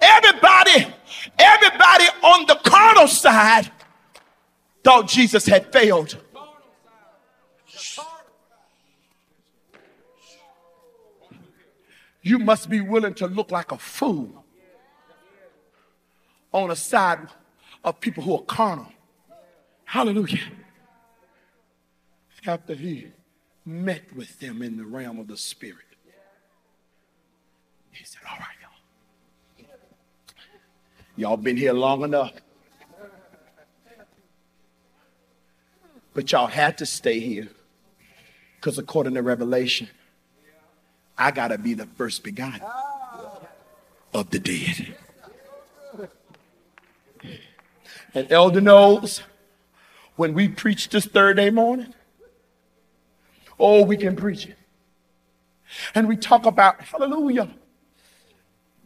Everybody, 0.00 0.92
everybody 1.38 2.04
on 2.22 2.46
the 2.46 2.58
carnal 2.64 3.06
side 3.06 3.70
thought 4.82 5.06
Jesus 5.08 5.46
had 5.46 5.72
failed. 5.72 6.16
You 12.26 12.40
must 12.40 12.68
be 12.68 12.80
willing 12.80 13.14
to 13.14 13.28
look 13.28 13.52
like 13.52 13.70
a 13.70 13.78
fool 13.78 14.44
on 16.52 16.70
the 16.70 16.74
side 16.74 17.20
of 17.84 18.00
people 18.00 18.24
who 18.24 18.34
are 18.34 18.42
carnal. 18.42 18.88
Hallelujah. 19.84 20.40
After 22.44 22.74
he 22.74 23.12
met 23.64 24.02
with 24.16 24.40
them 24.40 24.60
in 24.60 24.76
the 24.76 24.84
realm 24.84 25.20
of 25.20 25.28
the 25.28 25.36
spirit, 25.36 25.76
he 27.92 28.04
said, 28.04 28.22
All 28.28 28.38
right, 28.38 28.56
y'all. 29.58 29.68
Y'all 31.14 31.36
been 31.36 31.56
here 31.56 31.74
long 31.74 32.02
enough. 32.02 32.32
But 36.12 36.32
y'all 36.32 36.48
had 36.48 36.76
to 36.78 36.86
stay 36.86 37.20
here. 37.20 37.46
Because 38.56 38.78
according 38.78 39.14
to 39.14 39.22
Revelation, 39.22 39.88
I 41.18 41.30
got 41.30 41.48
to 41.48 41.58
be 41.58 41.74
the 41.74 41.86
first 41.86 42.22
begotten 42.22 42.62
of 44.12 44.30
the 44.30 44.38
dead. 44.38 44.94
And 48.14 48.30
Elder 48.30 48.60
knows 48.60 49.22
when 50.16 50.32
we 50.34 50.48
preach 50.48 50.88
this 50.88 51.04
Thursday 51.04 51.50
morning, 51.50 51.94
oh, 53.58 53.84
we 53.84 53.96
can 53.96 54.16
preach 54.16 54.46
it. 54.46 54.56
And 55.94 56.08
we 56.08 56.16
talk 56.16 56.46
about, 56.46 56.80
hallelujah, 56.80 57.50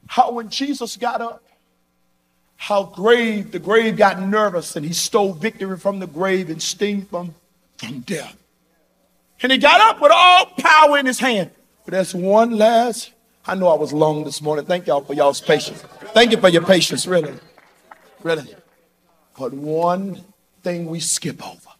how 0.06 0.32
when 0.32 0.48
Jesus 0.48 0.96
got 0.96 1.20
up, 1.20 1.44
how 2.56 2.84
grave, 2.84 3.52
the 3.52 3.58
grave 3.58 3.96
got 3.96 4.20
nervous 4.20 4.76
and 4.76 4.84
he 4.84 4.92
stole 4.92 5.32
victory 5.32 5.78
from 5.78 5.98
the 5.98 6.06
grave 6.06 6.50
and 6.50 6.60
sting 6.60 7.02
from, 7.02 7.34
from 7.78 8.00
death. 8.00 8.36
And 9.42 9.52
he 9.52 9.58
got 9.58 9.80
up 9.80 10.02
with 10.02 10.12
all 10.14 10.46
power 10.58 10.98
in 10.98 11.06
his 11.06 11.18
hand. 11.20 11.50
But 11.90 11.96
that's 11.96 12.14
one 12.14 12.52
last, 12.52 13.10
I 13.44 13.56
know 13.56 13.66
I 13.66 13.74
was 13.74 13.92
long 13.92 14.22
this 14.22 14.40
morning. 14.40 14.64
Thank 14.64 14.86
y'all 14.86 15.00
for 15.00 15.12
y'all's 15.12 15.40
patience. 15.40 15.82
Thank 16.14 16.30
you 16.30 16.38
for 16.38 16.48
your 16.48 16.62
patience, 16.62 17.04
really. 17.04 17.34
Really. 18.22 18.54
But 19.36 19.52
one 19.52 20.22
thing 20.62 20.86
we 20.86 21.00
skip 21.00 21.44
over. 21.44 21.70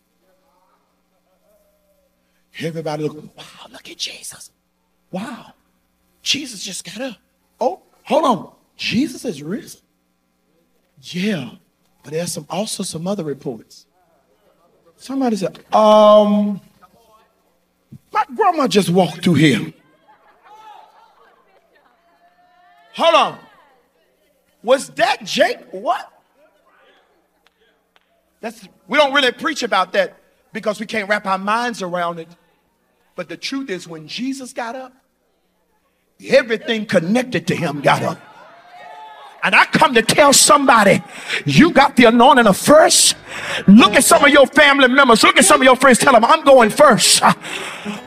Everybody 2.59 3.05
look, 3.05 3.37
wow, 3.37 3.69
look 3.71 3.89
at 3.89 3.99
Jesus. 3.99 4.51
Wow. 5.13 5.53
Jesus 6.23 6.65
just 6.65 6.85
got 6.85 7.01
up. 7.01 7.17
Oh, 7.61 7.81
hold 8.03 8.25
on. 8.25 8.53
Jesus 8.77 9.25
is 9.25 9.45
risen. 9.45 9.81
Yeah. 11.03 11.51
But 12.03 12.15
there's 12.15 12.33
some 12.33 12.47
also 12.51 12.83
some 12.83 13.07
other 13.07 13.23
reports. 13.23 13.87
Somebody 14.97 15.37
said, 15.37 15.65
um, 15.73 16.61
my 18.13 18.25
grandma 18.35 18.67
just 18.67 18.91
walked 18.91 19.23
through 19.23 19.35
here. 19.35 19.73
Hold 23.01 23.15
on. 23.15 23.39
Was 24.63 24.91
that 24.91 25.25
Jake? 25.25 25.59
What? 25.71 26.07
That's 28.41 28.69
we 28.89 28.99
don't 28.99 29.15
really 29.15 29.33
preach 29.33 29.63
about 29.63 29.95
that 29.95 30.19
because 30.53 30.79
we 30.79 30.85
can't 30.85 31.09
wrap 31.09 31.27
our 31.27 31.39
minds 31.39 31.81
around 31.81 32.19
it. 32.19 32.29
But 33.17 33.31
the 33.31 33.39
truth 33.39 33.71
is 33.71 33.89
when 33.89 34.07
Jesus 34.07 34.53
got 34.53 34.77
up, 34.77 34.93
everything 36.29 36.85
connected 36.85 37.47
to 37.47 37.57
him 37.57 37.81
got 37.81 38.03
up. 38.03 38.21
And 39.43 39.55
I 39.55 39.65
come 39.65 39.95
to 39.95 40.03
tell 40.03 40.35
somebody, 40.35 41.03
you 41.47 41.73
got 41.73 41.97
the 41.97 42.05
anointing 42.05 42.47
of 42.47 42.59
first. 42.59 43.17
Look 43.67 43.95
at 43.95 44.05
some 44.05 44.23
of 44.23 44.31
your 44.31 44.47
family 44.47 44.89
members. 44.89 45.23
Look 45.23 45.39
at 45.39 45.47
some 45.47 45.63
of 45.63 45.65
your 45.65 45.77
friends. 45.77 45.99
Tell 45.99 46.13
them, 46.13 46.27
I'm 46.27 46.45
going 46.45 46.69
first. 46.69 47.23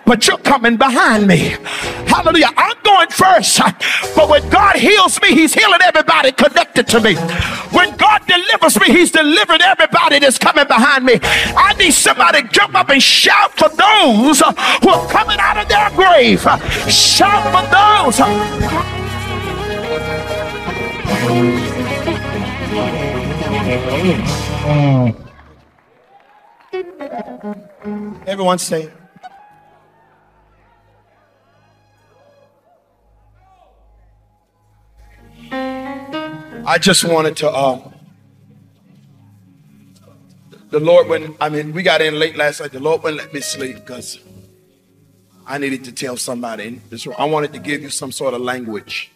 But 0.06 0.28
you're 0.28 0.38
coming 0.38 0.78
behind 0.78 1.28
me. 1.28 1.56
Hallelujah. 2.08 2.50
I'm 2.58 2.78
going 2.84 3.10
first. 3.10 3.60
But 4.16 4.30
when 4.30 4.48
God 4.50 4.76
heals 4.76 5.22
me, 5.22 5.30
He's 5.30 5.54
healing 5.54 5.80
everybody 5.84 6.32
connected 6.32 6.88
to 6.88 7.00
me. 7.00 7.16
When 7.72 7.96
God 7.98 8.22
delivers 8.28 8.80
me, 8.80 8.88
He's 8.88 9.12
delivering 9.12 9.62
everybody 9.62 10.20
that's 10.20 10.38
coming 10.38 10.68
behind 10.68 11.06
me. 11.06 11.20
I 11.24 11.74
need 11.80 11.92
somebody 11.92 12.44
to 12.44 12.48
jump 12.50 12.76
up 12.76 12.90
and 12.90 13.02
shout 13.02 13.58
for 13.58 13.70
those 13.70 14.40
who 14.40 14.90
are 14.90 15.08
coming 15.10 15.40
out 15.40 15.58
of 15.58 15.68
their 15.70 15.90
grave. 15.92 16.42
Shout 16.92 17.44
for 17.54 17.64
those. 17.72 18.20
Everyone 28.28 28.60
say. 28.60 28.92
I 36.66 36.78
just 36.78 37.04
wanted 37.04 37.38
to. 37.38 37.50
Uh, 37.50 37.92
the 40.70 40.80
Lord, 40.80 41.08
when 41.08 41.36
I 41.40 41.50
mean, 41.50 41.74
we 41.74 41.84
got 41.84 42.02
in 42.02 42.18
late 42.18 42.36
last 42.36 42.62
night. 42.62 42.72
The 42.72 42.80
Lord 42.80 43.04
wouldn't 43.04 43.22
let 43.22 43.34
me 43.34 43.42
sleep 43.42 43.76
because 43.76 44.20
I 45.46 45.58
needed 45.58 45.84
to 45.86 45.92
tell 45.92 46.18
somebody. 46.18 46.82
I 47.18 47.26
wanted 47.26 47.54
to 47.54 47.60
give 47.60 47.82
you 47.82 47.90
some 47.90 48.12
sort 48.12 48.34
of 48.34 48.42
language 48.42 49.14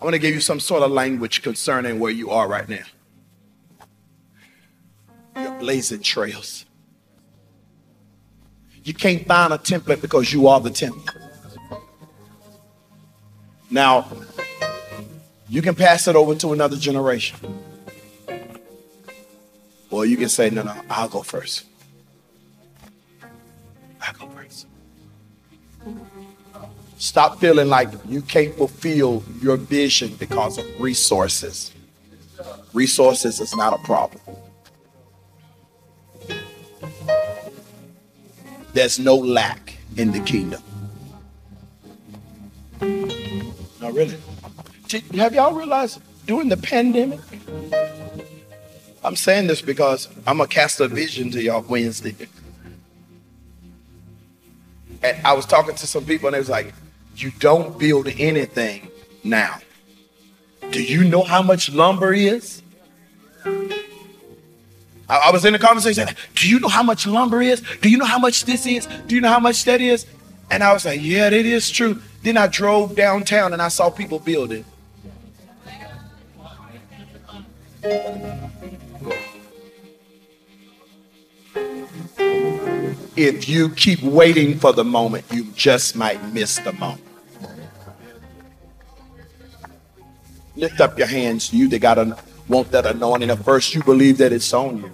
I 0.00 0.04
want 0.04 0.14
to 0.14 0.18
give 0.18 0.34
you 0.34 0.40
some 0.40 0.60
sort 0.60 0.82
of 0.82 0.90
language 0.90 1.42
concerning 1.42 1.98
where 1.98 2.12
you 2.12 2.30
are 2.30 2.46
right 2.46 2.68
now. 2.68 2.84
You're 5.36 5.58
blazing 5.58 6.02
trails. 6.02 6.66
You 8.84 8.94
can't 8.94 9.26
find 9.26 9.52
a 9.52 9.58
template 9.58 10.00
because 10.02 10.32
you 10.32 10.48
are 10.48 10.60
the 10.60 10.70
template. 10.70 11.08
Now, 13.70 14.06
you 15.48 15.62
can 15.62 15.74
pass 15.74 16.08
it 16.08 16.16
over 16.16 16.34
to 16.34 16.52
another 16.52 16.76
generation. 16.76 17.38
Or 19.90 20.04
you 20.04 20.16
can 20.16 20.28
say, 20.28 20.50
no, 20.50 20.62
no, 20.62 20.74
I'll 20.90 21.08
go 21.08 21.22
first. 21.22 21.64
I'll 24.00 24.14
go 24.14 24.26
first. 24.28 24.66
Stop 26.98 27.38
feeling 27.38 27.68
like 27.68 27.88
you 28.08 28.22
can't 28.22 28.54
fulfill 28.56 29.22
your 29.40 29.56
vision 29.56 30.14
because 30.18 30.58
of 30.58 30.64
resources. 30.80 31.72
Resources 32.72 33.40
is 33.40 33.54
not 33.54 33.72
a 33.72 33.78
problem. 33.84 34.20
There's 38.72 38.98
no 38.98 39.16
lack 39.16 39.76
in 39.96 40.10
the 40.12 40.20
kingdom. 40.20 40.62
Not 43.80 43.94
really. 43.94 44.18
Have 44.92 45.34
y'all 45.34 45.52
realized 45.52 46.00
during 46.26 46.48
the 46.48 46.56
pandemic? 46.56 47.18
I'm 49.02 49.16
saying 49.16 49.48
this 49.48 49.60
because 49.60 50.08
I'm 50.26 50.38
going 50.38 50.48
to 50.48 50.54
cast 50.54 50.80
a 50.80 50.88
vision 50.88 51.30
to 51.32 51.42
y'all 51.42 51.62
Wednesday. 51.62 52.14
And 55.02 55.26
I 55.26 55.32
was 55.32 55.46
talking 55.46 55.74
to 55.74 55.86
some 55.86 56.04
people 56.04 56.28
and 56.28 56.34
they 56.34 56.38
was 56.38 56.48
like, 56.48 56.72
you 57.16 57.32
don't 57.38 57.78
build 57.78 58.08
anything 58.18 58.88
now. 59.24 59.58
Do 60.70 60.82
you 60.82 61.04
know 61.04 61.22
how 61.22 61.42
much 61.42 61.72
lumber 61.72 62.12
is? 62.12 62.62
I, 65.08 65.16
I 65.26 65.30
was 65.32 65.44
in 65.44 65.54
a 65.54 65.58
conversation. 65.58 66.08
Do 66.34 66.48
you 66.48 66.60
know 66.60 66.68
how 66.68 66.82
much 66.82 67.06
lumber 67.06 67.42
is? 67.42 67.62
Do 67.80 67.90
you 67.90 67.98
know 67.98 68.04
how 68.04 68.18
much 68.18 68.44
this 68.44 68.66
is? 68.66 68.86
Do 69.06 69.14
you 69.14 69.20
know 69.20 69.30
how 69.30 69.40
much 69.40 69.64
that 69.64 69.80
is? 69.80 70.06
And 70.50 70.62
I 70.62 70.72
was 70.72 70.84
like, 70.84 71.00
yeah, 71.02 71.30
that 71.30 71.46
is 71.46 71.70
true. 71.70 72.00
Then 72.22 72.36
I 72.36 72.46
drove 72.46 72.94
downtown 72.96 73.52
and 73.52 73.62
I 73.62 73.68
saw 73.68 73.90
people 73.90 74.18
building. 74.18 74.64
If 83.16 83.48
you 83.48 83.70
keep 83.70 84.02
waiting 84.02 84.58
for 84.58 84.72
the 84.72 84.84
moment, 84.84 85.24
you 85.32 85.44
just 85.54 85.96
might 85.96 86.22
miss 86.32 86.58
the 86.58 86.72
moment. 86.72 87.02
Lift 90.54 90.80
up 90.80 90.98
your 90.98 91.06
hands, 91.06 91.52
you 91.52 91.68
that 91.68 91.78
got 91.80 91.98
a 91.98 92.16
want 92.48 92.70
that 92.72 92.86
anointing. 92.86 93.30
At 93.30 93.44
first, 93.44 93.74
you 93.74 93.82
believe 93.82 94.18
that 94.18 94.32
it's 94.32 94.52
on 94.52 94.78
you. 94.78 94.90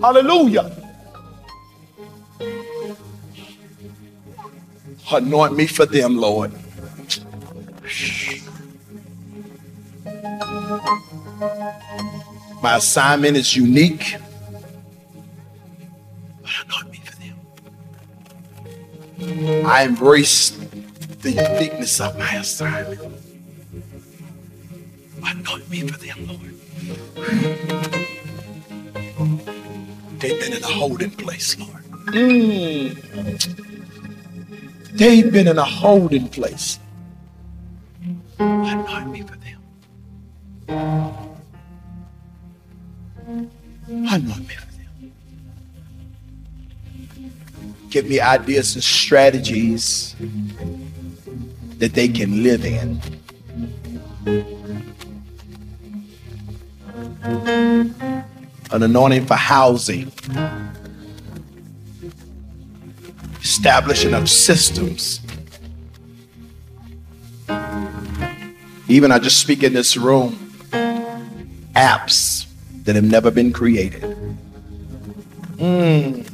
Hallelujah. 0.00 0.70
Anoint 5.12 5.56
me 5.56 5.66
for 5.66 5.86
them, 5.86 6.16
Lord. 6.18 6.52
My 12.62 12.76
assignment 12.76 13.36
is 13.36 13.56
unique. 13.56 14.16
But 16.42 16.90
me 16.90 17.00
for 17.04 17.16
them. 17.16 17.38
I 19.66 19.84
embrace 19.84 20.50
the 21.22 21.32
uniqueness 21.32 22.00
of 22.00 22.18
my 22.18 22.34
assignment. 22.34 23.00
Anoint 25.24 25.70
me 25.70 25.80
for 25.88 25.98
them, 25.98 26.26
Lord. 26.28 26.54
They've 30.20 30.40
been 30.40 30.52
in 30.52 30.62
a 30.62 30.66
holding 30.66 31.10
place, 31.10 31.58
Lord. 31.58 31.84
Mm. 32.12 32.96
They've 34.92 35.32
been 35.32 35.48
in 35.48 35.58
a 35.58 35.64
holding 35.64 36.28
place. 36.28 36.78
Anoint 38.38 39.10
me 39.10 39.22
for 39.22 39.36
them. 44.18 44.46
Give 47.90 48.08
me 48.08 48.20
ideas 48.20 48.74
and 48.74 48.84
strategies 48.84 50.14
that 51.78 51.94
they 51.94 52.08
can 52.08 52.42
live 52.42 52.64
in. 52.64 53.00
An 58.72 58.82
anointing 58.84 59.26
for 59.26 59.34
housing, 59.34 60.12
establishing 63.40 64.14
of 64.14 64.30
systems. 64.30 65.20
Even 68.86 69.10
I 69.10 69.18
just 69.18 69.40
speak 69.40 69.64
in 69.64 69.72
this 69.72 69.96
room, 69.96 70.49
apps 71.74 72.46
that 72.84 72.94
have 72.94 73.04
never 73.04 73.30
been 73.30 73.52
created. 73.52 74.02
Mm. 75.56 76.26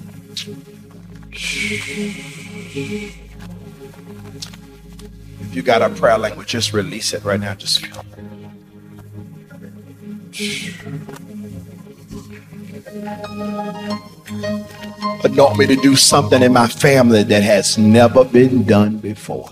If 5.41 5.55
you 5.55 5.63
got 5.63 5.83
a 5.83 5.91
prayer 5.91 6.19
language, 6.19 6.49
just 6.49 6.73
release 6.73 7.13
it 7.13 7.25
right 7.25 7.41
now. 7.41 7.55
Just. 7.55 7.85
Anoint 15.25 15.59
me 15.59 15.67
to 15.67 15.77
do 15.77 15.97
something 15.97 16.43
in 16.43 16.53
my 16.53 16.67
family 16.67 17.23
that 17.25 17.43
has 17.43 17.79
never 17.79 18.25
been 18.25 18.65
done 18.65 18.99
before. 18.99 19.51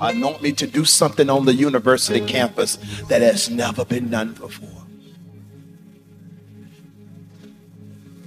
Anoint 0.00 0.40
me 0.40 0.52
to 0.52 0.66
do 0.66 0.84
something 0.84 1.28
on 1.28 1.44
the 1.44 1.54
university 1.54 2.20
campus 2.20 2.76
that 3.08 3.20
has 3.20 3.50
never 3.50 3.84
been 3.84 4.10
done 4.10 4.32
before. 4.32 4.68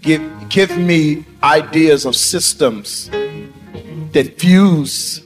Give, 0.02 0.50
give 0.50 0.78
me 0.78 1.26
ideas 1.42 2.06
of 2.06 2.16
systems 2.16 3.10
that 4.12 4.36
fuse 4.38 5.26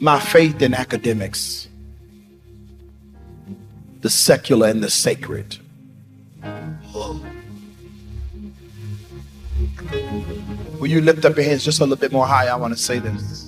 my 0.00 0.18
faith 0.18 0.60
in 0.62 0.74
academics, 0.74 1.68
the 4.00 4.10
secular 4.10 4.68
and 4.68 4.82
the 4.82 4.90
sacred. 4.90 5.58
Will 10.80 10.88
you 10.88 11.00
lift 11.00 11.24
up 11.24 11.36
your 11.36 11.44
hands 11.44 11.64
just 11.64 11.80
a 11.80 11.84
little 11.84 11.96
bit 11.96 12.12
more 12.12 12.26
high? 12.26 12.48
I 12.48 12.56
want 12.56 12.76
to 12.76 12.82
say 12.82 12.98
this. 12.98 13.45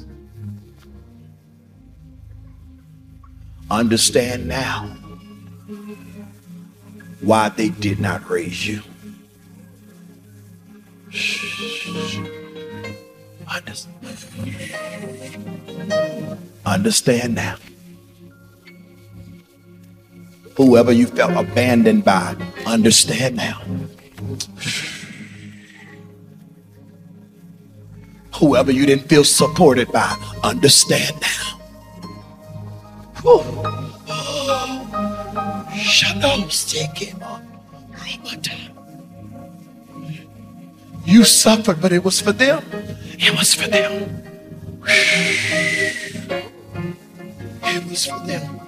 Understand 3.70 4.48
now 4.48 4.86
why 7.20 7.50
they 7.50 7.68
did 7.68 8.00
not 8.00 8.28
raise 8.30 8.66
you. 8.66 8.82
Understand 16.64 17.34
now. 17.34 17.56
Whoever 20.56 20.92
you 20.92 21.06
felt 21.06 21.36
abandoned 21.36 22.04
by, 22.04 22.36
understand 22.66 23.36
now. 23.36 23.60
Whoever 28.34 28.72
you 28.72 28.86
didn't 28.86 29.08
feel 29.08 29.24
supported 29.24 29.90
by, 29.92 30.16
understand 30.42 31.20
now. 31.20 31.57
Shalom, 35.74 36.48
You 41.04 41.24
suffered, 41.24 41.80
but 41.80 41.92
it 41.92 42.04
was 42.04 42.20
for 42.20 42.30
them. 42.30 42.62
It 43.18 43.36
was 43.36 43.54
for 43.54 43.68
them. 43.68 44.22
It 47.64 47.84
was 47.90 48.06
for 48.06 48.20
them. 48.24 48.60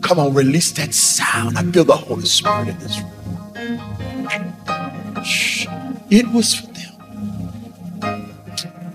Come 0.00 0.18
on, 0.18 0.34
release 0.34 0.72
that 0.72 0.92
sound. 0.92 1.56
I 1.58 1.62
feel 1.62 1.84
the 1.84 1.96
Holy 1.96 2.24
Spirit 2.26 2.68
in 2.68 2.78
this 2.80 3.00
room. 3.00 3.12
It 6.10 6.26
was 6.32 6.54
for 6.56 6.66
them. 6.72 6.92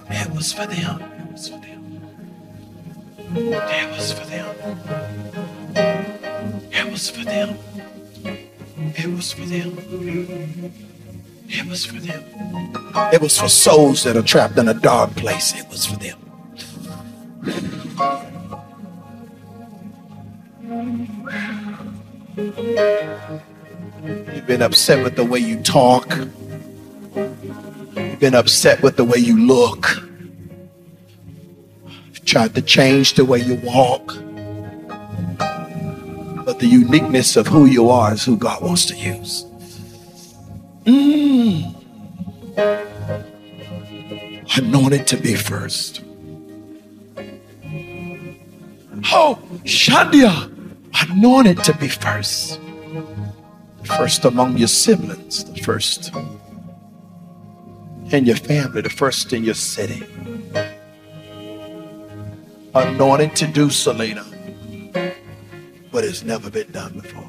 It 0.09 0.29
was 0.35 0.51
for 0.51 0.67
them. 0.67 0.81
It 0.89 0.99
was 0.99 0.99
for 0.99 0.99
them. 0.99 1.10
It 3.33 3.91
was 3.91 4.11
for 4.11 4.25
them. 4.25 4.55
It 6.73 6.91
was 6.91 7.09
for 7.09 7.23
them. 7.23 7.57
It 8.77 9.07
was 9.07 9.31
for 9.31 9.45
them. 9.45 9.77
It 11.47 11.65
was 11.65 11.85
for 11.85 11.99
them. 11.99 12.23
It 13.13 13.21
was 13.21 13.39
for 13.39 13.47
souls 13.47 14.03
that 14.03 14.17
are 14.17 14.21
trapped 14.21 14.57
in 14.57 14.67
a 14.67 14.73
dark 14.73 15.15
place. 15.15 15.57
It 15.57 15.69
was 15.69 15.85
for 15.85 15.95
them. 15.95 16.17
You've 24.35 24.47
been 24.47 24.61
upset 24.61 25.03
with 25.05 25.15
the 25.15 25.23
way 25.23 25.39
you 25.39 25.61
talk. 25.61 26.13
You've 27.95 28.19
been 28.19 28.35
upset 28.35 28.81
with 28.81 28.97
the 28.97 29.05
way 29.05 29.19
you 29.19 29.39
look. 29.47 30.10
Tried 32.31 32.55
to 32.55 32.61
change 32.61 33.15
the 33.15 33.25
way 33.25 33.39
you 33.39 33.55
walk. 33.55 34.15
But 36.45 36.59
the 36.59 36.65
uniqueness 36.65 37.35
of 37.35 37.45
who 37.45 37.65
you 37.65 37.89
are 37.89 38.13
is 38.13 38.23
who 38.23 38.37
God 38.37 38.63
wants 38.63 38.85
to 38.85 38.95
use. 38.95 39.43
Mm. 40.85 41.75
Anointed 44.55 45.07
to 45.07 45.17
be 45.17 45.35
first. 45.35 46.05
Oh, 49.11 49.37
Shandia, 49.65 50.49
anointed 51.09 51.61
to 51.65 51.73
be 51.79 51.89
first. 51.89 52.61
First 53.83 54.23
among 54.23 54.55
your 54.55 54.69
siblings, 54.69 55.43
the 55.43 55.61
first 55.61 56.15
in 58.13 58.25
your 58.25 58.37
family, 58.37 58.79
the 58.83 58.89
first 58.89 59.33
in 59.33 59.43
your 59.43 59.53
city. 59.53 60.07
Anointed 62.73 63.35
to 63.35 63.47
do, 63.47 63.69
Selena, 63.69 64.23
but 65.91 66.05
it's 66.05 66.23
never 66.23 66.49
been 66.49 66.71
done 66.71 66.93
before. 66.93 67.27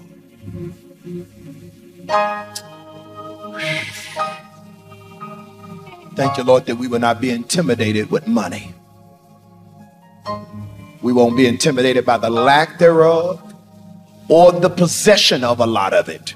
Thank 6.14 6.36
you, 6.38 6.44
Lord, 6.44 6.66
that 6.66 6.76
we 6.76 6.86
will 6.86 7.00
not 7.00 7.20
be 7.20 7.30
intimidated 7.30 8.10
with 8.10 8.28
money. 8.28 8.72
We 11.02 11.12
won't 11.12 11.36
be 11.36 11.46
intimidated 11.46 12.06
by 12.06 12.18
the 12.18 12.30
lack 12.30 12.78
thereof 12.78 13.42
or 14.28 14.52
the 14.52 14.70
possession 14.70 15.42
of 15.42 15.58
a 15.58 15.66
lot 15.66 15.92
of 15.92 16.08
it. 16.08 16.34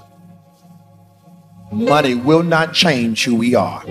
Money 1.71 2.15
will 2.17 2.43
not 2.43 2.73
change 2.73 3.25
who 3.25 3.37
we 3.37 3.55
are. 3.55 3.85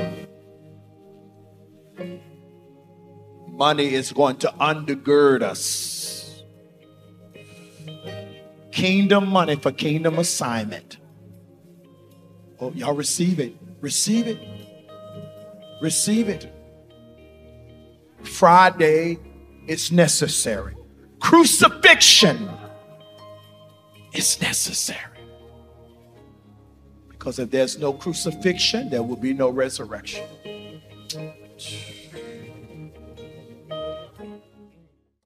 Money 3.55 3.93
is 3.93 4.11
going 4.11 4.35
to 4.37 4.53
undergird 4.59 5.41
us. 5.41 6.43
Kingdom 8.71 9.29
money 9.29 9.55
for 9.55 9.71
kingdom 9.71 10.19
assignment. 10.19 10.97
Oh, 12.59 12.71
y'all 12.71 12.93
receive 12.93 13.39
it. 13.39 13.55
Receive 13.79 14.27
it. 14.27 14.39
Receive 15.81 16.27
it. 16.27 16.51
Friday 18.23 19.19
is 19.67 19.89
necessary. 19.89 20.75
Crucifixion 21.21 22.49
is 24.11 24.41
necessary. 24.41 24.99
Because 27.07 27.39
if 27.39 27.51
there's 27.51 27.77
no 27.77 27.93
crucifixion, 27.93 28.89
there 28.89 29.01
will 29.01 29.15
be 29.15 29.33
no 29.33 29.49
resurrection. 29.49 30.25